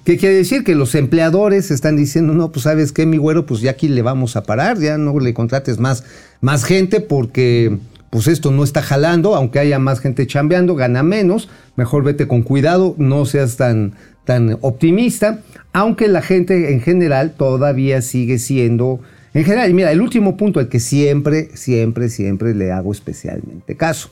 ¿Qué 0.04 0.18
quiere 0.18 0.34
decir? 0.34 0.62
Que 0.62 0.74
los 0.74 0.94
empleadores 0.94 1.70
están 1.70 1.96
diciendo, 1.96 2.34
no, 2.34 2.52
pues 2.52 2.64
sabes 2.64 2.92
qué, 2.92 3.06
mi 3.06 3.16
güero, 3.16 3.46
pues 3.46 3.60
ya 3.62 3.70
aquí 3.70 3.88
le 3.88 4.02
vamos 4.02 4.36
a 4.36 4.42
parar, 4.42 4.78
ya 4.78 4.98
no 4.98 5.18
le 5.18 5.32
contrates 5.32 5.78
más, 5.78 6.04
más 6.42 6.64
gente 6.64 7.00
porque 7.00 7.78
pues 8.14 8.28
esto 8.28 8.52
no 8.52 8.62
está 8.62 8.80
jalando, 8.80 9.34
aunque 9.34 9.58
haya 9.58 9.80
más 9.80 9.98
gente 9.98 10.24
chambeando, 10.28 10.76
gana 10.76 11.02
menos, 11.02 11.48
mejor 11.74 12.04
vete 12.04 12.28
con 12.28 12.44
cuidado, 12.44 12.94
no 12.96 13.26
seas 13.26 13.56
tan, 13.56 13.94
tan 14.24 14.56
optimista, 14.60 15.40
aunque 15.72 16.06
la 16.06 16.22
gente 16.22 16.72
en 16.72 16.80
general 16.80 17.34
todavía 17.36 18.02
sigue 18.02 18.38
siendo, 18.38 19.00
en 19.32 19.42
general, 19.42 19.68
y 19.68 19.74
mira, 19.74 19.90
el 19.90 20.00
último 20.00 20.36
punto 20.36 20.60
al 20.60 20.68
que 20.68 20.78
siempre, 20.78 21.48
siempre, 21.54 22.08
siempre 22.08 22.54
le 22.54 22.70
hago 22.70 22.92
especialmente 22.92 23.76
caso. 23.76 24.10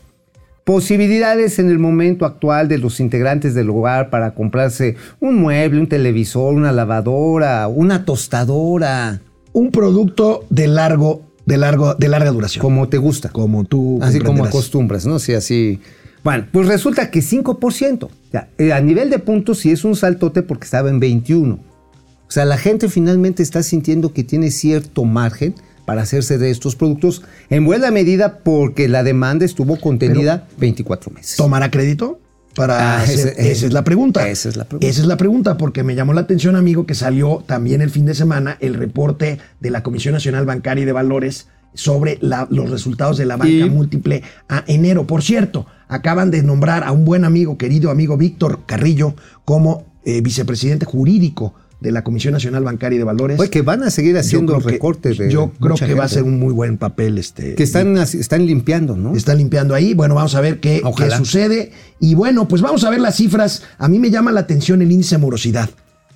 Posibilidades 0.64 1.60
en 1.60 1.70
el 1.70 1.78
momento 1.78 2.26
actual 2.26 2.66
de 2.66 2.78
los 2.78 2.98
integrantes 2.98 3.54
del 3.54 3.70
hogar 3.70 4.10
para 4.10 4.34
comprarse 4.34 4.96
un 5.20 5.36
mueble, 5.36 5.78
un 5.78 5.86
televisor, 5.86 6.54
una 6.54 6.72
lavadora, 6.72 7.68
una 7.68 8.04
tostadora, 8.04 9.20
Un 9.52 9.70
producto 9.70 10.44
de 10.50 10.66
largo, 10.66 11.22
de 11.46 11.56
largo, 11.56 11.94
de 11.94 12.08
larga 12.08 12.30
duración. 12.30 12.62
como 12.62 12.88
te 12.88 12.98
gusta. 12.98 13.30
Como 13.30 13.64
tú 13.64 13.98
Así 14.02 14.20
como 14.20 14.44
acostumbras, 14.44 15.06
¿no? 15.06 15.18
Sí, 15.18 15.34
así. 15.34 15.80
Bueno, 16.22 16.46
pues 16.52 16.68
resulta 16.68 17.10
que 17.10 17.20
5%. 17.20 18.08
Ya, 18.32 18.48
eh, 18.58 18.72
a 18.72 18.80
nivel 18.80 19.10
de 19.10 19.18
puntos 19.18 19.58
sí 19.58 19.70
es 19.70 19.84
un 19.84 19.96
saltote 19.96 20.42
porque 20.42 20.64
estaba 20.64 20.88
en 20.88 21.00
21. 21.00 21.54
O 21.54 22.30
sea, 22.30 22.44
la 22.44 22.56
gente 22.56 22.88
finalmente 22.88 23.42
está 23.42 23.62
sintiendo 23.62 24.12
que 24.12 24.24
tiene 24.24 24.50
cierto 24.50 25.04
margen 25.04 25.54
para 25.84 26.02
hacerse 26.02 26.38
de 26.38 26.50
estos 26.50 26.76
productos 26.76 27.22
en 27.50 27.64
buena 27.64 27.90
medida 27.90 28.38
porque 28.38 28.88
la 28.88 29.02
demanda 29.02 29.44
estuvo 29.44 29.78
contenida 29.78 30.46
24 30.58 31.10
meses. 31.10 31.36
¿Tomará 31.36 31.70
crédito? 31.70 32.20
Para 32.54 32.96
Ah, 32.98 33.02
hacer- 33.02 33.28
ese- 33.38 33.50
esa 33.52 33.66
es 33.66 33.72
la 33.72 33.82
pregunta. 33.84 34.28
esa 34.28 34.48
es 34.48 34.56
la 34.56 34.64
pregunta. 34.64 34.86
Esa 34.86 35.00
es 35.00 35.06
la 35.06 35.16
pregunta, 35.16 35.56
porque 35.56 35.82
me 35.82 35.94
llamó 35.94 36.12
la 36.12 36.20
atención, 36.22 36.54
amigo, 36.56 36.84
que 36.86 36.94
salió 36.94 37.42
también 37.46 37.80
el 37.80 37.90
fin 37.90 38.04
de 38.06 38.14
semana 38.14 38.56
el 38.60 38.74
reporte 38.74 39.38
de 39.60 39.70
la 39.70 39.82
Comisión 39.82 40.12
Nacional 40.14 40.44
Bancaria 40.44 40.82
y 40.82 40.84
de 40.84 40.92
Valores 40.92 41.48
sobre 41.74 42.18
la- 42.20 42.46
los 42.50 42.68
resultados 42.70 43.16
de 43.16 43.24
la 43.24 43.36
banca 43.38 43.52
Y- 43.52 43.70
múltiple 43.70 44.22
a 44.48 44.62
enero. 44.66 45.06
Por 45.06 45.22
cierto, 45.22 45.66
acaban 45.88 46.30
de 46.30 46.42
nombrar 46.42 46.84
a 46.84 46.92
un 46.92 47.04
buen 47.06 47.24
amigo, 47.24 47.56
querido 47.56 47.90
amigo 47.90 48.16
Víctor 48.18 48.60
Carrillo, 48.66 49.14
como 49.46 49.90
eh, 50.04 50.20
vicepresidente 50.20 50.84
jurídico 50.84 51.54
de 51.82 51.92
la 51.92 52.04
Comisión 52.04 52.32
Nacional 52.32 52.62
Bancaria 52.62 52.94
y 52.96 52.98
de 52.98 53.04
Valores. 53.04 53.40
Oye, 53.40 53.50
que 53.50 53.60
van 53.62 53.82
a 53.82 53.90
seguir 53.90 54.16
haciendo 54.16 54.60
recortes 54.60 55.18
de 55.18 55.28
Yo 55.30 55.50
creo 55.60 55.74
que 55.74 55.94
va 55.94 56.04
a 56.04 56.08
ser 56.08 56.22
un 56.22 56.38
muy 56.38 56.52
buen 56.52 56.78
papel 56.78 57.18
este. 57.18 57.56
que 57.56 57.64
están, 57.64 57.98
están 57.98 58.46
limpiando, 58.46 58.96
¿no? 58.96 59.16
Está 59.16 59.34
limpiando 59.34 59.74
ahí. 59.74 59.94
Bueno, 59.94 60.14
vamos 60.14 60.36
a 60.36 60.40
ver 60.40 60.60
qué, 60.60 60.80
sucede. 61.16 61.72
Y 61.98 62.14
bueno, 62.14 62.46
pues 62.48 62.62
vamos 62.62 62.84
a 62.84 62.90
ver 62.90 63.00
las 63.00 63.16
cifras. 63.16 63.64
A 63.78 63.88
mí 63.88 63.98
me 63.98 64.10
llama 64.10 64.30
la 64.32 64.40
atención 64.40 64.80
el 64.80 64.92
índice 64.92 65.16
de 65.16 65.20
morosidad. 65.20 65.68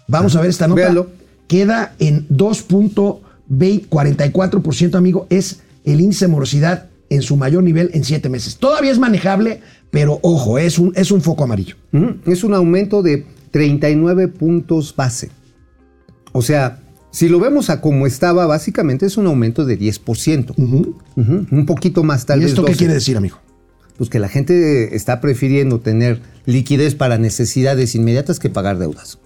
Vamos 0.09 0.37
a 0.37 0.41
ver 0.41 0.51
esta 0.51 0.69
nota. 0.69 0.83
Véalo. 0.83 1.11
Queda 1.49 1.95
en 1.99 2.29
2.44%, 2.29 4.95
amigo. 4.95 5.27
Es 5.31 5.63
el 5.85 6.01
índice 6.01 6.27
de 6.27 6.33
morosidad 6.33 6.91
en 7.11 7.23
su 7.23 7.37
mayor 7.37 7.63
nivel 7.63 7.91
en 7.95 8.05
siete 8.05 8.29
meses. 8.29 8.57
Todavía 8.57 8.91
es 8.91 8.99
manejable, 8.99 9.61
pero 9.91 10.19
ojo, 10.23 10.59
es 10.59 10.79
un, 10.79 10.93
es 10.97 11.11
un 11.11 11.23
foco 11.23 11.45
amarillo. 11.45 11.77
Es 12.27 12.45
un 12.45 12.55
aumento 12.55 13.03
de 13.03 13.25
39 13.51 14.29
puntos 14.29 14.95
base. 14.95 15.31
O 16.37 16.43
sea, 16.43 16.81
si 17.13 17.31
lo 17.31 17.41
vemos 17.41 17.71
a 17.71 17.81
como 17.81 18.07
estaba, 18.07 18.45
básicamente 18.47 19.07
es 19.07 19.17
un 19.17 19.27
aumento 19.27 19.65
de 19.65 19.79
10%. 19.79 20.53
Ujú, 20.57 20.95
Un 21.51 21.65
poquito 21.65 22.05
más, 22.05 22.27
tal 22.27 22.41
¿Y 22.41 22.43
vez. 22.43 22.51
esto 22.51 22.63
qué 22.63 22.73
12. 22.73 22.79
quiere 22.79 22.93
decir, 22.95 23.17
amigo? 23.17 23.39
Pues 23.97 24.11
que 24.11 24.19
la 24.19 24.29
gente 24.29 24.95
está 24.95 25.23
prefiriendo 25.23 25.81
tener 25.81 26.21
liquidez 26.45 26.95
para 26.95 27.17
necesidades 27.17 27.95
inmediatas 27.95 28.39
que 28.39 28.51
pagar 28.51 28.77
deudas. 28.77 29.19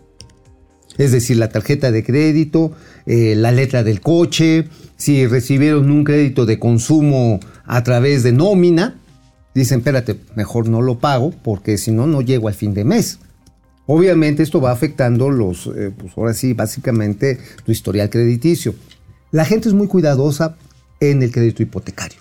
Es 0.98 1.10
decir, 1.10 1.36
la 1.38 1.48
tarjeta 1.48 1.90
de 1.90 2.04
crédito, 2.04 2.70
eh, 3.06 3.34
la 3.36 3.50
letra 3.50 3.82
del 3.82 4.00
coche, 4.00 4.68
si 4.96 5.26
recibieron 5.26 5.90
un 5.90 6.04
crédito 6.04 6.46
de 6.46 6.60
consumo 6.60 7.40
a 7.64 7.82
través 7.82 8.22
de 8.22 8.30
nómina, 8.30 9.00
dicen, 9.52 9.78
espérate, 9.80 10.16
mejor 10.36 10.68
no 10.68 10.80
lo 10.80 11.00
pago 11.00 11.32
porque 11.42 11.76
si 11.76 11.90
no, 11.90 12.06
no 12.06 12.20
llego 12.22 12.46
al 12.46 12.54
fin 12.54 12.72
de 12.72 12.84
mes. 12.84 13.18
Obviamente 13.92 14.44
esto 14.44 14.60
va 14.60 14.70
afectando 14.70 15.30
los, 15.30 15.66
eh, 15.66 15.90
pues 15.96 16.12
ahora 16.16 16.32
sí, 16.32 16.52
básicamente 16.52 17.40
tu 17.64 17.72
historial 17.72 18.08
crediticio. 18.08 18.72
La 19.32 19.44
gente 19.44 19.68
es 19.68 19.74
muy 19.74 19.88
cuidadosa 19.88 20.54
en 21.00 21.24
el 21.24 21.32
crédito 21.32 21.64
hipotecario. 21.64 22.18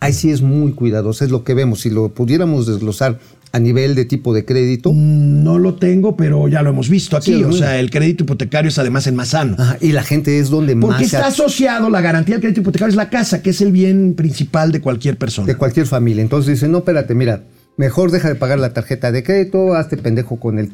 Ahí 0.00 0.14
sí 0.14 0.30
es 0.30 0.40
muy 0.40 0.72
cuidadosa, 0.72 1.26
es 1.26 1.30
lo 1.30 1.44
que 1.44 1.52
vemos. 1.52 1.82
Si 1.82 1.90
lo 1.90 2.14
pudiéramos 2.14 2.66
desglosar 2.66 3.18
a 3.52 3.58
nivel 3.58 3.94
de 3.94 4.06
tipo 4.06 4.32
de 4.32 4.46
crédito, 4.46 4.90
No 4.94 5.58
lo 5.58 5.74
tengo, 5.74 6.16
pero 6.16 6.48
ya 6.48 6.62
lo 6.62 6.70
hemos 6.70 6.88
visto 6.88 7.18
aquí. 7.18 7.34
Sí, 7.34 7.44
o 7.44 7.52
sea, 7.52 7.78
el 7.78 7.90
crédito 7.90 8.24
hipotecario 8.24 8.70
es 8.70 8.78
además 8.78 9.06
el 9.06 9.16
más 9.16 9.28
sano. 9.28 9.54
ajá, 9.58 9.76
y 9.82 9.92
la 9.92 10.02
gente 10.02 10.38
es 10.38 10.48
donde 10.48 10.76
Porque 10.76 11.02
más 11.02 11.10
se 11.10 11.16
está 11.16 11.26
asociado, 11.26 11.90
la 11.90 12.00
garantía 12.00 12.36
del 12.36 12.40
crédito 12.40 12.62
hipotecario 12.62 12.88
es 12.92 12.96
la 12.96 13.10
casa, 13.10 13.42
que 13.42 13.50
es 13.50 13.60
el 13.60 13.70
bien 13.70 14.14
principal 14.14 14.72
de 14.72 14.80
cualquier 14.80 15.18
persona. 15.18 15.46
de 15.46 15.56
cualquier 15.56 15.86
familia. 15.86 16.22
Entonces 16.22 16.54
dicen, 16.54 16.72
no, 16.72 16.78
espérate, 16.78 17.14
mira, 17.14 17.42
mejor 17.76 18.10
deja 18.10 18.28
de 18.28 18.34
pagar 18.34 18.58
la 18.58 18.72
tarjeta 18.72 19.12
de 19.12 19.22
crédito, 19.22 19.74
hazte 19.74 19.98
pendejo 19.98 20.40
con 20.40 20.58
el, 20.58 20.70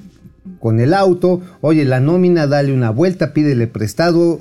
con 0.58 0.80
el 0.80 0.94
auto, 0.94 1.40
oye, 1.60 1.84
la 1.84 2.00
nómina, 2.00 2.46
dale 2.46 2.72
una 2.72 2.90
vuelta, 2.90 3.32
pídele 3.32 3.66
prestado, 3.66 4.40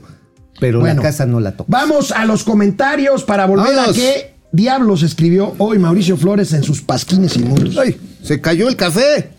pero 0.60 0.80
Bueno, 0.80 0.96
la 0.96 1.02
casa 1.10 1.26
no 1.26 1.40
la 1.40 1.52
toca. 1.54 1.68
Vamos 1.72 2.12
a 2.12 2.26
los 2.26 2.44
comentarios 2.44 3.24
para 3.24 3.46
volver 3.46 3.76
Vámonos. 3.76 3.90
a 3.92 3.94
qué 4.00 4.34
diablos 4.52 5.04
escribió 5.04 5.56
hoy 5.58 5.80
Mauricio 5.80 6.18
Flores 6.18 6.54
en 6.54 6.64
sus 6.64 6.82
pasquines 6.82 7.36
inmundos. 7.38 7.78
¡Ay! 7.78 8.00
¡Se 8.24 8.42
cayó 8.42 8.68
el 8.68 8.76
café! 8.76 9.30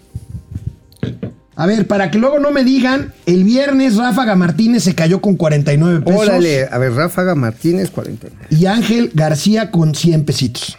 A 1.55 1.67
ver, 1.67 1.87
para 1.87 2.11
que 2.11 2.19
luego 2.19 2.39
no 2.39 2.51
me 2.51 2.65
digan, 2.65 3.13
el 3.27 3.45
viernes 3.45 3.97
Ráfaga 3.97 4.35
Martínez 4.37 4.85
se 4.85 4.95
cayó 4.95 5.21
con 5.21 5.37
49 5.37 6.01
pesos. 6.01 6.21
Órale, 6.29 6.67
a 6.71 6.79
ver, 6.79 6.95
Ráfaga 6.95 7.35
Martínez, 7.35 7.91
49. 7.91 8.47
Y 8.51 8.67
Ángel 8.67 9.11
García 9.15 9.71
con 9.71 9.95
100 9.95 10.25
pesitos. 10.25 10.79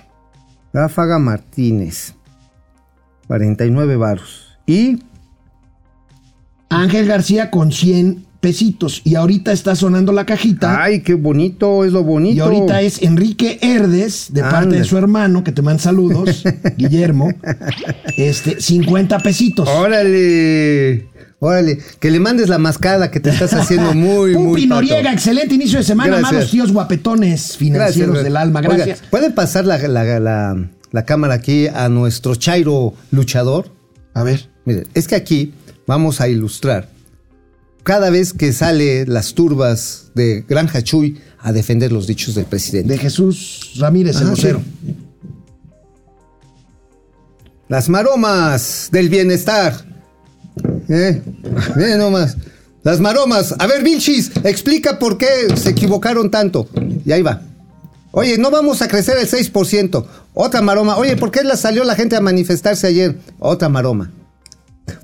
Ráfaga 0.74 1.20
Martínez, 1.20 2.16
49 3.28 3.96
varos. 3.98 4.58
Y 4.66 5.04
Ángel 6.82 7.06
García 7.08 7.50
con 7.52 7.72
100 7.72 8.26
pesitos. 8.40 9.02
Y 9.06 9.16
ahorita 9.16 9.52
está 9.54 9.74
sonando 9.76 10.12
la 10.12 10.26
cajita. 10.26 10.84
Ay, 10.84 11.02
qué 11.02 11.14
bonito, 11.14 11.86
es 11.86 11.94
lo 11.94 12.04
bonito. 12.04 12.36
Y 12.36 12.40
ahorita 12.42 12.82
es 12.82 13.02
Enrique 13.02 13.58
Herdes, 13.62 14.28
de 14.32 14.42
parte 14.42 14.76
de 14.76 14.84
su 14.84 14.98
hermano, 14.98 15.44
que 15.46 15.52
te 15.54 15.62
manda 15.62 15.82
saludos, 15.82 16.44
Guillermo. 16.78 17.30
Este, 18.18 18.60
50 18.60 19.20
pesitos. 19.20 19.70
Órale, 19.70 21.08
órale, 21.40 21.78
que 22.00 22.12
le 22.12 22.20
mandes 22.20 22.50
la 22.50 22.58
mascada 22.58 23.12
que 23.12 23.20
te 23.20 23.30
estás 23.30 23.54
haciendo 23.54 23.94
muy, 23.96 24.34
muy. 24.36 24.44
Pupi 24.62 24.68
pato. 24.68 24.82
Noriega, 24.82 25.14
excelente 25.14 25.56
inicio 25.56 25.78
de 25.80 25.86
semana. 25.86 26.10
Gracias. 26.18 26.30
Amados 26.32 26.52
tíos 26.52 26.72
guapetones 26.74 27.58
financieros 27.58 28.10
Gracias, 28.16 28.24
del 28.26 28.38
alma. 28.38 28.60
Oiga, 28.60 28.76
Gracias. 28.76 29.04
¿Puede 29.10 29.32
pasar 29.32 29.66
la, 29.66 29.78
la- 29.88 30.20
la- 30.20 30.70
la 30.92 31.06
cámara 31.06 31.34
aquí 31.36 31.68
a 31.68 31.90
nuestro 31.90 32.36
Chairo 32.36 32.94
luchador? 33.12 33.72
A 34.14 34.22
ver. 34.24 34.48
Mire, 34.66 34.84
es 34.94 35.08
que 35.08 35.16
aquí 35.16 35.54
vamos 35.88 36.22
a 36.22 36.28
ilustrar. 36.28 36.90
Cada 37.84 38.10
vez 38.10 38.34
que 38.34 38.54
sale 38.54 39.06
las 39.06 39.34
turbas 39.34 40.12
de 40.16 40.46
Granja 40.48 40.82
Chuy 40.82 41.20
a 41.40 41.52
defender 41.52 41.92
los 41.92 42.08
dichos 42.08 42.36
del 42.36 42.46
presidente. 42.46 42.94
De 42.94 42.98
Jesús 42.98 43.74
Ramírez, 43.78 44.22
el 44.22 44.30
vocero. 44.30 44.62
sí. 44.64 44.96
Las 47.70 47.90
maromas 47.90 48.90
del 48.92 49.10
bienestar. 49.10 49.74
¿Eh? 50.90 51.22
Nomás. 51.98 52.38
Las 52.84 53.00
maromas. 53.00 53.56
A 53.58 53.66
ver, 53.66 53.84
Vilchis, 53.84 54.32
explica 54.44 55.00
por 55.00 55.18
qué 55.18 55.28
se 55.56 55.72
equivocaron 55.72 56.30
tanto. 56.30 56.68
Y 57.06 57.12
ahí 57.12 57.22
va. 57.22 57.42
Oye, 58.12 58.38
no 58.38 58.52
vamos 58.52 58.82
a 58.82 58.88
crecer 58.88 59.18
el 59.18 59.28
6%. 59.28 60.06
Otra 60.36 60.62
maroma. 60.62 60.98
Oye, 60.98 61.16
¿por 61.18 61.32
qué 61.32 61.44
la 61.44 61.58
salió 61.58 61.84
la 61.84 61.96
gente 61.96 62.16
a 62.16 62.22
manifestarse 62.22 62.86
ayer? 62.86 63.18
Otra 63.40 63.70
maroma. 63.70 64.12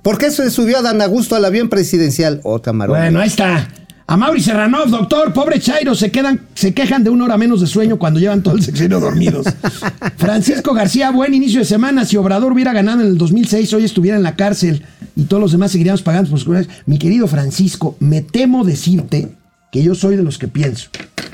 ¿Por 0.01 0.17
qué 0.17 0.31
se 0.31 0.49
subió 0.49 0.79
a 0.79 0.81
Dan 0.81 1.01
Augusto 1.01 1.35
al 1.35 1.45
avión 1.45 1.69
presidencial? 1.69 2.41
Otra 2.43 2.73
maroma. 2.73 2.99
Bueno, 2.99 3.19
ahí 3.19 3.27
está. 3.27 3.67
A 4.07 4.17
Mauri 4.17 4.41
Serranov, 4.41 4.89
doctor, 4.89 5.33
pobre 5.33 5.59
Chairo, 5.59 5.93
se, 5.93 6.09
quedan, 6.09 6.47
se 6.55 6.73
quejan 6.73 7.03
de 7.03 7.11
una 7.11 7.25
hora 7.25 7.37
menos 7.37 7.61
de 7.61 7.67
sueño 7.67 7.99
cuando 7.99 8.19
llevan 8.19 8.41
todo 8.41 8.55
el 8.55 8.63
sexenio 8.63 8.99
dormidos. 8.99 9.45
Francisco 10.17 10.73
García, 10.73 11.11
buen 11.11 11.35
inicio 11.35 11.59
de 11.59 11.65
semana. 11.65 12.05
Si 12.05 12.17
Obrador 12.17 12.51
hubiera 12.51 12.73
ganado 12.73 13.01
en 13.01 13.07
el 13.07 13.19
2006, 13.19 13.71
hoy 13.73 13.83
estuviera 13.83 14.17
en 14.17 14.23
la 14.23 14.35
cárcel 14.35 14.83
y 15.15 15.25
todos 15.25 15.39
los 15.39 15.51
demás 15.51 15.71
seguiríamos 15.71 16.01
pagando 16.01 16.31
por 16.31 16.39
sus. 16.39 16.67
Mi 16.87 16.97
querido 16.97 17.27
Francisco, 17.27 17.97
me 17.99 18.23
temo 18.23 18.65
decirte 18.65 19.29
que 19.71 19.83
yo 19.83 19.93
soy 19.93 20.15
de 20.15 20.23
los 20.23 20.39
que 20.39 20.47
pienso 20.47 20.89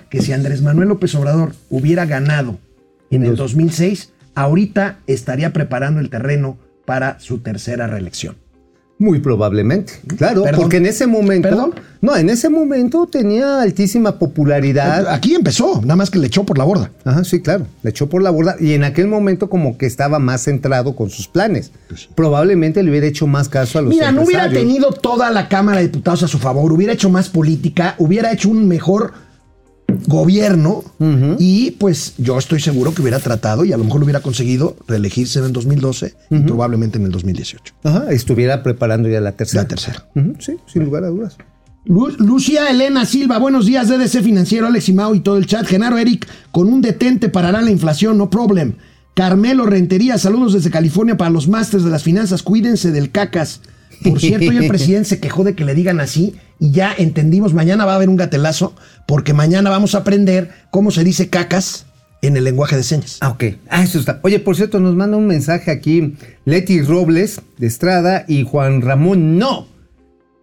que 0.10 0.22
si 0.22 0.34
Andrés 0.34 0.62
Manuel 0.62 0.90
López 0.90 1.16
Obrador 1.16 1.56
hubiera 1.70 2.06
ganado 2.06 2.60
en 3.10 3.24
el 3.24 3.38
2006, 3.38 4.12
ahorita 4.34 5.00
estaría 5.08 5.54
preparando 5.54 6.02
el 6.02 6.10
terreno 6.10 6.58
para 6.86 7.20
su 7.20 7.40
tercera 7.40 7.88
reelección. 7.88 8.38
Muy 8.98 9.20
probablemente, 9.20 9.92
claro, 10.16 10.44
Perdón. 10.44 10.62
porque 10.62 10.78
en 10.78 10.86
ese 10.86 11.06
momento, 11.06 11.50
¿Perdón? 11.50 11.74
no, 12.00 12.16
en 12.16 12.30
ese 12.30 12.48
momento 12.48 13.06
tenía 13.08 13.62
altísima 13.62 14.18
popularidad. 14.18 15.10
Aquí 15.10 15.36
empezó, 15.36 15.82
nada 15.82 15.98
más 15.98 16.10
que 16.10 16.18
le 16.18 16.28
echó 16.28 16.46
por 16.46 16.58
la 16.58 16.64
borda. 16.64 16.92
Ajá, 17.04 17.26
sí, 17.26 17.42
claro, 17.42 17.68
le 17.84 17.90
echó 17.90 18.08
por 18.08 18.24
la 18.24 18.30
borda 18.30 18.56
y 18.58 18.72
en 18.72 18.86
aquel 18.86 19.08
momento 19.08 19.50
como 19.50 19.78
que 19.78 19.86
estaba 19.86 20.18
más 20.20 20.44
centrado 20.44 20.96
con 20.96 21.10
sus 21.10 21.28
planes. 21.28 21.72
Probablemente 22.16 22.82
le 22.84 22.90
hubiera 22.90 23.06
hecho 23.06 23.28
más 23.28 23.50
caso 23.50 23.80
a 23.80 23.82
los 23.82 23.90
Mira, 23.90 24.14
no 24.14 24.22
hubiera 24.22 24.50
tenido 24.50 24.94
toda 24.94 25.30
la 25.30 25.50
Cámara 25.50 25.80
de 25.80 25.88
Diputados 25.88 26.24
a 26.24 26.30
su 26.30 26.40
favor, 26.40 26.72
hubiera 26.72 26.94
hecho 26.94 27.10
más 27.10 27.28
política, 27.28 27.96
hubiera 27.98 28.32
hecho 28.32 28.48
un 28.48 28.66
mejor 28.66 29.12
gobierno 30.08 30.84
y 31.40 31.72
pues 31.72 32.14
yo 32.18 32.38
estoy 32.38 32.60
seguro 32.60 32.94
que 32.94 33.02
hubiera 33.02 33.20
tratado 33.20 33.66
y 33.66 33.74
a 33.74 33.78
lo 33.78 33.84
mejor 33.84 34.00
lo 34.02 34.06
hubiera 34.06 34.20
conseguido 34.22 34.76
reelegirse 34.88 35.40
en 35.40 35.46
el 35.46 35.54
2012 35.54 36.16
y 36.30 36.40
probablemente 36.40 36.98
en 36.98 37.06
el 37.06 37.12
2018. 37.12 37.74
Ajá, 37.84 38.12
estuviera 38.12 38.64
preparando 38.64 39.10
ya 39.10 39.22
la 39.22 39.34
tercera. 39.34 39.64
La 39.64 39.68
tercera. 39.68 40.08
Sí, 40.40 40.54
sin 40.72 40.84
lugar 40.86 41.04
a 41.04 41.08
dudas. 41.08 41.38
Lu- 41.86 42.16
Lucía 42.18 42.70
Elena 42.70 43.06
Silva, 43.06 43.38
buenos 43.38 43.66
días, 43.68 43.88
DDC 43.90 44.24
Financiero, 44.24 44.68
Alex 44.68 44.90
y 44.90 44.94
Mau 44.94 45.14
y 45.16 45.20
todo 45.20 45.38
el 45.38 45.46
chat. 45.46 45.66
Genaro 45.68 45.98
Eric, 45.98 46.28
con 46.52 46.68
un 46.72 46.82
detente 46.82 47.30
parará 47.30 47.62
la 47.62 47.72
inflación, 47.72 48.18
no 48.18 48.30
problem. 48.30 48.74
Carmelo 49.14 49.66
Rentería, 49.66 50.18
saludos 50.18 50.54
desde 50.54 50.72
California 50.72 51.16
para 51.16 51.30
los 51.30 51.48
másters 51.48 51.84
de 51.84 51.90
las 51.92 52.04
finanzas, 52.04 52.44
cuídense 52.44 52.92
del 52.92 53.12
cacas. 53.12 53.62
Por 54.04 54.20
cierto, 54.20 54.50
hoy 54.50 54.58
el 54.58 54.68
presidente 54.68 55.10
se 55.10 55.20
quejó 55.20 55.44
de 55.44 55.56
que 55.56 55.66
le 55.66 55.74
digan 55.74 56.00
así 56.00 56.36
y 56.60 56.72
ya 56.72 56.94
entendimos, 56.98 57.54
mañana 57.54 57.86
va 57.86 57.94
a 57.94 57.96
haber 57.96 58.10
un 58.10 58.16
gatelazo 58.16 58.76
porque 59.08 59.34
mañana 59.34 59.70
vamos 59.70 59.96
a 59.96 60.00
aprender 60.00 60.52
cómo 60.72 60.92
se 60.92 61.04
dice 61.04 61.30
cacas 61.30 61.86
en 62.22 62.38
el 62.38 62.44
lenguaje 62.44 62.76
de 62.76 62.84
señas. 62.84 63.18
Ah, 63.22 63.30
ok. 63.30 63.44
Ah, 63.70 63.84
eso 63.84 64.00
está. 64.00 64.20
Oye, 64.24 64.40
por 64.40 64.56
cierto, 64.56 64.80
nos 64.80 64.96
manda 64.96 65.18
un 65.18 65.28
mensaje 65.28 65.72
aquí 65.72 66.16
Leti 66.46 66.82
Robles 66.82 67.42
de 67.58 67.68
Estrada 67.68 68.26
y 68.28 68.44
Juan 68.44 68.82
Ramón 68.82 69.38
No, 69.38 69.68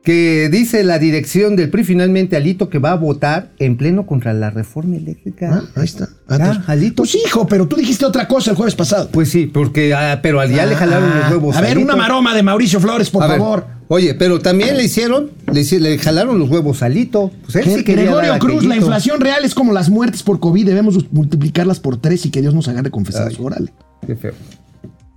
que 0.03 0.49
dice 0.51 0.83
la 0.83 0.99
dirección 0.99 1.55
del 1.55 1.71
PRI 1.71 1.85
finalmente 1.85 2.37
Alito 2.37 2.69
que 2.69 2.79
va 2.79 2.91
a 2.93 2.97
votar 2.97 3.51
en 3.59 3.77
pleno 3.77 4.05
contra 4.05 4.33
la 4.33 4.51
reforma 4.51 4.97
eléctrica. 4.97 5.63
Ah, 5.63 5.81
ahí 5.81 5.85
está. 5.85 6.09
Ah, 6.29 6.63
Alito. 6.67 7.03
Pues 7.05 7.15
hijo, 7.15 7.47
pero 7.47 7.69
tú 7.69 7.77
dijiste 7.77 8.05
otra 8.05 8.27
cosa 8.27 8.51
el 8.51 8.57
jueves 8.57 8.75
pasado. 8.75 9.09
Pues 9.13 9.31
sí, 9.31 9.47
porque 9.47 9.95
ah, 9.95 10.19
pero 10.23 10.41
al 10.41 10.51
ya 10.53 10.67
le 10.67 10.75
jalaron 10.75 11.09
Ah, 11.13 11.21
los 11.23 11.31
huevos. 11.31 11.57
A 11.57 11.61
ver, 11.61 11.73
Alito. 11.73 11.87
una 11.87 11.97
maroma 11.97 12.35
de 12.35 12.43
Mauricio 12.43 12.81
Flores, 12.81 13.11
por 13.11 13.23
A 13.23 13.27
ver, 13.29 13.39
favor. 13.39 13.67
Oye, 13.89 14.15
pero 14.15 14.41
también 14.41 14.77
le 14.77 14.85
hicieron, 14.85 15.31
le, 15.53 15.63
le 15.81 15.99
jalaron 15.99 16.39
los 16.39 16.49
huevos 16.49 16.83
a 16.83 16.87
Alito. 16.87 17.31
Pues 17.45 17.57
él 17.57 17.65
sí 17.67 17.85
quería 17.85 18.05
Gregorio 18.05 18.39
Cruz, 18.39 18.65
la 18.65 18.77
inflación 18.77 19.21
real 19.21 19.45
es 19.45 19.55
como 19.55 19.73
las 19.73 19.89
muertes 19.91 20.23
por 20.23 20.41
COVID, 20.41 20.67
debemos 20.67 20.97
multiplicarlas 21.13 21.79
por 21.79 21.99
tres 22.01 22.25
y 22.27 22.31
que 22.31 22.41
Dios 22.41 22.55
nos 22.55 22.67
agarre 22.69 22.91
confesados. 22.91 23.39
Órale. 23.39 23.73
Qué 24.07 24.17
feo. 24.17 24.33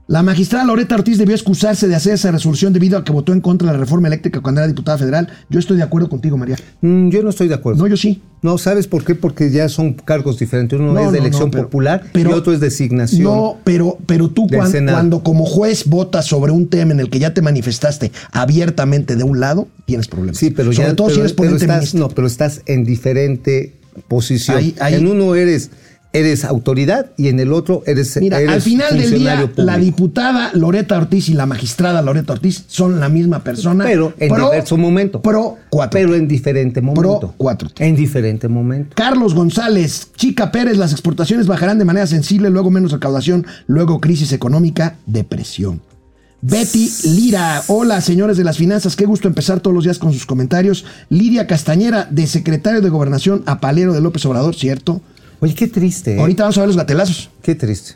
La 0.07 0.21
magistrada 0.21 0.63
Loreta 0.65 0.93
Ortiz 0.93 1.17
debió 1.17 1.33
excusarse 1.33 1.87
de 1.87 1.95
hacer 1.95 2.13
esa 2.13 2.29
resolución 2.29 2.71
debido 2.73 2.95
a 2.95 3.03
que 3.03 3.11
votó 3.11 3.33
en 3.33 3.41
contra 3.41 3.67
de 3.69 3.73
la 3.73 3.79
reforma 3.79 4.07
eléctrica 4.07 4.39
cuando 4.39 4.61
era 4.61 4.67
diputada 4.67 4.99
federal. 4.99 5.29
Yo 5.49 5.57
estoy 5.57 5.77
de 5.77 5.83
acuerdo 5.83 6.09
contigo, 6.09 6.37
María. 6.37 6.57
Mm, 6.81 7.09
yo 7.09 7.23
no 7.23 7.31
estoy 7.31 7.47
de 7.47 7.55
acuerdo. 7.55 7.81
No, 7.81 7.87
yo 7.87 7.97
sí. 7.97 8.21
No, 8.43 8.59
¿sabes 8.59 8.85
por 8.87 9.03
qué? 9.03 9.15
Porque 9.15 9.49
ya 9.49 9.67
son 9.67 9.93
cargos 9.93 10.37
diferentes. 10.37 10.79
Uno 10.79 10.93
No, 10.93 10.99
es 10.99 11.05
de 11.07 11.11
no, 11.13 11.17
no, 11.17 11.17
elección 11.25 11.49
pero- 11.49 11.63
popular 11.63 12.03
pero- 12.13 12.29
y 12.29 12.33
otro 12.33 12.53
es 12.53 12.59
designación. 12.59 13.23
No, 13.23 13.57
pero, 13.63 13.97
pero 14.05 14.29
tú 14.29 14.45
cuan- 14.47 14.71
cuando 14.85 15.23
como 15.23 15.43
juez 15.43 15.85
votas 15.87 16.27
sobre 16.27 16.51
un 16.51 16.67
tema 16.67 16.91
en 16.91 16.99
el 16.99 17.09
que 17.09 17.17
ya 17.17 17.33
te 17.33 17.41
manifestaste 17.41 18.11
abiertamente 18.31 19.15
de 19.15 19.23
un 19.23 19.39
lado, 19.39 19.67
tienes 19.87 20.07
problemas. 20.07 20.37
Sí, 20.37 20.51
pero 20.51 20.71
sobre 20.71 20.89
ya 20.89 20.95
todo 20.95 21.09
si 21.09 21.19
eres 21.19 21.33
ponente 21.33 21.65
estás, 21.65 21.95
no, 21.95 22.09
pero 22.09 22.27
estás 22.27 22.61
en 22.67 22.83
diferente 22.85 23.73
posición. 24.07 24.57
Ahí- 24.57 24.75
ahí- 24.79 24.93
En 24.95 25.07
uno 25.07 25.33
eres 25.33 25.71
eres 26.15 26.45
autoridad 26.45 27.11
y 27.17 27.27
en 27.27 27.39
el 27.39 27.51
otro 27.51 27.83
eres 27.85 28.17
Mira, 28.21 28.39
eres 28.39 28.55
al 28.55 28.61
final 28.61 28.97
del 28.97 29.19
día, 29.19 29.51
la 29.57 29.77
diputada 29.77 30.51
Loreta 30.53 30.97
Ortiz 30.97 31.29
y 31.29 31.33
la 31.33 31.45
magistrada 31.45 32.01
Loreta 32.01 32.33
Ortiz 32.33 32.63
son 32.67 32.99
la 32.99 33.09
misma 33.09 33.43
persona. 33.43 33.83
pero 33.83 34.13
en 34.17 34.33
diverso 34.33 34.77
momento. 34.77 35.21
Pro 35.21 35.57
4. 35.69 35.91
Pero 35.91 36.15
en 36.15 36.27
diferente 36.27 36.81
momento. 36.81 37.33
cuatro. 37.37 37.69
En 37.79 37.95
diferente 37.95 38.47
momento. 38.47 38.95
Carlos 38.95 39.33
González, 39.33 40.09
Chica 40.15 40.51
Pérez, 40.51 40.77
las 40.77 40.91
exportaciones 40.91 41.47
bajarán 41.47 41.77
de 41.77 41.85
manera 41.85 42.07
sensible, 42.07 42.49
luego 42.49 42.71
menos 42.71 42.91
recaudación, 42.91 43.45
luego 43.67 43.99
crisis 43.99 44.31
económica, 44.31 44.95
depresión. 45.05 45.81
Betty 46.41 46.91
Lira, 47.05 47.63
hola 47.67 48.01
señores 48.01 48.37
de 48.37 48.43
las 48.43 48.57
finanzas, 48.57 48.95
qué 48.95 49.05
gusto 49.05 49.27
empezar 49.27 49.61
todos 49.61 49.73
los 49.73 49.83
días 49.83 49.97
con 49.97 50.13
sus 50.13 50.27
comentarios. 50.27 50.85
Lidia 51.09 51.47
Castañera, 51.47 52.07
de 52.11 52.27
secretario 52.27 52.81
de 52.81 52.89
Gobernación 52.89 53.41
a 53.47 53.59
Palero 53.59 53.93
de 53.93 54.01
López 54.01 54.25
Obrador, 54.27 54.53
¿cierto? 54.53 55.01
Oye, 55.39 55.53
qué 55.53 55.67
triste. 55.67 56.15
¿eh? 56.15 56.19
Ahorita 56.19 56.43
vamos 56.43 56.57
a 56.57 56.61
ver 56.61 56.67
los 56.67 56.77
gatelazos. 56.77 57.29
Qué 57.41 57.55
triste. 57.55 57.93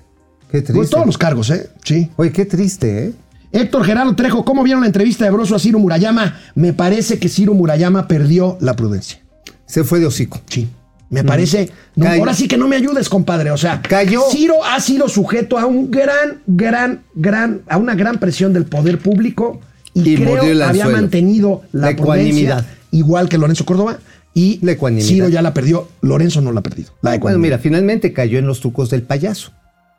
Qué 0.51 0.61
triste. 0.61 0.73
Pues 0.73 0.89
todos 0.89 1.05
los 1.05 1.17
cargos, 1.17 1.49
¿eh? 1.49 1.69
Sí. 1.83 2.09
Oye, 2.15 2.31
qué 2.31 2.45
triste, 2.45 3.05
¿eh? 3.05 3.13
Héctor 3.51 3.83
Gerardo 3.83 4.15
Trejo, 4.15 4.45
¿cómo 4.45 4.63
vieron 4.63 4.81
la 4.81 4.87
entrevista 4.87 5.25
de 5.25 5.31
Broso 5.31 5.55
a 5.55 5.59
Ciro 5.59 5.79
Murayama? 5.79 6.39
Me 6.53 6.73
parece 6.73 7.17
que 7.17 7.29
Ciro 7.29 7.53
Murayama 7.53 8.07
perdió 8.07 8.57
la 8.61 8.75
prudencia. 8.75 9.19
Se 9.65 9.83
fue 9.83 9.99
de 9.99 10.05
hocico. 10.05 10.39
Sí. 10.47 10.69
Me 11.09 11.23
parece. 11.23 11.71
no, 11.95 12.05
Cayó. 12.05 12.19
ahora 12.19 12.33
sí 12.35 12.47
que 12.47 12.57
no 12.57 12.67
me 12.67 12.75
ayudes, 12.75 13.09
compadre. 13.09 13.49
O 13.49 13.57
sea, 13.57 13.81
Cayó. 13.81 14.21
Ciro 14.29 14.63
ha 14.63 14.79
sido 14.79 15.09
sujeto 15.09 15.57
a 15.57 15.65
un 15.65 15.89
gran, 15.89 16.41
gran, 16.45 17.01
gran, 17.15 17.61
a 17.67 17.77
una 17.77 17.95
gran 17.95 18.19
presión 18.19 18.53
del 18.53 18.65
poder 18.65 18.99
público 18.99 19.59
y, 19.95 20.11
Y 20.11 20.15
creo 20.15 20.43
el 20.43 20.61
había 20.61 20.87
mantenido 20.87 21.63
la, 21.71 21.91
La 21.91 21.95
prudencia, 21.95 22.65
igual 22.91 23.27
que 23.27 23.39
Lorenzo 23.39 23.65
Córdoba. 23.65 23.97
Y 24.33 24.59
La. 24.61 24.75
Ciro 25.01 25.27
ya 25.27 25.41
la 25.41 25.53
perdió, 25.53 25.87
Lorenzo 26.01 26.41
no 26.41 26.51
la 26.51 26.59
ha 26.59 26.63
perdido. 26.63 26.93
La 27.01 27.17
Bueno, 27.17 27.39
mira, 27.39 27.57
finalmente 27.57 28.13
cayó 28.13 28.39
en 28.39 28.47
los 28.47 28.59
trucos 28.59 28.89
del 28.89 29.03
payaso. 29.03 29.51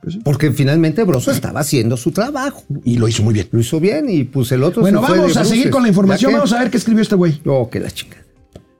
Pues 0.03 0.16
Porque 0.24 0.51
finalmente 0.53 1.05
Broso 1.05 1.31
estaba 1.31 1.61
haciendo 1.61 1.97
su 1.99 2.11
trabajo. 2.11 2.64
Y 2.85 2.97
lo 2.97 3.07
hizo 3.07 3.22
muy 3.22 3.35
bien. 3.35 3.49
Lo 3.51 3.61
hizo 3.61 3.81
bien 3.81 4.09
y 4.09 4.24
pues 4.24 4.51
el 4.53 4.62
otro 4.62 4.81
Bueno, 4.81 5.01
se 5.03 5.07
fue 5.09 5.18
vamos 5.18 5.37
a 5.37 5.45
seguir 5.45 5.68
con 5.70 5.83
la 5.83 5.89
información. 5.89 6.33
Vamos 6.33 6.53
a 6.55 6.59
ver 6.61 6.70
qué 6.70 6.78
escribió 6.78 7.03
este 7.03 7.16
güey. 7.16 7.41
Oh, 7.45 7.68
que 7.68 7.81
la 7.81 7.91
chingada. 7.91 8.22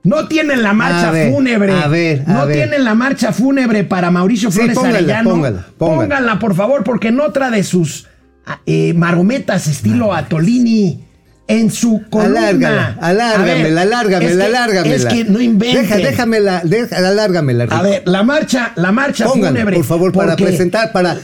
No 0.03 0.27
tienen 0.27 0.63
la 0.63 0.73
marcha 0.73 1.09
A 1.09 1.11
ver, 1.11 1.31
fúnebre. 1.31 1.73
a 1.73 1.87
ver, 1.87 2.23
a 2.25 2.33
no 2.33 2.47
ver. 2.47 2.55
tienen 2.57 2.83
la 2.83 2.95
marcha 2.95 3.31
fúnebre 3.31 3.83
para 3.83 4.09
Mauricio 4.09 4.49
Sí, 4.49 4.57
Flores 4.57 4.75
póngala, 4.75 4.97
Arellano. 4.97 5.29
póngala, 5.29 5.67
póngala. 5.77 6.01
Pónganla, 6.01 6.39
por 6.39 6.55
favor, 6.55 6.83
porque 6.83 7.09
en 7.09 7.19
otra 7.19 7.51
de 7.51 7.63
sus 7.63 8.07
ah, 8.47 8.61
eh, 8.65 8.95
marometas 8.95 9.67
estilo 9.67 10.11
Atolini, 10.15 11.03
en 11.51 11.69
su 11.71 12.03
columna. 12.09 12.39
Alárgala, 12.47 12.97
A 13.01 13.07
alárgamela, 13.09 13.81
alárgamela, 13.81 14.45
alárgamela. 14.45 14.95
Es 14.95 15.05
que 15.05 15.23
no 15.25 15.39
inventen. 15.41 15.81
Deja, 15.83 15.97
déjamela, 15.97 16.61
deja, 16.63 16.97
alárgamela. 16.97 17.63
A 17.65 17.67
Rico. 17.67 17.83
ver, 17.83 18.03
la 18.05 18.23
marcha, 18.23 18.71
la 18.75 18.91
marcha 18.91 19.27
fúnebre. 19.27 19.75
por 19.75 19.85
favor, 19.85 20.11
para 20.11 20.35
presentar, 20.35 20.91
para 20.91 21.17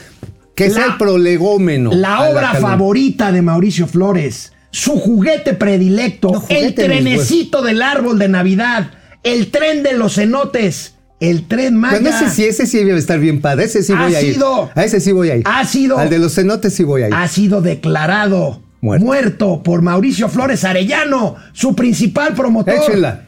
que 0.55 0.69
sea 0.69 0.87
la- 0.87 0.91
el 0.93 0.97
prolegómeno. 0.97 1.91
La 1.93 2.15
a 2.17 2.29
obra 2.29 2.41
calumnia. 2.51 2.69
favorita 2.69 3.31
de 3.31 3.41
Mauricio 3.41 3.87
Flores, 3.87 4.53
su 4.71 4.99
juguete 4.99 5.53
predilecto, 5.53 6.31
No, 6.31 6.39
juguete, 6.41 6.65
el 6.65 6.73
trenecito 6.75 7.61
del 7.61 7.81
árbol 7.81 8.19
de 8.19 8.27
Navidad, 8.27 8.91
el 9.23 9.49
tren 9.51 9.83
de 9.83 9.93
los 9.93 10.15
cenotes, 10.15 10.93
el 11.19 11.47
tren 11.47 11.75
Maya. 11.75 11.99
Bueno, 11.99 12.15
ese 12.15 12.29
sí, 12.29 12.43
ese 12.45 12.65
sí 12.67 12.83
debe 12.83 12.99
estar 12.99 13.19
bien 13.19 13.41
padre. 13.41 13.65
Ese 13.65 13.81
sí 13.83 13.93
Ha 13.95 14.03
voy 14.03 14.15
a 14.15 14.21
ir. 14.21 14.33
sido- 14.35 14.69
A 14.75 14.83
ese 14.83 14.99
sí 14.99 15.11
voy 15.11 15.29
a 15.31 15.35
ir. 15.37 15.43
ha 15.45 15.65
sido- 15.65 15.97
Al 15.97 16.09
de 16.09 16.19
los 16.19 16.35
cenotes 16.35 16.73
sí 16.73 16.83
voy 16.83 17.03
a 17.03 17.07
ir. 17.07 17.13
ha 17.13 17.27
sido 17.27 17.61
declarado 17.61 18.61
Muerto. 18.81 19.05
muerto, 19.05 19.63
por 19.63 19.81
Mauricio 19.81 20.29
Flores 20.29 20.63
Arellano, 20.63 21.35
su 21.53 21.75
principal 21.75 22.33
promotor 22.33 22.75
Échenla, 22.75 23.25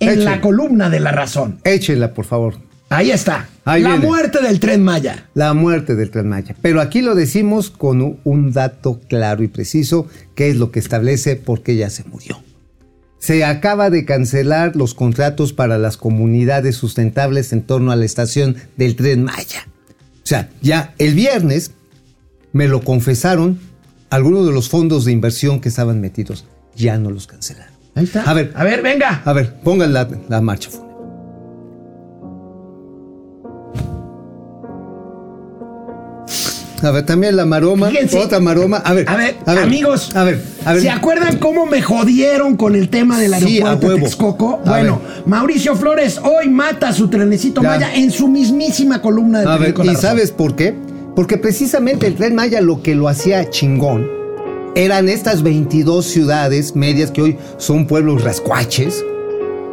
en 0.00 0.08
échenla. 0.10 0.30
la 0.32 0.40
columna 0.40 0.90
de 0.90 1.00
la 1.00 1.10
razón. 1.12 1.58
échenla, 1.64 2.12
por 2.14 2.24
favor. 2.26 2.54
Ahí 2.90 3.10
está. 3.10 3.48
Ahí 3.66 3.82
la 3.82 3.90
viene. 3.92 4.06
muerte 4.06 4.40
del 4.42 4.60
tren 4.60 4.82
Maya. 4.82 5.26
La 5.34 5.52
muerte 5.52 5.94
del 5.94 6.10
Tren 6.10 6.26
Maya. 6.26 6.56
Pero 6.62 6.80
aquí 6.80 7.02
lo 7.02 7.14
decimos 7.14 7.68
con 7.70 8.00
un- 8.00 8.18
un 8.24 8.52
dato 8.52 8.98
claro 9.08 9.42
y 9.42 9.48
preciso, 9.48 10.06
que 10.34 10.48
es 10.48 10.56
lo 10.56 10.70
que 10.70 10.78
establece 10.78 11.36
por 11.36 11.62
qué 11.62 11.76
ya 11.76 11.90
se 11.90 12.04
murió. 12.04 12.42
Se 13.18 13.44
acaba 13.44 13.90
de 13.90 14.06
cancelar 14.06 14.74
los 14.74 14.94
contratos 14.94 15.52
para 15.52 15.76
las 15.76 15.98
comunidades 15.98 16.76
sustentables 16.76 17.52
en 17.52 17.62
torno 17.62 17.90
a 17.92 17.96
la 17.96 18.06
estación 18.06 18.56
del 18.78 18.96
Tren 18.96 19.24
Maya. 19.24 19.66
O 20.22 20.26
sea, 20.28 20.48
ya 20.62 20.94
el 20.98 21.12
viernes 21.14 21.72
me 22.54 22.68
lo 22.68 22.80
confesaron 22.82 23.58
algunos 24.10 24.46
de 24.46 24.52
los 24.52 24.68
fondos 24.68 25.04
de 25.04 25.12
inversión 25.12 25.60
que 25.60 25.68
estaban 25.68 26.00
metidos. 26.00 26.44
Ya 26.76 26.96
no 26.98 27.10
los 27.10 27.26
cancelaron. 27.26 27.74
Ahí 27.94 28.04
está. 28.04 28.22
A 28.22 28.32
ver, 28.34 28.52
A 28.54 28.64
ver, 28.64 28.82
venga. 28.82 29.22
a 29.24 29.32
ver, 29.32 29.54
pongan 29.60 29.92
la, 29.92 30.08
la 30.28 30.40
marcha 30.40 30.70
fúnebre. 30.70 30.88
A 36.80 36.92
ver, 36.92 37.04
también 37.04 37.34
la 37.34 37.44
maroma, 37.44 37.88
Fíjense. 37.88 38.16
otra 38.20 38.38
maroma. 38.38 38.76
A 38.76 38.92
ver, 38.94 39.04
A 39.08 39.16
ver, 39.16 39.34
amigos, 39.60 40.14
A 40.14 40.22
ver, 40.22 40.40
a 40.64 40.74
ver. 40.74 40.82
¿se 40.82 40.88
acuerdan 40.90 41.38
cómo 41.38 41.66
me 41.66 41.82
jodieron 41.82 42.56
con 42.56 42.76
el 42.76 42.88
tema 42.88 43.18
del 43.18 43.34
Sí, 43.34 43.60
a 43.60 43.70
aeropuerto 43.70 43.80
de 43.88 43.94
huevo. 43.94 44.06
Texcoco? 44.06 44.60
A 44.64 44.68
Bueno, 44.70 45.00
Mauricio 45.26 45.74
Flores 45.74 46.20
hoy 46.22 46.48
mata 46.48 46.92
su 46.92 47.08
trenecito 47.08 47.62
Ya. 47.62 47.70
Maya 47.70 47.94
en 47.96 48.12
su 48.12 48.28
mismísima 48.28 49.02
columna 49.02 49.40
de 49.40 49.46
A 49.48 49.56
ver, 49.56 49.74
¿y 49.84 49.96
sabes 49.96 50.30
por 50.30 50.54
qué? 50.54 50.76
Porque 51.18 51.36
precisamente 51.36 52.06
el 52.06 52.14
Tren 52.14 52.36
Maya 52.36 52.60
lo 52.60 52.80
que 52.80 52.94
lo 52.94 53.08
hacía 53.08 53.50
chingón 53.50 54.08
eran 54.76 55.08
estas 55.08 55.42
22 55.42 56.06
ciudades 56.06 56.76
medias 56.76 57.10
que 57.10 57.20
hoy 57.20 57.36
son 57.56 57.88
pueblos 57.88 58.22
rascuaches. 58.22 59.04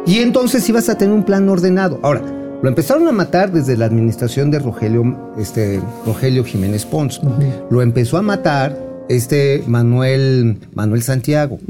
Y 0.08 0.18
entonces 0.18 0.68
ibas 0.68 0.88
a 0.88 0.98
tener 0.98 1.14
un 1.14 1.22
plan 1.22 1.48
ordenado. 1.48 2.00
Ahora, 2.02 2.20
lo 2.60 2.68
empezaron 2.68 3.06
a 3.06 3.12
matar 3.12 3.52
desde 3.52 3.76
la 3.76 3.84
administración 3.84 4.50
de 4.50 4.58
Rogelio, 4.58 5.32
este, 5.38 5.80
Rogelio 6.04 6.42
Jiménez 6.42 6.84
Pons. 6.84 7.20
Lo 7.70 7.80
empezó 7.80 8.16
a 8.16 8.22
matar 8.22 8.76
este 9.08 9.62
Manuel, 9.68 10.58
Manuel 10.74 11.04
Santiago. 11.04 11.60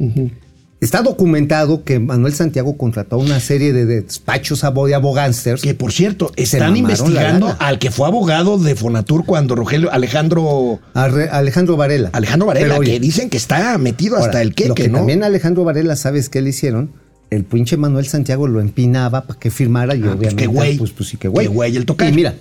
Está 0.78 1.00
documentado 1.02 1.84
que 1.84 1.98
Manuel 1.98 2.34
Santiago 2.34 2.76
contrató 2.76 3.16
una 3.16 3.40
serie 3.40 3.72
de 3.72 3.86
despachos 3.86 4.60
de 4.60 4.94
abogánsters. 4.94 5.62
Que 5.62 5.74
por 5.74 5.90
cierto, 5.90 6.32
están 6.36 6.76
investigando 6.76 7.56
al 7.58 7.78
que 7.78 7.90
fue 7.90 8.06
abogado 8.06 8.58
de 8.58 8.74
Fonatur 8.76 9.24
cuando 9.24 9.54
Rogelio 9.54 9.90
Alejandro 9.90 10.80
Alejandro 10.94 11.76
Varela. 11.76 12.10
Alejandro 12.12 12.46
Varela, 12.46 12.66
Pero, 12.68 12.80
oye, 12.80 12.92
que 12.92 13.00
dicen 13.00 13.30
que 13.30 13.38
está 13.38 13.78
metido 13.78 14.16
Ahora, 14.16 14.26
hasta 14.26 14.42
el 14.42 14.48
Lo 14.50 14.54
queque, 14.54 14.74
que 14.74 14.88
¿no? 14.88 14.98
también 14.98 15.24
Alejandro 15.24 15.64
Varela, 15.64 15.96
¿sabes 15.96 16.28
qué 16.28 16.42
le 16.42 16.50
hicieron? 16.50 16.90
El 17.30 17.44
pinche 17.44 17.76
Manuel 17.78 18.06
Santiago 18.06 18.46
lo 18.46 18.60
empinaba 18.60 19.22
para 19.26 19.40
que 19.40 19.50
firmara 19.50 19.94
y 19.94 20.00
Ah, 20.00 20.02
pues 20.02 20.14
obviamente. 20.16 20.42
qué 20.42 20.46
güey. 20.46 20.76
Pues, 20.76 20.90
pues 20.92 21.08
sí, 21.08 21.16
que 21.16 21.28
güey. 21.28 21.46
Qué 21.46 21.52
güey 21.52 21.76
el 21.76 21.86
tocayo. 21.86 22.10
Y 22.12 22.14
mira, 22.14 22.34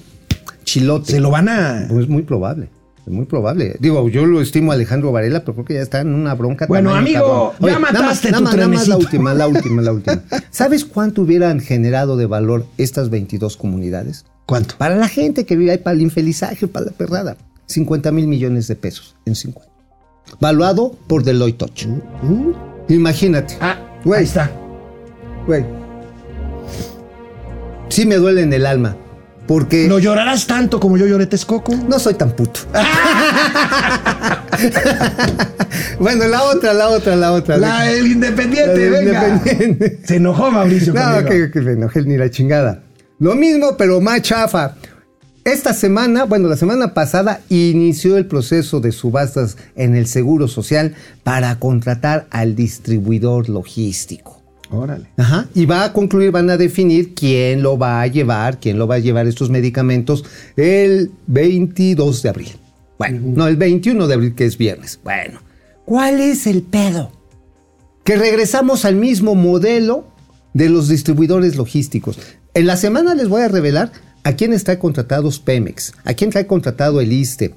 chilote. 0.66 1.14
Se 1.14 1.20
lo 1.22 1.32
van 1.32 1.48
a. 1.50 1.86
Pues 1.88 2.04
es 2.04 2.10
muy 2.10 2.24
probable. 2.24 2.68
Muy 3.08 3.26
probable. 3.26 3.76
Digo, 3.80 4.10
yo 4.10 4.26
lo 4.26 4.42
estimo 4.42 4.72
a 4.72 4.76
Alejandro 4.76 5.12
Varela, 5.12 5.42
pero 5.42 5.54
creo 5.54 5.66
que 5.66 5.74
ya 5.76 5.82
está 5.82 6.02
en 6.02 6.14
una 6.14 6.34
bronca. 6.34 6.66
Bueno, 6.68 6.90
tamaño 6.90 7.08
amigo, 7.20 7.54
cabrón. 7.54 7.56
ya 7.62 7.68
nada 7.68 7.80
más- 7.80 7.94
mataste 7.94 8.32
nada 8.32 8.38
tu 8.40 8.44
más- 8.46 8.56
nada 8.56 8.68
más 8.68 8.88
la 8.88 8.98
última, 8.98 9.34
la 9.34 9.48
última, 9.48 9.82
la 9.82 9.92
última. 9.94 10.24
¿Sabes 10.52 10.86
cuánto 10.86 11.22
hubieran 11.22 11.60
generado 11.60 12.18
de 12.18 12.26
valor 12.26 12.66
estas 12.78 13.10
22 13.10 13.58
comunidades? 13.58 14.26
¿Cuánto? 14.46 14.76
Para 14.78 14.96
la 14.96 15.08
gente 15.08 15.46
que 15.46 15.56
vive 15.56 15.72
ahí, 15.72 15.78
para 15.78 15.96
el 15.96 16.02
infelizaje, 16.02 16.68
para 16.68 16.88
la 16.88 16.92
perrada. 16.92 17.38
50 17.68 18.12
mil 18.12 18.28
millones 18.28 18.68
de 18.68 18.76
pesos 18.76 19.16
en 19.26 19.36
5 19.36 19.62
años. 19.62 19.74
Valuado 20.40 20.92
por 21.08 21.24
Deloitte 21.24 21.58
Touch. 21.58 21.88
Imagínate. 22.90 23.56
Ah, 23.62 23.78
Güey. 24.04 24.20
ahí 24.20 24.26
está. 24.26 24.52
Güey. 25.48 25.64
Sí 27.90 28.06
me 28.06 28.16
duele 28.18 28.42
en 28.42 28.54
el 28.54 28.66
alma. 28.66 28.98
Porque 29.48 29.88
¿Lo 29.88 30.00
llorarás 30.00 30.48
tanto 30.48 30.80
como 30.80 30.98
yo 30.98 31.06
lloré 31.06 31.28
Texcoco? 31.28 31.76
no 31.76 32.00
soy 32.00 32.16
tan 32.16 32.32
puto. 32.32 32.62
bueno, 36.00 36.28
la 36.28 36.44
otra, 36.44 36.74
la 36.74 36.90
otra, 36.90 37.16
la 37.16 37.32
otra. 37.32 37.58
La, 37.58 37.92
el 37.92 38.08
independiente, 38.08 38.68
La 38.68 38.74
del 38.74 38.92
venga. 39.06 39.28
Independiente. 39.28 40.00
Se 40.04 40.16
enojó 40.16 40.52
Mauricio. 40.52 40.94
No, 40.94 41.24
que, 41.26 41.52
que 41.52 41.62
me 41.62 41.74
enojé 41.74 42.02
ni 42.02 42.18
la 42.18 42.30
chingada. 42.32 42.82
Lo 43.20 43.36
mismo, 43.36 43.78
pero 43.78 44.02
más 44.02 44.22
chafa. 44.22 44.76
Esta 45.44 45.74
semana, 45.74 46.24
bueno, 46.24 46.50
la 46.50 46.58
semana 46.58 46.96
pasada 46.96 47.42
inició 47.50 48.18
el 48.18 48.26
proceso 48.26 48.80
de 48.80 48.92
subastas 48.92 49.58
en 49.76 49.96
el 49.96 50.08
Seguro 50.08 50.48
Social 50.48 50.96
para 51.24 51.60
contratar 51.60 52.26
al 52.32 52.56
distribuidor 52.56 53.48
logístico. 53.48 54.35
Órale. 54.72 55.08
Ajá. 55.18 55.48
Y 55.54 55.66
va 55.66 55.84
a 55.84 55.94
concluir, 55.94 56.32
van 56.32 56.50
a 56.50 56.58
definir 56.58 57.14
quién 57.14 57.62
lo 57.62 57.78
va 57.78 58.02
a 58.02 58.08
llevar, 58.08 58.60
quién 58.60 58.78
lo 58.78 58.88
va 58.88 58.96
a 58.96 59.00
llevar 59.00 59.28
estos 59.28 59.50
medicamentos 59.50 60.26
el 60.56 61.12
22 61.28 62.24
de 62.24 62.30
abril. 62.30 62.52
Bueno, 62.98 63.22
no, 63.24 63.48
el 63.48 63.58
21 63.58 64.08
de 64.08 64.14
abril, 64.14 64.36
que 64.36 64.46
es 64.46 64.58
viernes. 64.58 65.00
Bueno, 65.04 65.42
¿cuál 65.86 66.20
es 66.20 66.48
el 66.48 66.62
pedo? 66.62 67.12
Que 68.04 68.16
regresamos 68.16 68.86
al 68.86 68.96
mismo 68.96 69.36
modelo 69.36 70.08
de 70.54 70.70
los 70.70 70.88
distribuidores 70.88 71.58
logísticos. 71.58 72.18
En 72.54 72.68
la 72.68 72.78
semana 72.78 73.16
les 73.16 73.28
voy 73.28 73.42
a 73.42 73.50
revelar 73.50 73.92
a 74.24 74.34
quién 74.34 74.54
está 74.54 74.80
contratados 74.80 75.40
Pemex, 75.40 75.94
a 76.04 76.14
quién 76.14 76.32
trae 76.32 76.48
contratado 76.48 77.02
el 77.02 77.12
ISTE, 77.12 77.54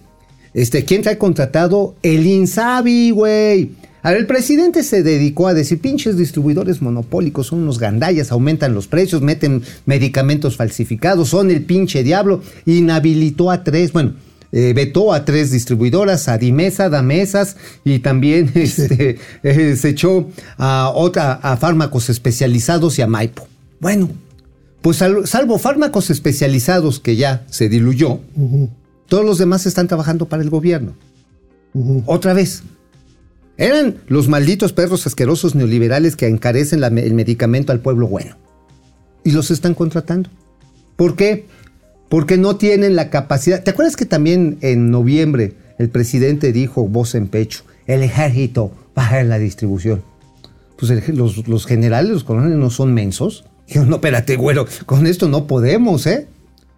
este, 0.54 0.84
quién 0.84 1.02
trae 1.02 1.16
contratado 1.16 1.94
el 2.02 2.26
INSABI, 2.26 3.11
güey. 3.11 3.70
A 4.09 4.12
ver, 4.12 4.20
el 4.20 4.26
presidente 4.26 4.84
se 4.84 5.02
dedicó 5.02 5.48
a 5.48 5.52
decir, 5.52 5.82
pinches 5.82 6.16
distribuidores 6.16 6.80
monopólicos, 6.80 7.48
son 7.48 7.59
unos 7.59 7.78
gandallas, 7.78 8.32
aumentan 8.32 8.72
los 8.72 8.86
precios, 8.88 9.20
meten 9.20 9.61
medicamentos 9.84 10.56
falsificados, 10.56 11.28
son 11.28 11.50
el 11.50 11.62
pinche 11.66 12.02
diablo. 12.02 12.40
Inhabilitó 12.64 13.50
a 13.50 13.64
tres, 13.64 13.92
bueno, 13.92 14.14
eh, 14.50 14.72
vetó 14.74 15.12
a 15.12 15.26
tres 15.26 15.50
distribuidoras, 15.50 16.26
a 16.28 16.38
Dimesa, 16.38 16.88
Damesas, 16.88 17.56
y 17.84 17.98
también 17.98 18.50
este, 18.54 19.18
eh, 19.42 19.76
se 19.76 19.90
echó 19.90 20.30
a, 20.56 20.90
otra, 20.94 21.34
a 21.34 21.59
fármacos 21.59 22.09
especializados 22.09 22.98
y 22.98 23.02
a 23.02 23.06
Maipo. 23.06 23.46
Bueno, 23.78 24.09
pues 24.80 24.96
sal- 24.96 25.26
salvo 25.26 25.59
fármacos 25.59 26.09
especializados 26.09 26.98
que 26.98 27.16
ya 27.16 27.44
se 27.50 27.68
diluyó, 27.68 28.20
todos 29.06 29.26
los 29.26 29.36
demás 29.36 29.66
están 29.66 29.86
trabajando 29.86 30.24
para 30.30 30.42
el 30.42 30.48
gobierno. 30.48 30.94
Otra 32.06 32.32
vez. 32.32 32.62
Eran 33.59 33.96
los 34.06 34.28
malditos 34.28 34.72
perros 34.72 35.04
asquerosos 35.06 35.56
neoliberales 35.56 36.14
que 36.14 36.28
encarecen 36.28 36.84
el 36.84 37.14
medicamento 37.14 37.72
al 37.72 37.80
pueblo 37.80 38.06
bueno. 38.06 38.36
Y 39.24 39.32
los 39.32 39.50
están 39.50 39.74
contratando. 39.74 40.30
¿Por 40.94 41.16
qué? 41.16 41.46
Porque 42.09 42.38
no 42.38 42.56
tienen 42.56 42.94
la 42.94 43.11
capacidad. 43.11 43.62
¿Te 43.64 43.70
acuerdas 43.70 43.96
que 43.96 44.06
también 44.06 44.59
en 44.61 44.92
noviembre 44.92 45.54
el 45.78 45.90
presidente 45.90 46.52
dijo, 46.52 46.86
voz 46.86 47.16
en 47.16 47.26
pecho, 47.26 47.64
el 47.88 48.04
ejército 48.04 48.70
va 48.96 49.02
a 49.02 49.06
hacer 49.09 49.26
la 49.26 49.40
distribución? 49.40 50.02
Pues 50.78 51.09
los 51.18 51.66
generales, 51.66 52.12
los 52.12 52.22
coroneles 52.22 52.59
no 52.59 52.70
son 52.70 52.94
mensos. 52.94 53.44
Dijeron, 53.66 53.90
no, 53.90 53.96
espérate, 53.96 54.36
güero, 54.36 54.66
con 54.86 55.04
esto 55.09 55.28
no 55.28 55.48
podemos, 55.48 56.06
¿eh? 56.06 56.28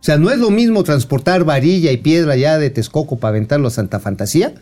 O 0.01 0.03
sea, 0.03 0.17
no 0.17 0.31
es 0.31 0.39
lo 0.39 0.51
mismo 0.51 0.83
transportar 0.83 1.45
varilla 1.45 1.93
y 1.93 1.99
piedra 1.99 2.35
ya 2.37 2.59
de 2.59 2.71
Texcoco 2.71 3.19
para 3.19 3.37
aventarlo 3.37 3.69
a 3.69 3.71
Santa 3.71 4.01
Fantasía 4.01 4.55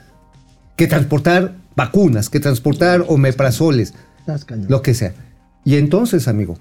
que 0.79 0.87
transportar 0.87 1.57
vacunas, 1.77 2.31
que 2.31 2.41
transportar 2.41 3.05
omeprazoles, 3.09 3.93
lo 4.69 4.81
que 4.81 4.95
sea. 4.95 5.13
Y 5.65 5.77
entonces, 5.77 6.29
amigo, 6.29 6.59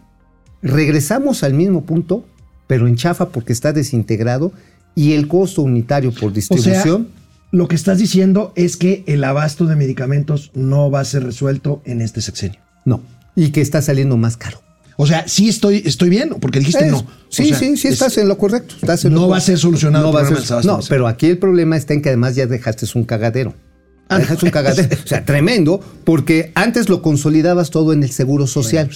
regresamos 0.61 1.43
al 1.43 1.53
mismo 1.53 1.86
punto, 1.86 2.26
pero 2.68 2.88
en 2.88 2.95
chafa 2.95 3.30
porque 3.30 3.53
está 3.53 3.74
desintegrado 3.74 4.51
y 4.95 5.13
el 5.13 5.28
costo 5.28 5.61
unitario 5.61 6.11
por 6.11 6.32
O 6.32 6.34
sea, 6.34 6.34
distribución. 6.34 7.09
lo 7.51 7.68
que 7.68 7.76
estás 7.76 7.99
diciendo 7.99 8.51
es 8.55 8.76
que 8.78 9.03
el 9.07 9.24
abasto 9.24 9.65
de 9.65 9.76
medicamentos 9.76 10.51
no 10.53 10.89
va 10.91 10.99
a 11.01 11.05
ser 11.05 11.24
resuelto 11.24 11.82
en 11.86 12.01
este 12.01 12.22
sexenio. 12.22 12.59
no. 12.86 13.01
Y 13.39 13.49
que 13.51 13.61
está 13.61 13.84
saliendo 13.84 14.18
más 14.18 14.36
caro. 14.36 14.63
O 14.97 15.05
sea, 15.05 15.28
sí 15.28 15.47
estoy, 15.47 15.84
estoy 15.86 16.09
bien, 16.09 16.30
porque 16.41 16.57
dijiste 16.57 16.86
Es- 16.88 16.91
no. 16.91 17.05
Sí, 17.30 17.43
O 17.43 17.45
sea, 17.49 17.59
sí, 17.59 17.78
sí, 17.78 17.88
es- 17.89 17.93
estás 17.93 18.18
en 18.18 18.28
lo 18.28 18.39
correcto. 18.39 18.74
estás 18.82 19.05
en 19.05 19.13
lo 19.13 19.20
No 19.22 19.28
va 19.30 19.38
a 19.38 19.41
ser 19.41 19.59
solucionado 19.59 20.05
No, 20.05 20.09
el 20.09 20.15
va 20.26 20.28
a 20.39 20.43
ser- 20.43 20.65
no, 20.65 20.80
pero 20.89 21.07
aquí 21.07 21.28
el 21.28 21.38
problema 21.38 21.78
está 21.78 21.93
en 21.93 22.01
que 22.01 22.09
además 22.09 22.34
ya 22.36 22.47
dejaste 22.47 22.88
un 22.95 23.03
cagadero. 23.03 23.53
Ah, 24.09 24.19
dejaste 24.19 24.45
un 24.45 24.51
cagadero. 24.51 24.87
O 25.03 25.07
sea, 25.07 25.25
tremendo, 25.25 25.79
porque 26.03 26.51
antes 26.55 26.89
lo 26.89 27.01
consolidabas 27.01 27.69
todo 27.69 27.93
en 27.93 28.03
el 28.03 28.11
seguro 28.11 28.47
social. 28.47 28.89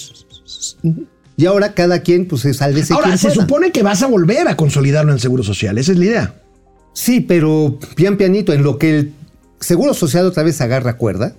Y 1.38 1.46
ahora 1.46 1.74
cada 1.74 2.02
quien, 2.02 2.28
pues, 2.28 2.42
se 2.42 2.54
salve 2.54 2.84
Ahora, 2.92 3.18
se 3.18 3.32
supone 3.32 3.72
que 3.72 3.84
vas 3.84 4.04
a 4.04 4.08
volver 4.08 4.48
a 4.48 4.56
consolidarlo 4.56 5.12
en 5.12 5.16
el 5.16 5.22
Seguro 5.22 5.44
Social. 5.44 5.78
Esa 5.78 5.94
es 5.94 5.98
la 5.98 6.06
idea. 6.06 6.36
Sí, 6.94 7.22
pero 7.22 7.80
pian 7.96 8.18
pianito, 8.18 8.54
en 8.54 8.64
lo 8.64 8.78
que 8.78 9.00
el 9.00 9.14
seguro 9.60 9.94
social 9.94 10.26
otra 10.26 10.44
vez 10.44 10.60
agarra 10.60 10.98
cuerda, 10.98 11.34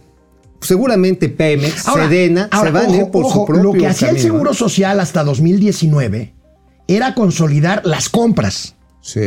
seguramente 0.60 1.28
Pemex, 1.28 1.86
Ahora, 1.86 2.08
Sedena, 2.08 2.48
ahora, 2.50 2.70
se 2.70 2.72
van 2.72 2.86
a 2.86 2.96
ir 2.96 3.02
ojo, 3.02 3.10
por 3.10 3.24
ojo, 3.26 3.40
su 3.40 3.46
propio 3.46 3.62
Lo 3.62 3.72
que 3.78 3.86
hacía 3.86 4.10
el 4.10 4.18
Seguro 4.18 4.52
¿eh? 4.52 4.54
Social 4.54 4.98
hasta 5.00 5.24
2019 5.24 6.34
era 6.88 7.14
consolidar 7.14 7.82
las 7.84 8.08
compras. 8.08 8.74
Sí. 9.02 9.20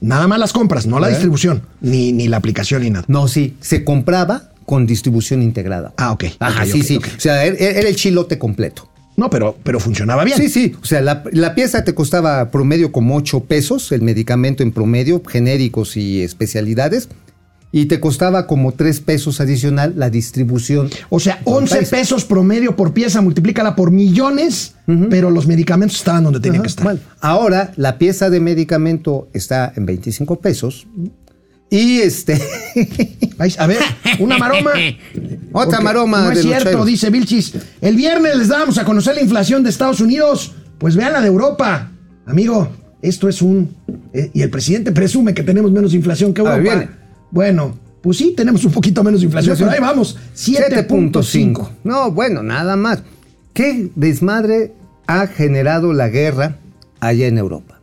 Nada 0.00 0.28
más 0.28 0.38
las 0.38 0.52
compras, 0.52 0.86
no 0.86 1.00
la 1.00 1.08
¿Eh? 1.08 1.10
distribución, 1.10 1.62
ni, 1.80 2.12
ni 2.12 2.28
la 2.28 2.36
aplicación 2.36 2.82
ni 2.82 2.90
nada. 2.90 3.04
No, 3.08 3.26
sí, 3.26 3.56
se 3.60 3.82
compraba 3.82 4.50
con 4.66 4.86
distribución 4.86 5.42
integrada. 5.42 5.92
Ah, 5.96 6.12
ok. 6.12 6.24
Ajá, 6.38 6.64
sí, 6.66 6.82
sí. 6.82 6.98
O 6.98 7.20
sea, 7.20 7.44
era, 7.44 7.56
era 7.56 7.88
el 7.88 7.96
chilote 7.96 8.38
completo. 8.38 8.88
No, 9.16 9.28
pero, 9.28 9.56
pero 9.62 9.78
funcionaba 9.80 10.24
bien. 10.24 10.38
Sí, 10.38 10.48
sí. 10.48 10.74
O 10.80 10.86
sea, 10.86 11.00
la, 11.00 11.22
la 11.32 11.54
pieza 11.54 11.84
te 11.84 11.94
costaba 11.94 12.50
promedio 12.50 12.92
como 12.92 13.16
8 13.16 13.40
pesos, 13.40 13.92
el 13.92 14.02
medicamento 14.02 14.62
en 14.62 14.72
promedio, 14.72 15.22
genéricos 15.26 15.96
y 15.96 16.22
especialidades, 16.22 17.08
y 17.74 17.86
te 17.86 17.98
costaba 18.00 18.46
como 18.46 18.72
3 18.72 19.00
pesos 19.00 19.40
adicional 19.40 19.94
la 19.96 20.10
distribución. 20.10 20.90
O 21.08 21.18
sea, 21.18 21.40
Todo 21.42 21.56
el 21.58 21.62
11 21.64 21.76
país. 21.76 21.88
pesos 21.88 22.24
promedio 22.26 22.76
por 22.76 22.92
pieza, 22.92 23.22
multiplícala 23.22 23.74
por 23.74 23.90
millones, 23.90 24.74
pero 25.08 25.30
los 25.30 25.46
medicamentos 25.46 25.96
estaban 25.96 26.24
donde 26.24 26.38
tenían 26.40 26.62
que 26.62 26.68
estar. 26.68 26.84
bueno, 26.84 27.00
ahora 27.20 27.72
la 27.76 27.96
pieza 27.96 28.28
de 28.28 28.40
medicamento 28.40 29.28
está 29.32 29.72
en 29.74 29.86
25 29.86 30.36
pesos 30.40 30.86
Y 31.70 32.00
este. 32.00 32.38
A 33.58 33.66
ver, 33.66 33.78
una 34.18 34.36
maroma. 34.36 34.72
Otra 35.52 35.78
Porque 35.78 35.84
maroma 35.84 36.24
No 36.24 36.30
es 36.32 36.36
de 36.36 36.42
cierto, 36.42 36.84
dice 36.84 37.08
Vilchis. 37.08 37.54
El 37.80 37.96
viernes 37.96 38.36
les 38.36 38.48
dábamos 38.48 38.76
a 38.76 38.84
conocer 38.84 39.14
la 39.14 39.22
inflación 39.22 39.62
de 39.62 39.70
Estados 39.70 40.00
Unidos. 40.00 40.52
Pues 40.76 40.96
vean 40.96 41.14
la 41.14 41.22
de 41.22 41.28
Europa. 41.28 41.90
Amigo, 42.26 42.68
esto 43.00 43.28
es 43.28 43.40
un. 43.40 43.74
eh, 44.12 44.30
y 44.34 44.42
el 44.42 44.50
presidente 44.50 44.92
presume 44.92 45.32
que 45.32 45.42
tenemos 45.42 45.72
menos 45.72 45.94
inflación 45.94 46.34
que 46.34 46.42
Europa. 46.42 46.88
Bueno, 47.32 47.76
pues 48.02 48.18
sí, 48.18 48.34
tenemos 48.36 48.64
un 48.64 48.70
poquito 48.72 49.02
menos 49.02 49.22
inflación, 49.24 49.56
pero 49.58 49.70
ahí 49.72 49.80
vamos. 49.80 50.16
7.5. 50.36 51.68
No, 51.84 52.12
bueno, 52.12 52.42
nada 52.44 52.76
más. 52.76 53.02
¿Qué 53.54 53.90
desmadre 53.96 54.72
ha 55.06 55.26
generado 55.26 55.92
la 55.92 56.08
guerra 56.08 56.58
allá 57.00 57.26
en 57.26 57.38
Europa? 57.38 57.80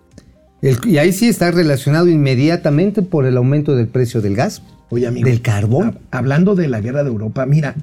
El- 0.62 0.78
y 0.86 0.98
ahí 0.98 1.12
sí 1.12 1.28
está 1.30 1.52
relacionado 1.52 2.08
inmediatamente 2.08 3.02
por 3.02 3.26
el 3.26 3.36
aumento 3.38 3.76
del 3.76 3.88
precio 3.88 4.22
del 4.22 4.36
gas, 4.36 4.62
Oye, 4.90 5.08
amigo. 5.08 5.28
del 5.28 5.42
carbón. 5.42 5.92
hab- 5.94 5.98
Hablando 6.12 6.56
de 6.56 6.68
la 6.68 6.80
guerra 6.82 7.04
de 7.04 7.10
Europa, 7.10 7.46
mira. 7.46 7.76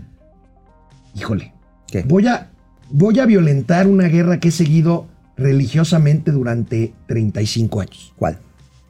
Híjole. 1.15 1.53
¿Qué? 1.89 2.03
Voy 2.03 2.27
a, 2.27 2.51
voy 2.91 3.19
a 3.21 3.27
violentar 3.27 3.87
una 3.87 4.09
guerra 4.09 4.41
que 4.41 4.49
he 4.49 4.53
seguido 4.53 5.07
religiosamente 5.37 6.33
durante 6.33 6.93
35 7.07 7.81
años. 7.81 8.13
¿Cuál? 8.17 8.39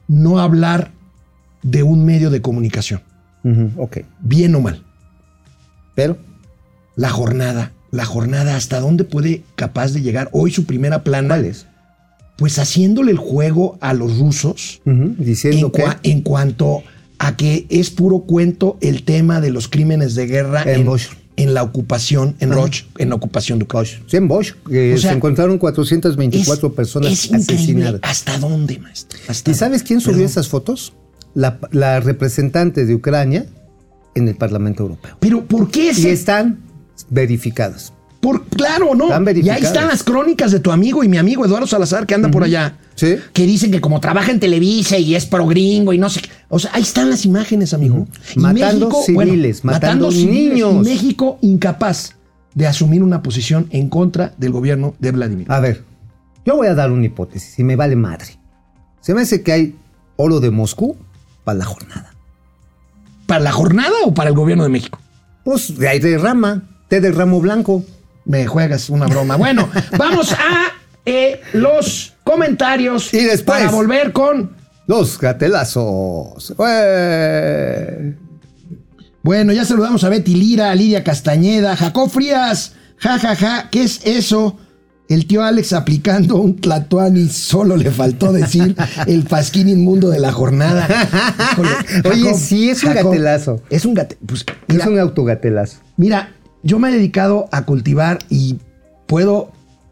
No 0.07 0.39
hablar 0.39 0.91
de 1.69 1.83
un 1.83 2.05
medio 2.05 2.29
de 2.29 2.41
comunicación, 2.41 3.01
Ujú, 3.43 3.71
ok. 3.81 3.97
bien 4.21 4.55
o 4.55 4.61
mal. 4.61 4.83
Pero, 5.95 6.17
La 6.95 7.09
jornada, 7.09 7.73
la 7.91 8.05
jornada, 8.05 8.55
¿hasta 8.55 8.79
dónde 8.79 9.03
puede 9.03 9.43
capaz 9.55 9.91
de 9.93 10.01
llegar 10.01 10.29
hoy 10.31 10.51
su 10.51 10.65
primera 10.65 11.03
plana? 11.03 11.27
¿cuál 11.35 11.45
es? 11.45 11.65
Pues 12.37 12.57
haciéndole 12.59 13.11
el 13.11 13.17
juego 13.17 13.77
a 13.81 13.93
los 13.93 14.17
rusos 14.17 14.81
Ujú, 14.85 15.15
Diciendo 15.17 15.67
en, 15.67 15.71
que. 15.71 15.83
cua- 15.83 15.99
en 16.03 16.21
cuanto 16.21 16.83
a 17.19 17.35
que 17.35 17.65
es 17.69 17.89
puro 17.91 18.19
cuento 18.21 18.77
el 18.81 19.03
tema 19.03 19.41
de 19.41 19.51
los 19.51 19.67
crímenes 19.67 20.15
de 20.15 20.25
guerra 20.27 20.61
En 20.63 20.81
en, 20.81 20.85
Bosch. 20.85 21.09
en 21.35 21.53
la 21.53 21.63
ocupación, 21.63 22.35
en 22.39 22.51
Roch, 22.51 22.83
en 22.97 23.09
la 23.09 23.15
ocupación 23.15 23.57
de 23.59 23.65
Ucrania. 23.65 23.91
Sí, 24.07 24.17
en 24.17 24.27
Bosch, 24.27 24.53
que 24.69 24.93
O 24.93 24.97
sea, 24.97 25.11
se 25.11 25.15
encontraron 25.17 25.57
424 25.57 26.67
Es- 26.69 26.73
personas 26.73 27.11
es 27.11 27.31
asesinadas. 27.33 27.99
¿Hasta 28.03 28.37
dónde, 28.39 28.77
maestro? 28.79 29.19
¿Hasta 29.27 29.49
¿Y 29.51 29.53
sabes 29.53 29.81
quién 29.83 29.99
subió 30.01 30.17
Perdón. 30.17 30.29
esas 30.31 30.47
fotos? 30.47 30.93
La, 31.37 31.59
la 31.71 31.99
representante 31.99 32.85
de 32.87 32.95
Ucrania 32.95 33.45
en 34.15 34.27
el 34.27 34.35
Parlamento 34.35 34.81
Europeo. 34.81 35.17
Pero 35.19 35.45
¿por 35.45 35.69
qué 35.69 35.85
Y 35.85 35.89
ese? 35.89 36.11
están 36.11 36.59
verificadas. 37.11 37.93
Por, 38.19 38.45
claro, 38.45 38.95
no. 38.95 39.05
Están 39.05 39.37
y 39.37 39.47
ahí 39.49 39.61
están 39.61 39.87
las 39.87 40.01
crónicas 40.03 40.51
de 40.51 40.59
tu 40.59 40.71
amigo 40.71 41.03
y 41.03 41.07
mi 41.07 41.17
amigo 41.17 41.45
Eduardo 41.45 41.67
Salazar 41.67 42.07
que 42.07 42.15
anda 42.15 42.31
por 42.31 42.43
allá. 42.43 42.77
Sí. 42.95 43.17
Que 43.33 43.45
dicen 43.45 43.69
que 43.69 43.79
como 43.79 43.99
trabaja 43.99 44.31
en 44.31 44.39
Televisa 44.39 44.97
y 44.97 45.13
es 45.13 45.27
pro 45.27 45.45
gringo 45.45 45.93
y 45.93 45.99
no 45.99 46.09
sé 46.09 46.21
qué. 46.21 46.29
O 46.49 46.57
sea, 46.57 46.71
ahí 46.73 46.81
están 46.81 47.11
las 47.11 47.23
imágenes, 47.25 47.75
amigo. 47.75 48.07
Y 48.35 48.39
Matando 48.39 48.91
civiles, 49.05 49.63
matando 49.63 50.09
niños. 50.09 50.73
y 50.73 50.89
México 50.89 51.37
incapaz 51.41 52.15
de 52.55 52.65
asumir 52.65 53.03
una 53.03 53.21
posición 53.21 53.67
en 53.69 53.89
contra 53.89 54.33
del 54.39 54.51
gobierno 54.51 54.95
de 54.97 55.11
Vladimir. 55.11 55.45
A 55.51 55.59
ver, 55.59 55.83
yo 56.43 56.55
voy 56.55 56.65
a 56.65 56.73
dar 56.73 56.91
una 56.91 57.05
hipótesis 57.05 57.59
y 57.59 57.63
me 57.63 57.75
vale 57.75 57.95
madre. 57.95 58.39
Se 59.01 59.13
me 59.13 59.21
hace 59.21 59.43
que 59.43 59.51
hay 59.51 59.75
oro 60.15 60.39
de 60.39 60.49
Moscú 60.49 60.97
para 61.47 61.59
la 61.59 61.65
jornada. 61.65 62.13
¿Para 63.25 63.39
la 63.39 63.51
jornada 63.53 63.95
o 64.03 64.13
para 64.13 64.29
el 64.31 64.35
gobierno 64.35 64.63
de 64.63 64.69
México? 64.69 64.99
Pues 65.45 65.77
de 65.77 65.87
ahí 65.87 65.97
derrama, 65.99 66.63
té 66.89 66.99
de 66.99 67.09
ramo 67.09 67.39
blanco. 67.39 67.85
Me 68.25 68.45
juegas 68.45 68.89
una 68.89 69.05
broma. 69.05 69.37
Bueno, 69.37 69.69
vamos 69.97 70.33
a 70.33 70.73
eh, 71.05 71.39
los 71.53 72.13
comentarios. 72.25 73.13
Y 73.13 73.23
después- 73.23 73.59
Para 73.59 73.71
volver 73.71 74.11
con. 74.11 74.57
Los 74.87 75.17
gatelazos. 75.17 76.53
¡Ué! 76.57 78.17
Bueno, 79.23 79.53
ya 79.53 79.63
saludamos 79.63 80.03
a 80.03 80.09
Betty 80.09 80.35
Lira, 80.35 80.69
a 80.71 80.75
Lidia 80.75 81.01
Castañeda, 81.05 81.77
Jacob 81.77 82.09
Frías. 82.09 82.73
Ja, 82.97 83.17
ja, 83.19 83.37
ja. 83.37 83.69
¿Qué 83.71 83.83
es 83.83 84.01
eso? 84.03 84.59
El 85.09 85.25
tío 85.25 85.41
Alex 85.43 85.71
aplicando 85.73 86.35
un 86.35 86.57
tlatuani, 86.57 87.29
solo 87.29 87.77
le 87.77 87.91
faltó 87.91 88.33
decir 88.33 88.75
el 89.05 89.23
pasquín 89.23 89.69
inmundo 89.69 90.09
de 90.09 90.19
la 90.19 90.33
jornada. 90.33 90.87
Híjole, 91.53 91.69
Oye, 92.09 92.33
sí, 92.33 92.69
es 92.69 92.83
un 92.83 92.93
gatelazo. 92.93 93.61
Es 93.69 93.85
un 93.85 93.93
gate. 93.93 94.17
Pues, 94.25 94.45
mira, 94.67 94.83
Es 94.83 94.89
un 94.89 94.99
autogatelazo. 94.99 95.77
Mira, 95.95 96.33
yo 96.61 96.77
me 96.79 96.89
he 96.89 96.91
dedicado 96.91 97.47
a 97.51 97.63
cultivar 97.65 98.19
y 98.29 98.57
puedo 99.05 99.51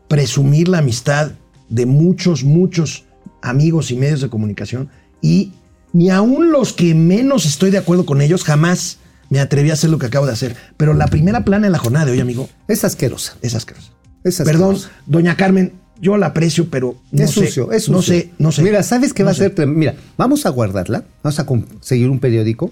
presumir 0.10 0.68
la 0.68 0.80
amistad 0.80 1.32
de 1.70 1.86
muchos, 1.86 2.44
muchos 2.44 3.06
amigos 3.42 3.92
y 3.92 3.96
medios 3.96 4.22
de 4.22 4.30
comunicación 4.30 4.90
y 5.22 5.54
ni 5.94 6.10
aun 6.10 6.52
los 6.52 6.74
que 6.74 6.94
menos 6.94 7.46
estoy 7.46 7.72
de 7.72 7.78
acuerdo 7.78 8.06
con 8.06 8.22
ellos 8.22 8.44
jamás 8.44 8.98
me 9.30 9.40
atreví 9.40 9.70
a 9.70 9.74
hacer 9.74 9.90
lo 9.90 9.98
que 9.98 10.08
acabo 10.08 10.26
de 10.26 10.34
hacer. 10.34 10.56
Pero 10.78 10.94
la 10.94 11.08
primera 11.08 11.46
plana 11.46 11.68
en 11.68 11.72
la 11.72 11.80
jornada 11.80 12.06
de 12.06 12.12
hoy, 12.12 12.20
amigo, 12.20 12.50
Es 12.68 12.84
asquerosa. 12.84 13.38
es 13.42 13.56
asquerosa. 13.56 13.95
Perdón, 14.44 14.78
doña 15.06 15.36
Carmen, 15.38 15.74
yo 16.02 16.18
la 16.18 16.28
aprecio, 16.28 16.68
pero 16.70 16.96
no 17.12 17.24
es 17.24 17.32
sé, 17.32 17.46
sucio, 17.46 17.72
es 17.72 17.90
no 17.90 17.98
sucio. 18.02 18.14
sé, 18.22 18.32
no 18.40 18.52
sé. 18.52 18.64
Mira, 18.64 18.82
¿sabes 18.84 19.14
qué 19.14 19.24
No 19.24 19.28
va 19.28 19.32
a 19.32 19.36
ser? 19.36 19.68
Mira, 19.68 19.96
vamos 20.18 20.46
a 20.46 20.50
guardarla, 20.50 21.04
vamos 21.24 21.40
a 21.40 21.46
conseguir 21.46 22.10
un 22.10 22.20
periódico 22.20 22.72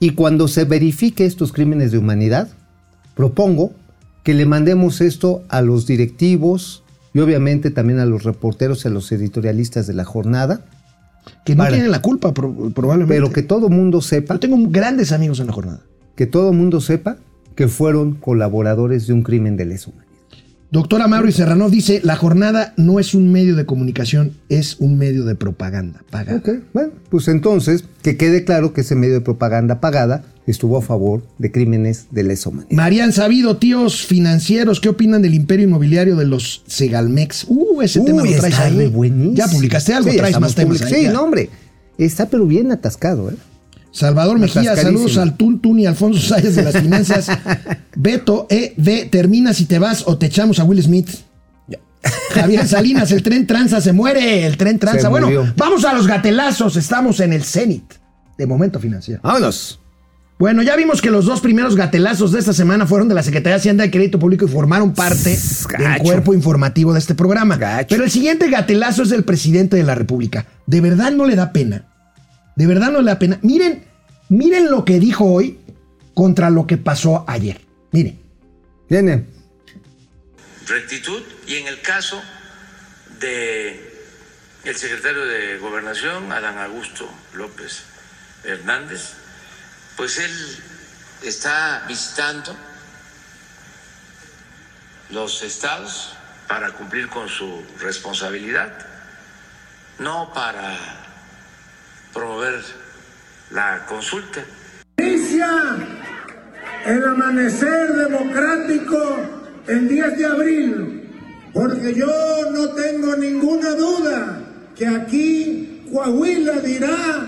y 0.00 0.10
cuando 0.10 0.46
se 0.48 0.64
verifique 0.64 1.26
estos 1.26 1.52
crímenes 1.52 1.90
de 1.92 1.98
humanidad, 1.98 2.48
propongo 3.14 3.72
que 4.22 4.34
le 4.34 4.46
mandemos 4.46 5.00
esto 5.00 5.42
a 5.48 5.62
los 5.62 5.86
directivos 5.86 6.82
y 7.14 7.20
obviamente 7.20 7.70
también 7.70 7.98
a 7.98 8.06
los 8.06 8.22
reporteros 8.24 8.84
y 8.84 8.88
a 8.88 8.90
los 8.90 9.10
editorialistas 9.12 9.86
de 9.86 9.94
la 9.94 10.04
jornada, 10.04 10.64
Que 11.44 11.54
no 11.54 11.58
Para. 11.64 11.72
tienen 11.72 11.90
la 11.90 12.00
culpa, 12.00 12.32
pro- 12.32 12.70
probablemente. 12.74 13.14
pero 13.14 13.32
que 13.32 13.42
todo 13.42 13.68
mundo 13.68 14.00
sepa, 14.00 14.34
Yo 14.34 14.40
tengo 14.40 14.56
grandes 14.70 15.12
amigos 15.12 15.40
en 15.40 15.48
la 15.48 15.52
jornada. 15.52 15.80
que 16.16 16.26
todo 16.26 16.52
mundo 16.54 16.80
sepa 16.80 17.16
que 17.54 17.68
fueron 17.68 18.14
colaboradores 18.14 19.06
de 19.06 19.12
un 19.12 19.22
crimen 19.22 19.56
de 19.56 19.66
lesa 19.66 19.90
humanidad. 19.90 20.07
Doctora 20.70 21.06
Mauro 21.08 21.28
y 21.28 21.32
Serrano 21.32 21.70
dice, 21.70 22.00
la 22.04 22.14
jornada 22.16 22.74
no 22.76 23.00
es 23.00 23.14
un 23.14 23.32
medio 23.32 23.56
de 23.56 23.64
comunicación, 23.64 24.32
es 24.50 24.76
un 24.80 24.98
medio 24.98 25.24
de 25.24 25.34
propaganda. 25.34 26.02
pagada". 26.10 26.38
Ok, 26.38 26.50
bueno, 26.74 26.90
pues 27.08 27.26
entonces 27.28 27.84
que 28.02 28.16
quede 28.18 28.44
claro 28.44 28.74
que 28.74 28.82
ese 28.82 28.94
medio 28.94 29.14
de 29.14 29.20
propaganda 29.22 29.80
pagada 29.80 30.24
estuvo 30.46 30.76
a 30.76 30.82
favor 30.82 31.22
de 31.38 31.50
crímenes 31.52 32.06
de 32.10 32.22
lesa 32.22 32.50
humanidad. 32.50 32.72
Marian 32.76 33.12
Sabido, 33.12 33.56
tíos 33.56 34.04
financieros, 34.06 34.80
¿qué 34.80 34.90
opinan 34.90 35.22
del 35.22 35.34
imperio 35.34 35.66
inmobiliario 35.66 36.16
de 36.16 36.26
los 36.26 36.62
Segalmex? 36.66 37.46
Uh, 37.48 37.80
ese 37.82 38.00
tema 38.00 38.22
lo 38.22 38.30
traes 38.36 38.58
ahí. 38.58 38.88
buenísimo. 38.88 39.34
Ya 39.34 39.46
publicaste 39.48 39.94
algo, 39.94 40.10
Sí, 40.10 40.16
traes 40.18 40.38
más 40.38 40.54
temas. 40.54 40.82
ahí, 40.82 40.94
Sí, 40.94 41.02
ya. 41.04 41.12
no, 41.12 41.22
hombre. 41.22 41.48
Está 41.96 42.26
pero 42.28 42.46
bien 42.46 42.70
atascado, 42.72 43.30
¿eh? 43.30 43.34
Salvador 43.98 44.38
Mejía, 44.38 44.76
saludos 44.76 45.18
al 45.18 45.36
Tuntun 45.36 45.80
y 45.80 45.86
Alfonso 45.86 46.20
Sayas 46.20 46.54
de 46.54 46.62
las 46.62 46.76
finanzas. 46.80 47.28
Beto, 47.96 48.46
E, 48.48 48.74
V, 48.76 49.08
termina 49.10 49.52
si 49.52 49.64
te 49.64 49.80
vas 49.80 50.04
o 50.06 50.16
te 50.16 50.26
echamos 50.26 50.60
a 50.60 50.64
Will 50.64 50.80
Smith. 50.82 51.08
Javier 52.30 52.68
Salinas, 52.68 53.10
el 53.10 53.24
tren 53.24 53.46
tranza 53.46 53.80
se 53.80 53.92
muere, 53.92 54.46
el 54.46 54.56
tren 54.56 54.78
tranza. 54.78 55.08
Bueno, 55.08 55.28
vamos 55.56 55.84
a 55.84 55.92
los 55.92 56.06
gatelazos, 56.06 56.76
estamos 56.76 57.18
en 57.18 57.32
el 57.32 57.42
cenit 57.42 57.94
de 58.36 58.46
momento 58.46 58.78
financiero. 58.78 59.20
Vámonos. 59.24 59.80
Bueno, 60.38 60.62
ya 60.62 60.76
vimos 60.76 61.02
que 61.02 61.10
los 61.10 61.24
dos 61.24 61.40
primeros 61.40 61.74
gatelazos 61.74 62.30
de 62.30 62.38
esta 62.38 62.52
semana 62.52 62.86
fueron 62.86 63.08
de 63.08 63.16
la 63.16 63.24
Secretaría 63.24 63.54
de 63.54 63.60
Hacienda 63.60 63.84
y 63.84 63.90
Crédito 63.90 64.20
Público 64.20 64.44
y 64.44 64.48
formaron 64.48 64.94
parte 64.94 65.36
del 65.76 65.98
cuerpo 65.98 66.32
informativo 66.32 66.92
de 66.92 67.00
este 67.00 67.16
programa. 67.16 67.56
Gacho. 67.56 67.88
Pero 67.90 68.04
el 68.04 68.10
siguiente 68.12 68.48
gatelazo 68.48 69.02
es 69.02 69.08
del 69.08 69.24
presidente 69.24 69.76
de 69.76 69.82
la 69.82 69.96
República. 69.96 70.46
¿De 70.66 70.80
verdad 70.80 71.10
no 71.10 71.26
le 71.26 71.34
da 71.34 71.52
pena? 71.52 71.86
¿De 72.54 72.68
verdad 72.68 72.92
no 72.92 73.00
le 73.00 73.10
da 73.10 73.18
pena? 73.18 73.40
Miren, 73.42 73.87
miren 74.28 74.70
lo 74.70 74.84
que 74.84 74.98
dijo 74.98 75.24
hoy 75.24 75.58
contra 76.14 76.50
lo 76.50 76.66
que 76.66 76.76
pasó 76.76 77.24
ayer. 77.26 77.60
Miren. 77.92 78.18
Viene. 78.88 79.26
rectitud 80.66 81.22
y 81.46 81.56
en 81.56 81.66
el 81.66 81.80
caso 81.82 82.22
de 83.20 83.88
el 84.64 84.76
secretario 84.76 85.24
de 85.24 85.58
Gobernación, 85.58 86.32
Adán 86.32 86.58
Augusto 86.58 87.08
López 87.34 87.84
Hernández, 88.44 89.14
pues 89.96 90.18
él 90.18 90.30
está 91.22 91.84
visitando 91.86 92.56
los 95.10 95.42
estados 95.42 96.14
para 96.48 96.72
cumplir 96.72 97.08
con 97.08 97.28
su 97.28 97.62
responsabilidad, 97.80 98.86
no 99.98 100.32
para 100.32 100.76
promover 102.12 102.62
la 103.50 103.84
consulta. 103.86 104.44
Inicia 104.98 105.48
el 106.86 107.04
amanecer 107.04 107.94
democrático 107.94 109.16
el 109.66 109.88
10 109.88 110.18
de 110.18 110.26
abril, 110.26 111.10
porque 111.52 111.94
yo 111.94 112.06
no 112.52 112.68
tengo 112.70 113.16
ninguna 113.16 113.70
duda 113.70 114.40
que 114.76 114.86
aquí 114.86 115.84
Coahuila 115.92 116.60
dirá, 116.60 117.26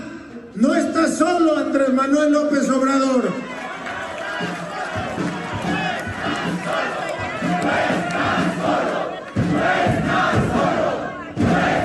no 0.55 0.75
está 0.75 1.07
solo 1.07 1.57
Andrés 1.57 1.93
Manuel 1.93 2.31
López 2.31 2.69
Obrador. 2.69 3.29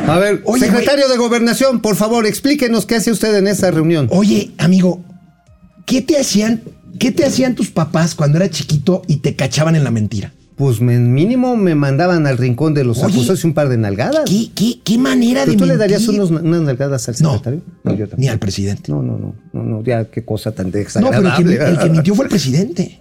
A 0.08 0.18
ver, 0.18 0.42
Oye, 0.44 0.66
secretario 0.66 1.08
de 1.08 1.16
Gobernación, 1.16 1.80
por 1.80 1.96
favor, 1.96 2.26
explíquenos 2.26 2.86
qué 2.86 2.96
hace 2.96 3.10
usted 3.10 3.34
en 3.36 3.46
esa 3.46 3.70
reunión. 3.70 4.08
Oye, 4.10 4.52
amigo, 4.58 5.00
¿qué 5.84 6.02
te 6.02 6.18
hacían, 6.18 6.62
qué 6.98 7.10
te 7.12 7.24
hacían 7.24 7.54
tus 7.54 7.70
papás 7.70 8.14
cuando 8.14 8.38
era 8.38 8.48
chiquito 8.50 9.02
y 9.08 9.16
te 9.16 9.34
cachaban 9.36 9.74
en 9.76 9.84
la 9.84 9.90
mentira? 9.90 10.32
Pues 10.56 10.80
me- 10.80 10.98
mínimo 10.98 11.54
me 11.56 11.74
mandaban 11.74 12.26
al 12.26 12.38
rincón 12.38 12.72
de 12.72 12.82
los 12.84 12.98
Oye, 13.02 13.12
acusados 13.12 13.44
y 13.44 13.46
un 13.46 13.52
par 13.52 13.68
de 13.68 13.76
nalgadas. 13.76 14.22
¿Qué, 14.30 14.48
qué, 14.54 14.80
qué 14.82 14.96
manera 14.96 15.40
¿Pero 15.42 15.52
de 15.52 15.58
tú 15.58 15.66
le 15.66 15.76
darías 15.76 16.08
unos- 16.08 16.30
unas 16.30 16.62
nalgadas 16.62 17.06
al 17.10 17.16
No, 17.20 17.32
secretario? 17.34 17.60
yo 17.84 17.90
ni 17.92 17.96
tampoco. 18.06 18.30
al 18.32 18.38
presidente. 18.38 18.92
No, 18.92 19.02
no, 19.02 19.18
no, 19.18 19.34
no, 19.52 19.62
no, 19.62 19.82
ya 19.84 20.06
qué 20.06 20.24
cosa 20.24 20.52
tan 20.52 20.66
No, 20.68 20.72
pero 20.72 20.84
desagradable. 20.84 21.52
el 21.52 21.58
que, 21.58 21.64
el 21.66 21.78
que 21.78 21.90
mintió 21.90 22.14
fue 22.14 22.24
el 22.24 22.30
presidente. 22.30 23.00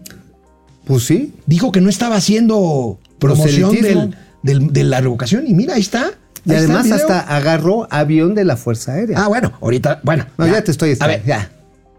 Pues 0.86 1.03
sí. 1.03 1.34
Dijo 1.45 1.72
que 1.72 1.80
no 1.80 1.89
estaba 1.89 2.18
haciendo 2.18 2.99
promoción 3.20 3.70
Proselitismo. 3.70 4.01
del- 4.01 4.60
del- 4.64 4.74
de 4.74 4.84
la 4.84 4.99
revocación. 4.99 5.47
Y 5.47 5.53
mira, 5.53 5.76
ahí 5.76 5.82
está. 5.82 6.12
Y 6.45 6.51
Ahí 6.51 6.57
además 6.57 6.91
hasta 6.91 7.19
agarró 7.21 7.87
avión 7.91 8.35
de 8.35 8.45
la 8.45 8.55
Fuerza 8.57 8.93
Aérea. 8.93 9.17
Ah, 9.23 9.27
bueno, 9.27 9.51
ahorita, 9.61 9.99
bueno. 10.03 10.25
no, 10.37 10.45
ya, 10.47 10.63
te 10.63 10.71
estoy... 10.71 10.95
A 10.99 11.07
ver, 11.07 11.23
ya. 11.25 11.49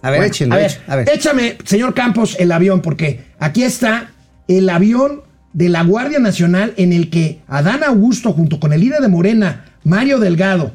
A 0.02 0.10
ver, 0.10 0.20
Bueno, 0.20 0.24
échenlo, 0.32 0.54
a 0.54 0.58
ver, 0.58 0.70
éch- 0.70 0.78
a 0.86 0.96
ver. 0.96 1.08
échame, 1.12 1.58
señor 1.64 1.94
Campos, 1.94 2.36
el 2.38 2.52
avión, 2.52 2.80
porque 2.80 3.24
aquí 3.40 3.64
está 3.64 4.10
el 4.46 4.68
avión 4.70 5.22
de 5.52 5.68
la 5.68 5.82
Guardia 5.82 6.18
Nacional 6.20 6.74
en 6.76 6.92
el 6.92 7.10
que 7.10 7.40
Adán 7.48 7.82
Augusto, 7.82 8.32
junto 8.32 8.60
con 8.60 8.72
el 8.72 8.80
líder 8.82 9.00
de 9.00 9.08
Morena, 9.08 9.64
Mario 9.82 10.20
Delgado, 10.20 10.72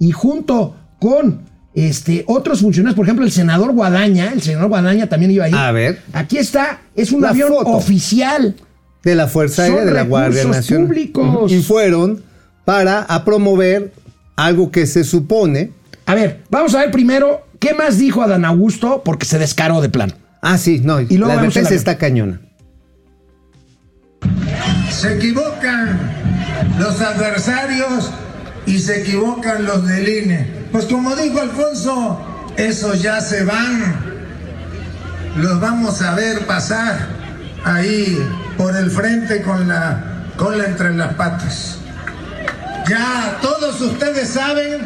y 0.00 0.10
junto 0.10 0.74
con 0.98 1.42
este, 1.74 2.24
otros 2.26 2.60
funcionarios, 2.62 2.96
por 2.96 3.04
ejemplo, 3.06 3.24
el 3.24 3.30
senador 3.30 3.72
Guadaña, 3.72 4.32
el 4.32 4.42
senador 4.42 4.68
Guadaña 4.68 5.08
también 5.08 5.30
iba 5.30 5.44
ahí. 5.44 5.52
A 5.54 5.70
ver. 5.70 6.00
Aquí 6.12 6.38
está, 6.38 6.80
es 6.96 7.12
un 7.12 7.24
avión 7.24 7.52
oficial. 7.64 8.56
de 9.04 9.14
la 9.14 9.28
Fuerza 9.28 9.62
Aérea 9.64 9.84
de 9.84 9.92
la 9.92 10.02
Guardia 10.02 10.44
Nacional. 10.44 10.86
públicos. 10.88 11.52
Y 11.52 11.62
fueron 11.62 12.22
para 12.64 13.02
a 13.02 13.24
promover 13.24 13.92
algo 14.36 14.70
que 14.70 14.86
se 14.86 15.04
supone. 15.04 15.72
A 16.06 16.14
ver, 16.14 16.42
vamos 16.50 16.74
a 16.74 16.80
ver 16.80 16.90
primero 16.90 17.46
qué 17.58 17.74
más 17.74 17.98
dijo 17.98 18.22
Adán 18.22 18.44
Augusto, 18.44 19.02
porque 19.04 19.26
se 19.26 19.38
descaró 19.38 19.80
de 19.80 19.88
plano. 19.88 20.14
Ah, 20.40 20.58
sí, 20.58 20.80
no, 20.82 21.00
Y 21.00 21.18
luego 21.18 21.34
la 21.34 21.40
advertencia 21.40 21.76
está 21.76 21.98
cañona. 21.98 22.40
Se 24.90 25.16
equivocan 25.16 25.98
los 26.78 27.00
adversarios 27.00 28.10
y 28.66 28.78
se 28.78 29.02
equivocan 29.02 29.64
los 29.64 29.86
del 29.86 30.08
INE. 30.08 30.46
Pues 30.72 30.86
como 30.86 31.14
dijo 31.14 31.40
Alfonso, 31.40 32.20
esos 32.56 33.00
ya 33.02 33.20
se 33.20 33.44
van. 33.44 33.94
Los 35.36 35.60
vamos 35.60 36.02
a 36.02 36.14
ver 36.14 36.46
pasar 36.46 37.06
ahí 37.64 38.18
por 38.56 38.76
el 38.76 38.90
frente 38.90 39.42
con 39.42 39.68
la 39.68 40.24
cola 40.36 40.66
entre 40.66 40.94
las 40.94 41.14
patas. 41.14 41.78
Ya 42.88 43.38
todos 43.40 43.80
ustedes 43.80 44.28
saben 44.28 44.80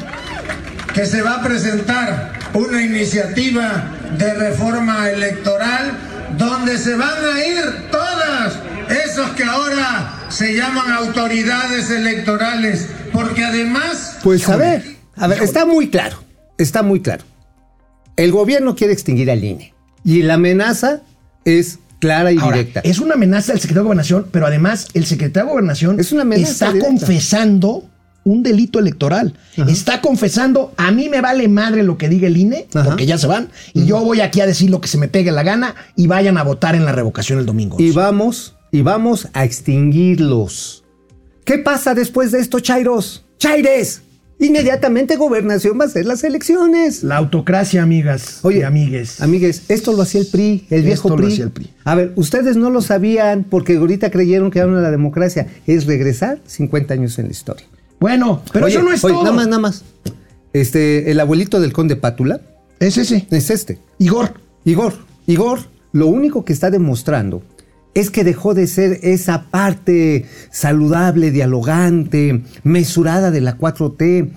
que 0.94 1.06
se 1.06 1.22
va 1.22 1.36
a 1.36 1.42
presentar 1.42 2.32
una 2.54 2.82
iniciativa 2.82 3.90
de 4.18 4.34
reforma 4.34 5.10
electoral 5.10 5.98
donde 6.38 6.78
se 6.78 6.94
van 6.94 7.24
a 7.24 7.44
ir 7.44 7.90
todas 7.90 8.58
esos 9.04 9.30
que 9.30 9.44
ahora 9.44 10.26
se 10.28 10.54
llaman 10.54 10.92
autoridades 10.92 11.90
electorales, 11.90 12.88
porque 13.12 13.44
además... 13.44 14.18
Pues 14.22 14.48
a 14.48 14.56
ver, 14.56 14.84
a 15.16 15.26
ver, 15.26 15.42
está 15.42 15.64
muy 15.64 15.88
claro, 15.88 16.22
está 16.58 16.82
muy 16.82 17.00
claro. 17.00 17.24
El 18.16 18.32
gobierno 18.32 18.74
quiere 18.74 18.92
extinguir 18.92 19.30
al 19.30 19.44
INE 19.44 19.74
y 20.04 20.22
la 20.22 20.34
amenaza 20.34 21.02
es 21.44 21.78
clara 22.06 22.32
y 22.32 22.38
Ahora, 22.38 22.56
directa. 22.58 22.80
es 22.84 22.98
una 22.98 23.14
amenaza 23.14 23.52
del 23.52 23.60
secretario 23.60 23.82
de 23.82 23.86
Gobernación, 23.88 24.26
pero 24.30 24.46
además 24.46 24.88
el 24.94 25.06
secretario 25.06 25.46
de 25.46 25.52
Gobernación 25.52 26.00
Es 26.00 26.12
una 26.12 26.22
amenaza 26.22 26.50
está 26.52 26.66
directa. 26.72 26.88
confesando 26.88 27.84
un 28.24 28.42
delito 28.42 28.80
electoral. 28.80 29.34
Está 29.68 30.00
confesando, 30.00 30.74
a 30.76 30.90
mí 30.90 31.08
me 31.08 31.20
vale 31.20 31.46
madre 31.46 31.84
lo 31.84 31.96
que 31.96 32.08
diga 32.08 32.26
el 32.26 32.36
INE, 32.36 32.66
Ajá. 32.74 32.84
porque 32.88 33.06
ya 33.06 33.18
se 33.18 33.28
van, 33.28 33.50
y 33.72 33.86
yo 33.86 34.00
voy 34.00 34.20
aquí 34.20 34.40
a 34.40 34.46
decir 34.46 34.68
lo 34.68 34.80
que 34.80 34.88
se 34.88 34.98
me 34.98 35.06
pegue 35.06 35.30
la 35.30 35.44
gana 35.44 35.76
y 35.94 36.08
vayan 36.08 36.36
a 36.36 36.42
votar 36.42 36.74
en 36.74 36.84
la 36.84 36.90
revocación 36.90 37.38
el 37.38 37.46
domingo. 37.46 37.76
Y 37.78 37.92
vamos, 37.92 38.56
y 38.72 38.82
vamos 38.82 39.28
a 39.32 39.44
extinguirlos. 39.44 40.82
¿Qué 41.44 41.58
pasa 41.58 41.94
después 41.94 42.32
de 42.32 42.40
esto, 42.40 42.58
Chairos? 42.58 43.24
¡Chaires! 43.38 44.02
Inmediatamente 44.38 45.16
gobernación 45.16 45.78
va 45.80 45.84
a 45.84 45.86
hacer 45.86 46.04
las 46.04 46.22
elecciones. 46.22 47.02
La 47.02 47.16
autocracia, 47.16 47.82
amigas 47.82 48.40
y 48.44 48.62
amigues. 48.62 49.20
Amigues, 49.22 49.62
esto 49.68 49.92
lo 49.92 50.02
hacía 50.02 50.20
el 50.20 50.26
PRI, 50.26 50.66
el 50.68 50.82
viejo 50.82 51.08
Esto 51.08 51.08
lo 51.10 51.16
PRI. 51.16 51.32
hacía 51.32 51.44
el 51.44 51.50
PRI. 51.52 51.70
A 51.84 51.94
ver, 51.94 52.12
ustedes 52.16 52.56
no 52.56 52.68
lo 52.68 52.82
sabían 52.82 53.44
porque 53.48 53.76
ahorita 53.76 54.10
creyeron 54.10 54.50
que 54.50 54.58
era 54.58 54.68
la 54.68 54.90
democracia. 54.90 55.46
Es 55.66 55.86
regresar 55.86 56.38
50 56.46 56.92
años 56.92 57.18
en 57.18 57.26
la 57.26 57.30
historia. 57.32 57.66
Bueno, 57.98 58.42
pero 58.52 58.66
Oye, 58.66 58.74
eso 58.74 58.84
no 58.84 58.92
es 58.92 59.02
oye, 59.04 59.14
todo. 59.14 59.24
Nada 59.24 59.36
más, 59.36 59.46
nada 59.46 59.58
más. 59.60 59.84
Este, 60.52 61.10
el 61.10 61.18
abuelito 61.20 61.58
del 61.60 61.72
conde 61.72 61.96
Pátula 61.96 62.40
Es 62.78 62.98
ese. 62.98 63.26
es 63.30 63.50
este. 63.50 63.78
Igor. 63.98 64.34
Igor, 64.66 64.94
Igor, 65.26 65.60
lo 65.92 66.08
único 66.08 66.44
que 66.44 66.52
está 66.52 66.70
demostrando 66.70 67.42
es 67.96 68.10
que 68.10 68.22
dejó 68.24 68.54
de 68.54 68.66
ser 68.66 69.00
esa 69.02 69.44
parte 69.50 70.26
saludable, 70.50 71.30
dialogante, 71.30 72.42
mesurada 72.62 73.30
de 73.30 73.40
la 73.40 73.58
4T. 73.58 74.30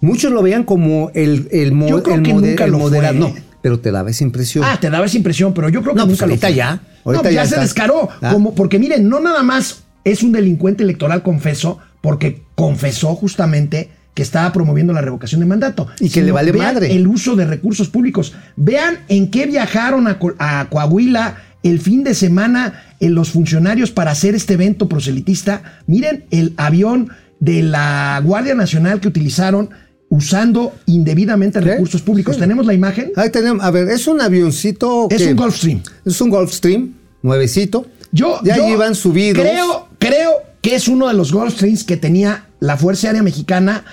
Muchos 0.00 0.32
lo 0.32 0.42
veían 0.42 0.64
como 0.64 1.10
el, 1.14 1.48
el, 1.50 1.72
mo- 1.72 1.88
Yo 1.88 2.02
creo 2.02 2.16
el 2.16 2.22
que 2.22 2.32
moder- 2.34 2.50
nunca 2.50 2.64
el 2.64 2.70
lo 2.72 2.78
moderado. 2.78 3.28
fue. 3.30 3.40
No, 3.40 3.46
pero 3.62 3.80
te 3.80 3.90
daba 3.90 4.10
esa 4.10 4.24
impresión. 4.24 4.64
Ah, 4.66 4.78
te 4.80 4.90
daba 4.90 5.06
esa 5.06 5.16
impresión, 5.16 5.54
pero 5.54 5.68
yo 5.68 5.80
creo 5.82 5.94
que 5.94 6.00
No, 6.00 6.06
pues 6.06 6.18
nunca 6.18 6.26
lo 6.26 6.32
ahorita 6.32 6.46
fue. 6.48 6.56
ya, 6.56 6.74
No, 6.74 6.80
ahorita 7.06 7.22
pues 7.22 7.34
ya 7.34 7.44
ya 7.44 7.48
se 7.48 7.60
descaró. 7.60 8.08
Ah. 8.20 8.30
Como, 8.32 8.54
porque 8.54 8.78
miren, 8.78 9.08
no 9.08 9.20
nada 9.20 9.42
más 9.42 9.84
es 10.04 10.22
un 10.22 10.32
delincuente 10.32 10.82
electoral 10.82 11.22
confeso, 11.22 11.78
porque 12.02 12.42
confesó 12.54 13.14
justamente 13.14 13.88
que 14.12 14.22
estaba 14.22 14.52
promoviendo 14.52 14.92
la 14.92 15.00
revocación 15.00 15.40
de 15.40 15.46
mandato. 15.46 15.88
Y 15.98 16.10
que 16.10 16.22
le 16.22 16.30
vale 16.32 16.52
madre. 16.52 16.94
El 16.94 17.06
uso 17.06 17.34
de 17.34 17.46
recursos 17.46 17.88
públicos. 17.88 18.34
Vean 18.56 18.98
en 19.08 19.30
qué 19.30 19.46
viajaron 19.46 20.06
a, 20.06 20.18
Co- 20.18 20.34
a 20.38 20.66
Coahuila 20.70 21.36
el 21.64 21.80
fin 21.80 22.04
de 22.04 22.14
semana 22.14 22.84
en 23.00 23.14
los 23.16 23.30
funcionarios 23.30 23.90
para 23.90 24.12
hacer 24.12 24.34
este 24.36 24.54
evento 24.54 24.88
proselitista. 24.88 25.62
Miren 25.86 26.24
el 26.30 26.54
avión 26.56 27.08
de 27.40 27.62
la 27.62 28.20
Guardia 28.24 28.54
Nacional 28.54 29.00
que 29.00 29.08
utilizaron 29.08 29.70
usando 30.08 30.72
indebidamente 30.86 31.58
¿Qué? 31.58 31.64
recursos 31.72 32.02
públicos. 32.02 32.36
Sí. 32.36 32.40
¿Tenemos 32.40 32.66
la 32.66 32.74
imagen? 32.74 33.10
Ahí 33.16 33.30
tenemos, 33.30 33.64
a 33.64 33.70
ver, 33.72 33.88
es 33.88 34.06
un 34.06 34.20
avioncito. 34.20 35.08
Es 35.10 35.22
que- 35.22 35.30
un 35.30 35.36
Gulfstream. 35.36 35.82
Es 36.04 36.20
un 36.20 36.30
Gulfstream, 36.30 36.94
nuevecito. 37.22 37.86
Yo, 38.12 38.38
ya 38.44 38.56
yo 38.56 38.68
iban 38.68 38.94
subidos. 38.94 39.42
Creo, 39.42 39.88
creo 39.98 40.30
que 40.60 40.76
es 40.76 40.86
uno 40.86 41.08
de 41.08 41.14
los 41.14 41.32
Gulfstreams 41.32 41.82
que 41.82 41.96
tenía 41.96 42.46
la 42.60 42.76
Fuerza 42.76 43.08
Aérea 43.08 43.22
Mexicana 43.22 43.84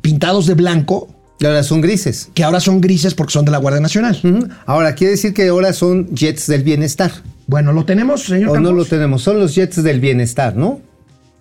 pintados 0.00 0.46
de 0.46 0.54
blanco, 0.54 1.14
Y 1.40 1.46
ahora 1.46 1.62
son 1.62 1.80
grises. 1.80 2.30
que 2.34 2.42
ahora 2.44 2.60
son 2.60 2.80
grises 2.80 3.14
porque 3.14 3.32
son 3.32 3.44
de 3.44 3.50
la 3.52 3.58
Guardia 3.58 3.80
Nacional. 3.80 4.18
Ahora, 4.66 4.94
quiere 4.94 5.12
decir 5.12 5.32
que 5.34 5.48
ahora 5.48 5.72
son 5.72 6.08
jets 6.14 6.46
del 6.48 6.62
bienestar. 6.64 7.12
Bueno, 7.46 7.72
¿lo 7.72 7.84
tenemos, 7.84 8.24
señor 8.24 8.50
O 8.50 8.54
no 8.60 8.68
Campos? 8.68 8.74
lo 8.76 8.84
tenemos, 8.84 9.22
son 9.22 9.38
los 9.38 9.54
jets 9.54 9.82
del 9.82 10.00
bienestar, 10.00 10.56
¿no? 10.56 10.80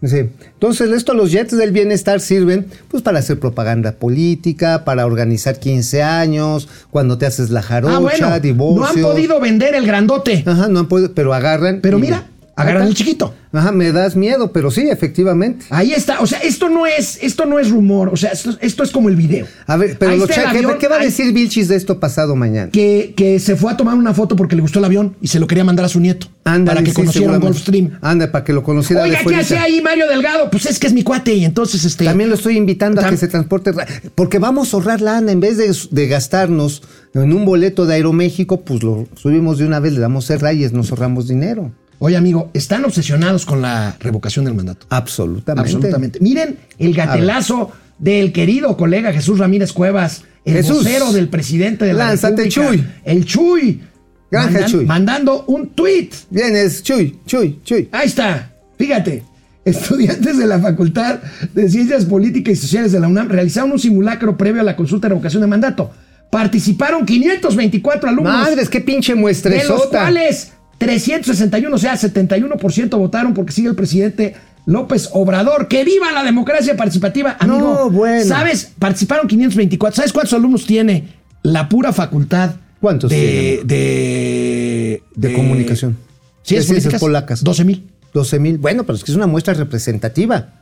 Sí. 0.03 0.17
Entonces, 0.53 0.91
esto, 0.91 1.15
los 1.15 1.31
jets 1.31 1.57
del 1.57 1.71
bienestar 1.71 2.19
sirven 2.19 2.67
pues 2.87 3.01
para 3.01 3.17
hacer 3.17 3.39
propaganda 3.39 3.93
política, 3.93 4.85
para 4.85 5.07
organizar 5.07 5.59
15 5.59 6.03
años, 6.03 6.69
cuando 6.91 7.17
te 7.17 7.25
haces 7.25 7.49
la 7.49 7.63
jarocha, 7.63 7.95
Ah, 7.95 7.99
bueno, 7.99 8.39
divorcio. 8.39 9.01
no 9.01 9.07
han 9.07 9.13
podido 9.15 9.39
vender 9.39 9.73
el 9.73 9.87
grandote. 9.87 10.43
Ajá, 10.45 10.67
no 10.67 10.81
han 10.81 10.87
podido, 10.87 11.13
pero 11.15 11.33
agarran. 11.33 11.79
Pero 11.81 11.97
y- 11.97 12.01
mira, 12.01 12.27
agarran 12.57 12.81
Ahí 12.83 12.89
el 12.89 12.95
chiquito. 12.95 13.33
Ajá, 13.53 13.71
me 13.71 13.91
das 13.93 14.15
miedo, 14.15 14.51
pero 14.51 14.69
sí, 14.69 14.81
efectivamente. 14.89 15.65
Ahí 15.69 15.93
está, 15.93 16.19
o 16.19 16.27
sea, 16.27 16.39
esto 16.39 16.67
no 16.69 16.85
es, 16.85 17.17
esto 17.23 17.45
no 17.45 17.59
es 17.59 17.69
rumor, 17.71 18.09
o 18.09 18.17
sea, 18.17 18.31
esto, 18.31 18.55
esto 18.59 18.83
es 18.83 18.91
como 18.91 19.07
el 19.07 19.15
video. 19.15 19.47
A 19.67 19.77
ver, 19.77 19.95
pero 19.97 20.15
lo 20.17 20.27
cha- 20.27 20.51
¿qué, 20.51 20.57
avión, 20.57 20.75
qué 20.77 20.87
va 20.89 20.97
a 20.97 20.99
decir 20.99 21.31
Vilchis 21.33 21.69
de 21.69 21.75
esto 21.77 21.99
pasado 21.99 22.35
mañana? 22.35 22.69
Que, 22.71 23.13
que 23.15 23.39
se 23.39 23.55
fue 23.55 23.71
a 23.71 23.77
tomar 23.77 23.95
una 23.95 24.13
foto 24.13 24.35
porque 24.35 24.55
le 24.55 24.61
gustó 24.61 24.79
el 24.79 24.85
avión 24.85 25.15
y 25.21 25.27
se 25.29 25.39
lo 25.39 25.47
quería 25.47 25.63
mandar 25.63 25.85
a 25.85 25.89
su 25.89 25.99
nieto 26.01 26.27
Ándale, 26.43 26.65
para 26.75 26.83
que 26.83 26.91
sí, 26.91 26.95
conociera. 26.95 27.37
Gulfstream. 27.37 27.97
Anda, 28.01 28.31
para 28.31 28.43
que 28.43 28.51
lo 28.53 28.63
conociera 28.63 29.03
Oiga, 29.03 29.19
¿qué 29.25 29.35
hace 29.35 29.57
ahí 29.57 29.81
Mario 29.81 30.07
Delgado? 30.09 30.51
Pues 30.51 30.65
es 30.65 30.77
que 30.77 30.87
es 30.87 30.93
mi 30.93 31.03
cuate 31.03 31.33
y 31.33 31.45
entonces 31.45 31.85
este... 31.85 32.03
También 32.05 32.29
lo 32.29 32.35
estoy 32.35 32.57
invitando 32.57 32.99
a 33.01 33.09
que 33.09 33.17
se 33.17 33.27
transporte. 33.29 33.71
ra- 33.71 33.87
Porque 34.13 34.39
vamos 34.39 34.73
a 34.73 34.77
ahorrar 34.77 34.99
lana. 35.01 35.31
En 35.31 35.39
vez 35.39 35.57
de, 35.57 35.73
de 35.91 36.07
gastarnos 36.07 36.83
en 37.13 37.31
un 37.33 37.45
boleto 37.45 37.85
de 37.85 37.95
Aeroméxico, 37.95 38.61
pues 38.61 38.83
lo 38.83 39.07
subimos 39.15 39.57
de 39.57 39.65
una 39.65 39.79
vez, 39.79 39.93
le 39.93 39.99
damos 39.99 40.29
el 40.29 40.39
rayes, 40.41 40.73
nos 40.73 40.89
ahorramos 40.91 41.27
dinero. 41.27 41.71
Oye, 41.99 42.15
amigo, 42.15 42.51
están 42.53 42.85
obsesionados 42.85 43.45
con 43.45 43.61
la 43.61 43.95
revocación 43.99 44.45
del 44.45 44.53
mandato. 44.53 44.85
Absolutamente. 44.89 45.61
Absolutamente. 45.61 46.19
Miren 46.19 46.57
el 46.77 46.93
gatelazo 46.93 47.71
del 47.97 48.31
querido 48.31 48.77
colega 48.77 49.11
Jesús 49.11 49.39
Ramírez 49.39 49.73
Cuevas, 49.73 50.23
el 50.45 50.55
Jesús. 50.55 50.77
vocero 50.83 51.11
del 51.11 51.29
presidente 51.29 51.85
de 51.85 51.93
la 51.93 52.09
Lánzate, 52.09 52.43
República. 52.43 52.67
Chuy. 52.69 52.87
El 53.03 53.25
Chuy. 53.25 53.81
Granja 54.29 54.65
Chuy. 54.65 54.85
Mandando 54.85 55.45
un 55.47 55.69
tweet. 55.69 56.09
Vienes, 56.29 56.83
Chuy, 56.83 57.19
Chuy, 57.25 57.59
Chuy. 57.63 57.89
Ahí 57.91 58.07
está. 58.07 58.51
Fíjate. 58.77 59.23
Estudiantes 59.65 60.37
de 60.37 60.45
la 60.45 60.59
Facultad 60.59 61.19
de 61.53 61.69
Ciencias 61.69 62.05
Políticas 62.05 62.53
y 62.53 62.55
Sociales 62.55 62.93
de 62.93 63.01
la 63.01 63.07
UNAM 63.09 63.27
realizaron 63.27 63.73
un 63.73 63.79
simulacro 63.79 64.37
previo 64.37 64.61
a 64.61 64.63
la 64.63 64.77
consulta 64.77 65.07
de 65.07 65.09
revocación 65.09 65.41
de 65.41 65.47
mandato. 65.47 65.91
Participaron 66.31 67.05
524 67.05 68.09
alumnos. 68.09 68.33
Madres, 68.33 68.69
qué 68.69 68.79
pinche 68.79 69.13
De 69.13 69.63
los 69.65 69.87
cuales 69.87 70.53
361, 70.77 71.75
o 71.75 71.79
sea, 71.79 71.95
71% 71.95 72.97
votaron 72.97 73.33
porque 73.33 73.51
sigue 73.51 73.69
el 73.69 73.75
presidente 73.75 74.35
López 74.65 75.09
Obrador. 75.13 75.67
¡Que 75.67 75.83
viva 75.83 76.11
la 76.11 76.23
democracia 76.23 76.75
participativa! 76.75 77.35
Amigo, 77.39 77.59
No, 77.85 77.89
bueno. 77.89 78.25
¿sabes? 78.25 78.71
Participaron 78.77 79.27
524. 79.27 79.95
¿Sabes 79.95 80.13
cuántos 80.13 80.33
alumnos 80.33 80.65
tiene 80.65 81.07
la 81.43 81.67
pura 81.69 81.93
facultad? 81.93 82.55
¿Cuántos 82.79 83.09
de, 83.09 83.61
de, 83.65 85.03
De 85.15 85.33
comunicación. 85.33 85.97
Sí, 86.43 86.55
De 86.55 86.61
es 86.61 86.67
ciencias 86.67 86.99
polacas. 86.99 87.43
12 87.43 87.63
mil. 87.65 87.87
12 88.13 88.39
mil. 88.39 88.57
Bueno, 88.57 88.83
pero 88.85 88.97
es 88.97 89.03
que 89.03 89.11
es 89.11 89.17
una 89.17 89.27
muestra 89.27 89.53
representativa. 89.53 90.53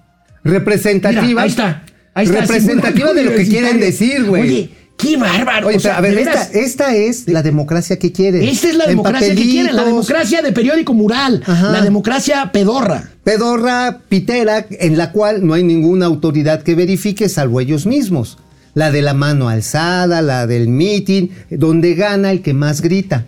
Representativa. 0.43 1.21
Mira, 1.23 1.41
ahí 1.41 1.49
está. 1.49 1.83
Ahí 2.13 2.25
está, 2.25 2.41
representativa 2.41 3.13
de 3.13 3.23
lo 3.23 3.35
que 3.35 3.45
quieren 3.47 3.79
decir, 3.79 4.23
güey. 4.25 4.41
Oye, 4.43 4.69
qué 4.97 5.17
bárbaro. 5.17 5.67
Oye, 5.67 5.77
o 5.77 5.79
sea, 5.79 5.97
a 5.97 6.01
ver, 6.01 6.17
esta, 6.17 6.95
es 6.95 7.27
la 7.27 7.43
democracia 7.43 7.97
que 7.97 8.11
quieren. 8.11 8.43
esta 8.43 8.69
es 8.69 8.75
la 8.75 8.85
En 8.85 8.91
democracia 8.91 9.35
que 9.35 9.43
quieren. 9.43 9.75
La 9.75 9.83
democracia 9.83 10.41
de 10.41 10.51
periódico 10.51 10.93
mural. 10.93 11.43
Ajá. 11.45 11.71
La 11.71 11.81
democracia 11.81 12.51
pedorra. 12.51 13.11
Pedorra, 13.23 14.01
pitera, 14.07 14.65
en 14.69 14.97
la 14.97 15.11
cual 15.11 15.45
no 15.45 15.53
hay 15.53 15.63
ninguna 15.63 16.05
autoridad 16.05 16.63
que 16.63 16.75
verifique 16.75 17.29
salvo 17.29 17.59
ellos 17.59 17.85
mismos. 17.85 18.37
La 18.73 18.91
de 18.91 19.01
la 19.01 19.13
mano 19.13 19.47
alzada, 19.47 20.21
la 20.21 20.47
del 20.47 20.67
meeting, 20.67 21.29
donde 21.49 21.95
gana 21.95 22.31
el 22.31 22.41
que 22.41 22.53
más 22.53 22.81
grita. 22.81 23.25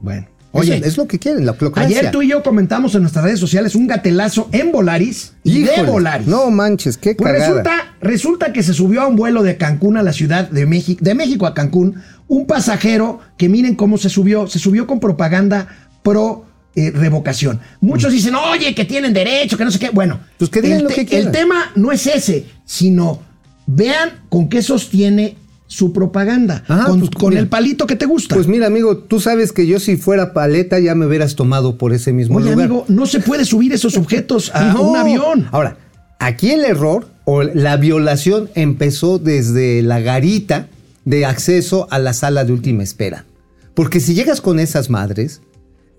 Bueno. 0.00 0.26
Oye, 0.52 0.80
es 0.84 0.96
lo 0.96 1.06
que 1.06 1.18
quieren, 1.18 1.44
la 1.44 1.54
ayer 1.74 2.10
tú 2.10 2.22
y 2.22 2.28
yo 2.28 2.42
comentamos 2.42 2.94
en 2.94 3.02
nuestras 3.02 3.24
redes 3.24 3.38
sociales 3.38 3.74
un 3.74 3.86
gatelazo 3.86 4.48
en 4.52 4.72
Volaris 4.72 5.34
y 5.44 5.62
de 5.62 5.82
Volaris. 5.82 6.26
No 6.26 6.50
manches, 6.50 6.96
qué 6.96 7.14
Pues 7.14 7.32
cagada. 7.32 7.48
resulta, 7.48 7.94
resulta 8.00 8.52
que 8.52 8.62
se 8.62 8.72
subió 8.72 9.02
a 9.02 9.06
un 9.08 9.16
vuelo 9.16 9.42
de 9.42 9.56
Cancún 9.58 9.96
a 9.98 10.02
la 10.02 10.12
Ciudad 10.12 10.48
de 10.48 10.64
México, 10.66 11.00
de 11.04 11.14
México 11.14 11.46
a 11.46 11.52
Cancún, 11.54 11.96
un 12.28 12.46
pasajero 12.46 13.20
que 13.36 13.48
miren 13.48 13.74
cómo 13.74 13.98
se 13.98 14.08
subió, 14.08 14.46
se 14.46 14.58
subió 14.58 14.86
con 14.86 15.00
propaganda 15.00 15.68
pro 16.02 16.46
eh, 16.74 16.92
revocación. 16.94 17.60
Muchos 17.80 18.12
dicen, 18.12 18.34
oye, 18.34 18.74
que 18.74 18.84
tienen 18.84 19.12
derecho, 19.12 19.56
que 19.58 19.64
no 19.64 19.70
sé 19.70 19.78
qué. 19.78 19.90
Bueno, 19.90 20.16
Mm. 20.16 20.26
Pues 20.38 20.50
que 20.50 20.62
digan 20.62 20.78
el, 20.78 20.84
lo 20.84 20.88
te- 20.90 20.94
que 20.94 21.06
quieran. 21.06 21.26
el 21.26 21.32
tema 21.32 21.72
no 21.74 21.90
es 21.92 22.06
ese, 22.06 22.46
sino 22.64 23.20
vean 23.66 24.10
con 24.28 24.48
qué 24.48 24.62
sostiene 24.62 25.36
su 25.68 25.92
propaganda, 25.92 26.64
con, 26.86 26.98
pues, 27.00 27.10
con 27.10 27.28
mira. 27.28 27.40
el 27.42 27.48
palito 27.48 27.86
que 27.86 27.94
te 27.94 28.06
gusta. 28.06 28.34
Pues 28.34 28.48
mira, 28.48 28.66
amigo, 28.66 28.96
tú 28.96 29.20
sabes 29.20 29.52
que 29.52 29.66
yo 29.66 29.78
si 29.78 29.96
fuera 29.96 30.32
paleta 30.32 30.78
ya 30.80 30.94
me 30.96 31.06
hubieras 31.06 31.36
tomado 31.36 31.76
por 31.78 31.92
ese 31.92 32.12
mismo 32.12 32.38
Oye, 32.38 32.50
lugar. 32.50 32.64
amigo, 32.66 32.84
no 32.88 33.04
se 33.06 33.20
puede 33.20 33.44
subir 33.44 33.72
esos 33.72 33.96
objetos 33.98 34.50
a 34.54 34.72
No. 34.72 34.82
un 34.82 34.96
avión. 34.96 35.46
Ahora, 35.52 35.76
aquí 36.18 36.50
el 36.50 36.64
error 36.64 37.06
o 37.26 37.42
la 37.42 37.76
violación 37.76 38.48
empezó 38.54 39.18
desde 39.18 39.82
la 39.82 40.00
garita 40.00 40.68
de 41.04 41.26
acceso 41.26 41.86
a 41.90 41.98
la 41.98 42.14
sala 42.14 42.44
de 42.44 42.52
última 42.52 42.82
espera. 42.82 43.26
Porque 43.74 44.00
si 44.00 44.14
llegas 44.14 44.40
con 44.40 44.58
esas 44.58 44.88
madres, 44.90 45.42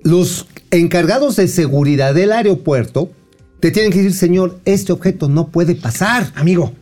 los 0.04 0.48
encargados 0.72 1.36
de 1.36 1.48
seguridad 1.48 2.14
del 2.16 2.32
aeropuerto 2.32 3.12
te 3.60 3.70
tienen 3.72 3.92
que 3.92 4.00
decir, 4.00 4.14
señor, 4.16 4.60
este 4.66 4.92
objeto 4.94 5.30
no 5.30 5.50
puede 5.50 5.76
pasar. 5.76 6.32
Amigo. 6.36 6.74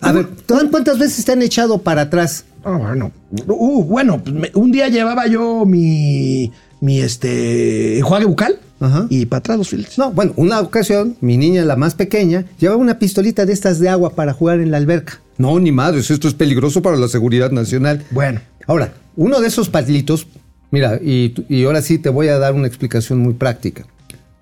A 0.00 0.12
ver, 0.12 0.28
¿cuántas 0.70 0.98
veces 0.98 1.24
te 1.24 1.32
han 1.32 1.42
echado 1.42 1.78
para 1.78 2.02
atrás? 2.02 2.44
Ah, 2.64 2.76
bueno. 2.78 3.12
Uh, 3.46 3.82
bueno, 3.84 4.22
pues 4.22 4.34
me- 4.34 4.50
un 4.54 4.70
día 4.72 4.88
llevaba 4.88 5.26
yo 5.26 5.64
mi, 5.64 6.52
mi 6.80 7.00
este, 7.00 7.98
enjuague 7.98 8.26
bucal 8.26 8.58
Ajá. 8.80 9.06
y 9.08 9.26
para 9.26 9.38
atrás 9.38 9.58
los 9.58 9.68
filtros. 9.68 9.96
No, 9.98 10.10
bueno, 10.12 10.32
una 10.36 10.60
ocasión, 10.60 11.16
mi 11.20 11.36
niña, 11.36 11.64
la 11.64 11.76
más 11.76 11.94
pequeña, 11.94 12.44
llevaba 12.58 12.80
una 12.80 12.98
pistolita 12.98 13.46
de 13.46 13.52
estas 13.52 13.78
de 13.78 13.88
agua 13.88 14.10
para 14.10 14.32
jugar 14.32 14.60
en 14.60 14.70
la 14.70 14.76
alberca. 14.76 15.20
No, 15.38 15.58
ni 15.60 15.72
madres, 15.72 16.10
esto 16.10 16.28
es 16.28 16.34
peligroso 16.34 16.82
para 16.82 16.96
la 16.96 17.08
seguridad 17.08 17.50
nacional. 17.50 18.04
Bueno. 18.10 18.40
Ahora, 18.66 18.92
uno 19.16 19.40
de 19.40 19.46
esos 19.48 19.68
palitos, 19.68 20.26
mira, 20.70 20.98
y 21.02 21.32
ahora 21.64 21.80
sí 21.82 21.98
te 21.98 22.08
voy 22.08 22.28
a 22.28 22.38
dar 22.38 22.52
una 22.54 22.66
explicación 22.66 23.20
muy 23.20 23.34
práctica. 23.34 23.86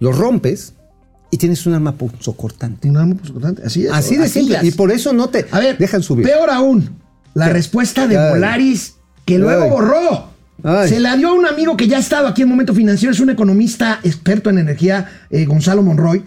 Los 0.01 0.17
rompes 0.17 0.73
y 1.35 1.37
tienes 1.37 1.67
un 1.67 1.75
arma 1.75 1.97
punzocortante. 1.97 2.89
Un 2.89 2.97
arma 2.97 3.17
punzocortante, 3.17 3.63
Así 3.65 3.87
es. 3.87 3.93
Así 3.93 4.17
de 4.17 4.29
simple. 4.29 4.61
Y 4.63 4.71
por 4.71 4.93
eso 4.93 5.13
no 5.13 5.31
te 5.31 5.47
A 5.51 5.59
ver, 5.59 5.77
dejan 5.79 6.01
subir. 6.01 6.25
Peor 6.25 6.49
aún, 6.49 6.91
la 7.35 7.47
¿Qué? 7.47 7.55
respuesta 7.55 8.07
de 8.07 8.17
Ay. 8.17 8.31
Volaris, 8.31 8.95
que 9.25 9.37
luego 9.41 9.65
Ay. 9.65 9.71
borró. 9.71 10.29
Ay. 10.63 10.89
Se 10.89 11.01
la 11.01 11.17
dio 11.17 11.31
a 11.31 11.33
un 11.33 11.45
amigo 11.45 11.77
que 11.77 11.89
ya 11.89 11.97
ha 11.97 12.01
estado 12.01 12.29
aquí 12.29 12.43
en 12.43 12.49
Momento 12.49 12.73
Financiero, 12.73 13.13
es 13.13 13.19
un 13.19 13.31
economista 13.31 13.99
experto 14.05 14.49
en 14.49 14.59
energía, 14.59 15.09
eh, 15.29 15.45
Gonzalo 15.45 15.83
Monroy. 15.83 16.23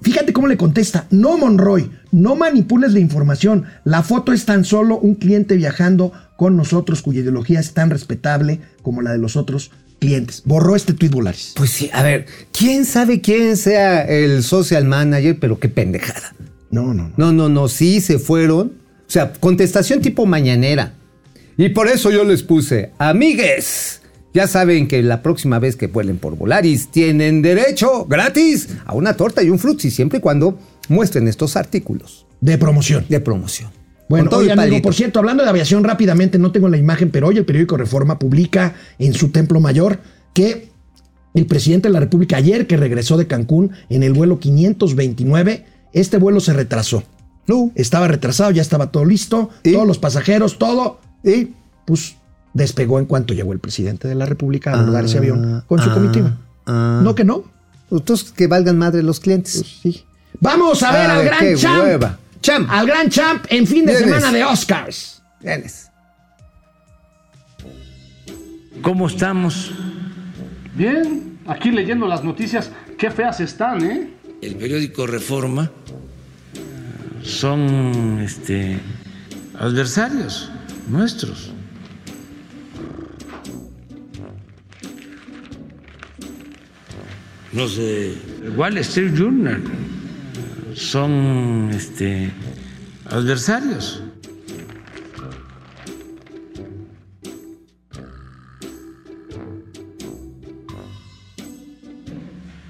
Fíjate 0.00 0.32
cómo 0.32 0.46
le 0.46 0.56
contesta. 0.56 1.06
No, 1.10 1.36
Monroy, 1.36 1.90
no 2.12 2.36
manipules 2.36 2.92
la 2.92 3.00
información. 3.00 3.64
La 3.82 4.04
foto 4.04 4.32
es 4.32 4.44
tan 4.44 4.64
solo 4.64 4.96
un 4.96 5.16
cliente 5.16 5.56
viajando 5.56 6.12
con 6.36 6.56
nosotros 6.56 7.02
cuya 7.02 7.22
ideología 7.22 7.58
es 7.58 7.74
tan 7.74 7.90
respetable 7.90 8.60
como 8.82 9.02
la 9.02 9.10
de 9.10 9.18
los 9.18 9.34
otros 9.34 9.72
clientes. 10.02 10.42
Borró 10.44 10.74
este 10.76 10.92
tuit 10.92 11.12
Volaris. 11.12 11.52
Pues 11.56 11.70
sí, 11.70 11.88
a 11.92 12.02
ver, 12.02 12.26
¿quién 12.52 12.84
sabe 12.84 13.20
quién 13.20 13.56
sea 13.56 14.02
el 14.02 14.42
social 14.42 14.84
manager? 14.84 15.38
Pero 15.40 15.58
qué 15.58 15.68
pendejada. 15.68 16.34
No, 16.70 16.92
no, 16.92 17.08
no. 17.08 17.12
No, 17.16 17.32
no, 17.32 17.48
no, 17.48 17.68
sí 17.68 18.00
se 18.00 18.18
fueron. 18.18 18.72
O 19.06 19.10
sea, 19.12 19.32
contestación 19.34 20.00
tipo 20.00 20.26
mañanera. 20.26 20.94
Y 21.56 21.68
por 21.68 21.86
eso 21.88 22.10
yo 22.10 22.24
les 22.24 22.42
puse, 22.42 22.90
amigues, 22.98 24.00
ya 24.34 24.46
saben 24.48 24.88
que 24.88 25.02
la 25.02 25.22
próxima 25.22 25.58
vez 25.58 25.76
que 25.76 25.86
vuelen 25.86 26.16
por 26.18 26.36
Volaris 26.36 26.88
tienen 26.88 27.42
derecho 27.42 28.06
gratis 28.06 28.68
a 28.86 28.94
una 28.94 29.14
torta 29.14 29.42
y 29.42 29.50
un 29.50 29.58
frutzi, 29.58 29.90
siempre 29.90 30.18
y 30.18 30.22
cuando 30.22 30.58
muestren 30.88 31.28
estos 31.28 31.56
artículos 31.56 32.26
De 32.40 32.56
promoción. 32.58 33.04
de 33.08 33.20
promoción. 33.20 33.70
Bueno, 34.08 34.28
todo 34.28 34.40
oye, 34.40 34.52
amigo, 34.52 34.82
por 34.82 34.94
cierto, 34.94 35.18
hablando 35.18 35.42
de 35.42 35.48
aviación 35.48 35.84
rápidamente, 35.84 36.38
no 36.38 36.52
tengo 36.52 36.68
la 36.68 36.76
imagen, 36.76 37.10
pero 37.10 37.28
hoy 37.28 37.38
el 37.38 37.44
periódico 37.46 37.76
Reforma 37.76 38.18
publica 38.18 38.74
en 38.98 39.14
su 39.14 39.30
templo 39.30 39.58
mayor 39.60 40.00
que 40.34 40.68
el 41.34 41.46
presidente 41.46 41.88
de 41.88 41.94
la 41.94 42.00
República 42.00 42.36
ayer 42.36 42.66
que 42.66 42.76
regresó 42.76 43.16
de 43.16 43.26
Cancún 43.26 43.70
en 43.88 44.02
el 44.02 44.12
vuelo 44.12 44.38
529, 44.38 45.64
este 45.94 46.18
vuelo 46.18 46.40
se 46.40 46.52
retrasó. 46.52 47.04
No. 47.46 47.70
Estaba 47.74 48.06
retrasado, 48.06 48.50
ya 48.50 48.62
estaba 48.62 48.90
todo 48.92 49.04
listo, 49.04 49.50
¿Y? 49.62 49.72
todos 49.72 49.86
los 49.86 49.98
pasajeros, 49.98 50.58
todo, 50.58 51.00
y 51.24 51.50
pues 51.86 52.16
despegó 52.54 52.98
en 52.98 53.06
cuanto 53.06 53.32
llegó 53.34 53.52
el 53.52 53.58
presidente 53.60 54.08
de 54.08 54.14
la 54.14 54.26
República 54.26 54.72
a 54.72 54.80
abordar 54.80 55.06
ese 55.06 55.18
avión 55.18 55.64
con 55.66 55.80
su 55.80 55.90
ah, 55.90 55.94
comitiva. 55.94 56.36
ah. 56.66 57.00
No 57.02 57.14
que 57.14 57.24
no. 57.24 57.44
Entonces, 57.90 58.30
que 58.32 58.46
valgan 58.46 58.78
madre 58.78 59.02
los 59.02 59.20
clientes. 59.20 59.56
Pues 59.82 59.94
sí. 59.96 60.04
Vamos 60.40 60.82
a 60.82 60.92
ver 60.92 61.10
Ay, 61.10 61.18
al 61.18 61.24
gran 61.24 61.40
qué 61.40 61.54
champ. 61.56 61.82
hueva. 61.84 62.18
Champ. 62.42 62.68
Al 62.70 62.86
gran 62.86 63.08
champ 63.08 63.46
en 63.48 63.66
fin 63.66 63.86
de 63.86 63.94
¿Quién 63.96 64.08
semana 64.08 64.32
de 64.32 64.44
Oscars. 64.44 65.22
Vienes. 65.40 65.90
¿Cómo 68.82 69.06
estamos? 69.06 69.70
Bien, 70.74 71.38
aquí 71.46 71.70
leyendo 71.70 72.06
las 72.08 72.24
noticias, 72.24 72.70
qué 72.98 73.10
feas 73.10 73.38
están, 73.40 73.84
¿eh? 73.84 74.10
El 74.42 74.56
periódico 74.56 75.06
Reforma 75.06 75.70
son 77.22 78.20
este, 78.20 78.80
adversarios 79.58 80.50
nuestros. 80.88 81.52
Los 87.52 87.76
de 87.76 88.16
Wall 88.56 88.78
Street 88.78 89.14
Journal 89.14 89.62
son 90.74 91.70
este, 91.72 92.30
adversarios. 93.10 94.02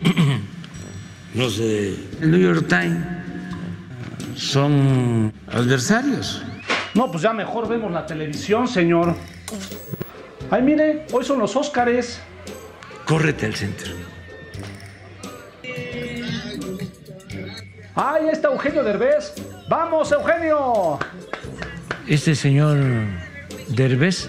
Los 1.34 1.58
de 1.58 1.96
el 2.20 2.30
New 2.30 2.40
York 2.40 2.66
Times 2.68 3.04
son 4.36 5.32
adversarios. 5.48 6.42
No, 6.94 7.10
pues 7.10 7.22
ya 7.22 7.32
mejor 7.32 7.68
vemos 7.68 7.90
la 7.90 8.06
televisión, 8.06 8.68
señor. 8.68 9.16
Ay, 10.50 10.62
mire, 10.62 11.06
hoy 11.12 11.24
son 11.24 11.38
los 11.38 11.56
Óscares. 11.56 12.20
Córrete 13.06 13.46
al 13.46 13.54
centro. 13.54 14.11
Ahí 17.94 18.28
está 18.30 18.48
Eugenio 18.48 18.82
Derbez. 18.84 19.34
¡Vamos, 19.68 20.12
Eugenio! 20.12 20.98
Este 22.08 22.34
señor 22.34 22.78
Derbez 23.68 24.28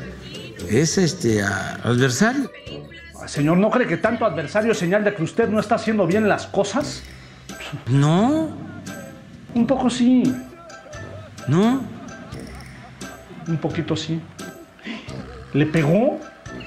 es 0.70 0.98
este 0.98 1.42
a- 1.44 1.76
adversario. 1.84 2.50
Señor, 3.26 3.58
¿no 3.58 3.70
cree 3.70 3.88
que 3.88 3.98
tanto 3.98 4.26
adversario 4.26 4.74
es 4.74 4.78
señal 4.78 5.04
de 5.04 5.14
que 5.16 5.24
usted 5.24 5.48
no 5.50 5.60
está 5.60 5.76
haciendo 5.76 6.06
bien 6.06 6.28
las 6.28 6.46
cosas? 6.48 7.04
No, 7.88 8.56
Un 9.56 9.68
poco 9.68 9.90
sí, 9.90 10.24
no. 11.48 11.84
un 13.48 13.58
poquito 13.58 13.96
sí. 13.96 14.20
¿Le 15.54 15.66
pegó? 15.68 16.20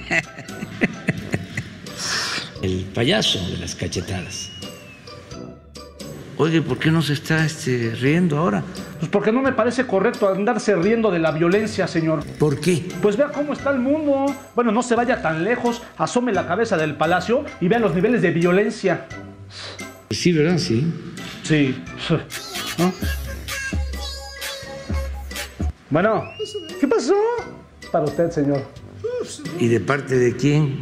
El 2.61 2.85
payaso 2.93 3.39
de 3.49 3.57
las 3.57 3.75
cachetadas. 3.75 4.49
Oye, 6.39 6.61
¿por 6.61 6.77
qué 6.77 6.91
no 6.91 7.01
se 7.01 7.13
está 7.13 7.43
este, 7.43 7.95
riendo 7.95 8.37
ahora? 8.37 8.63
Pues 8.99 9.09
porque 9.09 9.31
no 9.31 9.41
me 9.41 9.53
parece 9.53 9.87
correcto 9.87 10.29
andarse 10.29 10.75
riendo 10.75 11.09
de 11.09 11.17
la 11.17 11.31
violencia, 11.31 11.87
señor. 11.87 12.23
¿Por 12.37 12.59
qué? 12.59 12.87
Pues 13.01 13.17
vea 13.17 13.29
cómo 13.29 13.53
está 13.53 13.71
el 13.71 13.79
mundo. 13.79 14.27
Bueno, 14.53 14.71
no 14.71 14.83
se 14.83 14.93
vaya 14.93 15.19
tan 15.21 15.43
lejos, 15.43 15.81
asome 15.97 16.31
la 16.33 16.45
cabeza 16.45 16.77
del 16.77 16.95
palacio 16.95 17.43
y 17.59 17.67
vea 17.67 17.79
los 17.79 17.95
niveles 17.95 18.21
de 18.21 18.29
violencia. 18.29 19.07
Sí, 20.11 20.31
¿verdad? 20.31 20.59
Sí. 20.59 20.93
Sí. 21.41 21.83
¿No? 22.77 22.93
Bueno, 25.89 26.23
¿qué 26.79 26.87
pasó? 26.87 27.15
Para 27.91 28.05
usted, 28.05 28.29
señor. 28.29 28.63
¿Y 29.59 29.69
de 29.69 29.79
parte 29.79 30.15
de 30.15 30.35
quién? 30.35 30.81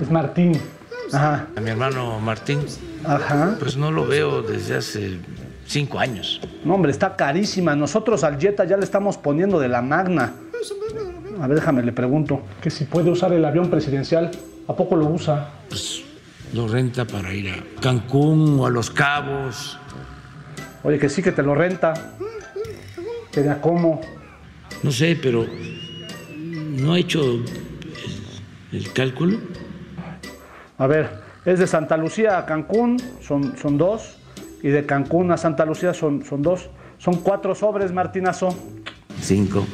Es 0.00 0.10
Martín. 0.10 0.60
Ajá. 1.12 1.48
A 1.56 1.60
mi 1.60 1.70
hermano 1.70 2.20
Martín. 2.20 2.60
Ajá. 3.04 3.56
Pues 3.58 3.76
no 3.76 3.90
lo 3.90 4.06
veo 4.06 4.42
desde 4.42 4.76
hace 4.76 5.18
cinco 5.66 5.98
años. 5.98 6.40
No, 6.64 6.74
hombre, 6.74 6.90
está 6.90 7.16
carísima. 7.16 7.74
Nosotros 7.74 8.24
al 8.24 8.38
Jetta 8.38 8.64
ya 8.64 8.76
le 8.76 8.84
estamos 8.84 9.16
poniendo 9.16 9.58
de 9.58 9.68
la 9.68 9.82
magna. 9.82 10.34
A 11.40 11.46
ver, 11.46 11.56
déjame, 11.56 11.82
le 11.82 11.92
pregunto. 11.92 12.42
Que 12.60 12.70
si 12.70 12.84
puede 12.84 13.10
usar 13.10 13.32
el 13.32 13.44
avión 13.44 13.70
presidencial. 13.70 14.30
¿A 14.68 14.74
poco 14.74 14.94
lo 14.94 15.06
usa? 15.06 15.50
Pues 15.68 16.02
lo 16.52 16.68
renta 16.68 17.04
para 17.04 17.32
ir 17.32 17.50
a 17.50 17.80
Cancún 17.80 18.60
o 18.60 18.66
a 18.66 18.70
Los 18.70 18.90
Cabos. 18.90 19.78
Oye, 20.82 20.98
que 20.98 21.08
sí 21.08 21.22
que 21.22 21.32
te 21.32 21.42
lo 21.42 21.54
renta. 21.54 21.94
Que 23.32 23.42
de 23.42 23.50
a 23.50 23.60
cómo. 23.60 24.00
No 24.82 24.90
sé, 24.92 25.18
pero 25.20 25.46
no 26.36 26.92
ha 26.92 26.98
hecho 26.98 27.22
el, 27.22 27.44
el 28.72 28.92
cálculo. 28.92 29.38
A 30.78 30.86
ver, 30.86 31.19
es 31.44 31.58
de 31.58 31.66
Santa 31.66 31.96
Lucía 31.96 32.38
a 32.38 32.46
Cancún, 32.46 32.96
son, 33.20 33.56
son 33.56 33.78
dos. 33.78 34.16
Y 34.62 34.68
de 34.68 34.84
Cancún 34.84 35.30
a 35.32 35.36
Santa 35.38 35.64
Lucía 35.64 35.94
son, 35.94 36.24
son 36.24 36.42
dos. 36.42 36.68
Son 36.98 37.14
cuatro 37.16 37.54
sobres, 37.54 37.92
Martinazo. 37.92 38.54
Cinco, 39.20 39.66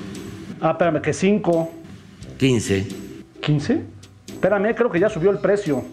Ah, 0.60 0.70
espérame, 0.72 1.02
que 1.02 1.12
cinco. 1.12 1.70
quince, 2.38 2.86
¿15? 3.42 3.82
Espérame, 4.28 4.74
creo 4.74 4.90
que 4.90 4.98
ya 5.00 5.08
subió 5.08 5.30
el 5.30 5.38
precio. 5.38 5.84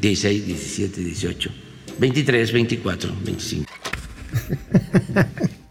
dieciséis, 0.00 0.46
diecisiete, 0.46 1.00
dieciocho, 1.02 1.50
veintitrés, 1.98 2.52
veinticuatro, 2.52 3.10
veinticinco. 3.22 3.70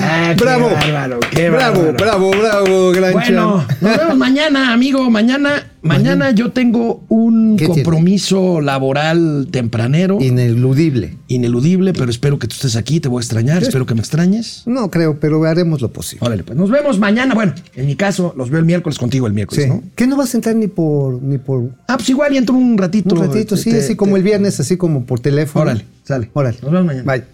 Ah, 0.00 0.34
qué 0.36 0.44
Bravo. 0.44 0.68
bárbaro, 0.70 1.20
qué 1.30 1.48
bravo, 1.48 1.92
bravo, 1.94 2.30
bravo, 2.30 2.90
gran 2.92 3.12
Bueno, 3.14 3.66
nos 3.80 3.96
vemos 3.98 4.16
mañana, 4.18 4.72
amigo. 4.74 5.08
Mañana, 5.10 5.70
mañana 5.80 6.30
yo 6.32 6.52
tengo 6.52 7.02
un 7.08 7.56
compromiso 7.58 8.60
laboral 8.60 9.48
tempranero, 9.50 10.18
Ineludible. 10.20 11.16
ineludible, 11.28 11.94
pero 11.94 12.10
espero 12.10 12.38
que 12.38 12.46
tú 12.48 12.54
estés 12.56 12.76
aquí. 12.76 13.00
Te 13.00 13.08
voy 13.08 13.20
a 13.20 13.22
extrañar, 13.22 13.62
espero 13.62 13.86
que 13.86 13.94
me 13.94 14.00
extrañes. 14.00 14.62
No 14.66 14.90
creo, 14.90 15.18
pero 15.18 15.42
haremos 15.44 15.80
lo 15.80 15.90
posible. 15.90 16.26
Órale, 16.26 16.44
pues 16.44 16.56
nos 16.58 16.70
vemos 16.70 16.98
mañana. 16.98 17.34
Bueno, 17.34 17.54
en 17.74 17.86
mi 17.86 17.96
caso, 17.96 18.34
los 18.36 18.50
veo 18.50 18.60
el 18.60 18.66
miércoles 18.66 18.98
contigo 18.98 19.26
el 19.26 19.32
miércoles, 19.32 19.64
Sí. 19.64 19.70
¿no? 19.70 19.82
¿Qué 19.96 20.06
no 20.06 20.18
vas 20.18 20.34
a 20.34 20.36
entrar 20.36 20.54
ni 20.54 20.66
por 20.66 21.22
ni 21.22 21.38
por 21.38 21.70
Ah, 21.88 21.96
pues 21.96 22.10
igual 22.10 22.34
y 22.34 22.36
entro 22.36 22.54
un 22.54 22.76
ratito. 22.76 23.14
un 23.14 23.22
ratito? 23.22 23.56
Sí, 23.56 23.70
Te- 23.70 23.78
así 23.78 23.96
como 23.96 24.18
el 24.18 24.22
viernes, 24.22 24.60
así 24.60 24.76
como 24.76 25.06
por 25.06 25.18
teléfono. 25.20 25.62
Órale, 25.64 25.86
sale. 26.04 26.28
Órale. 26.34 26.58
Nos 26.62 26.70
vemos 26.72 26.86
mañana. 26.86 27.10
Bye. 27.10 27.24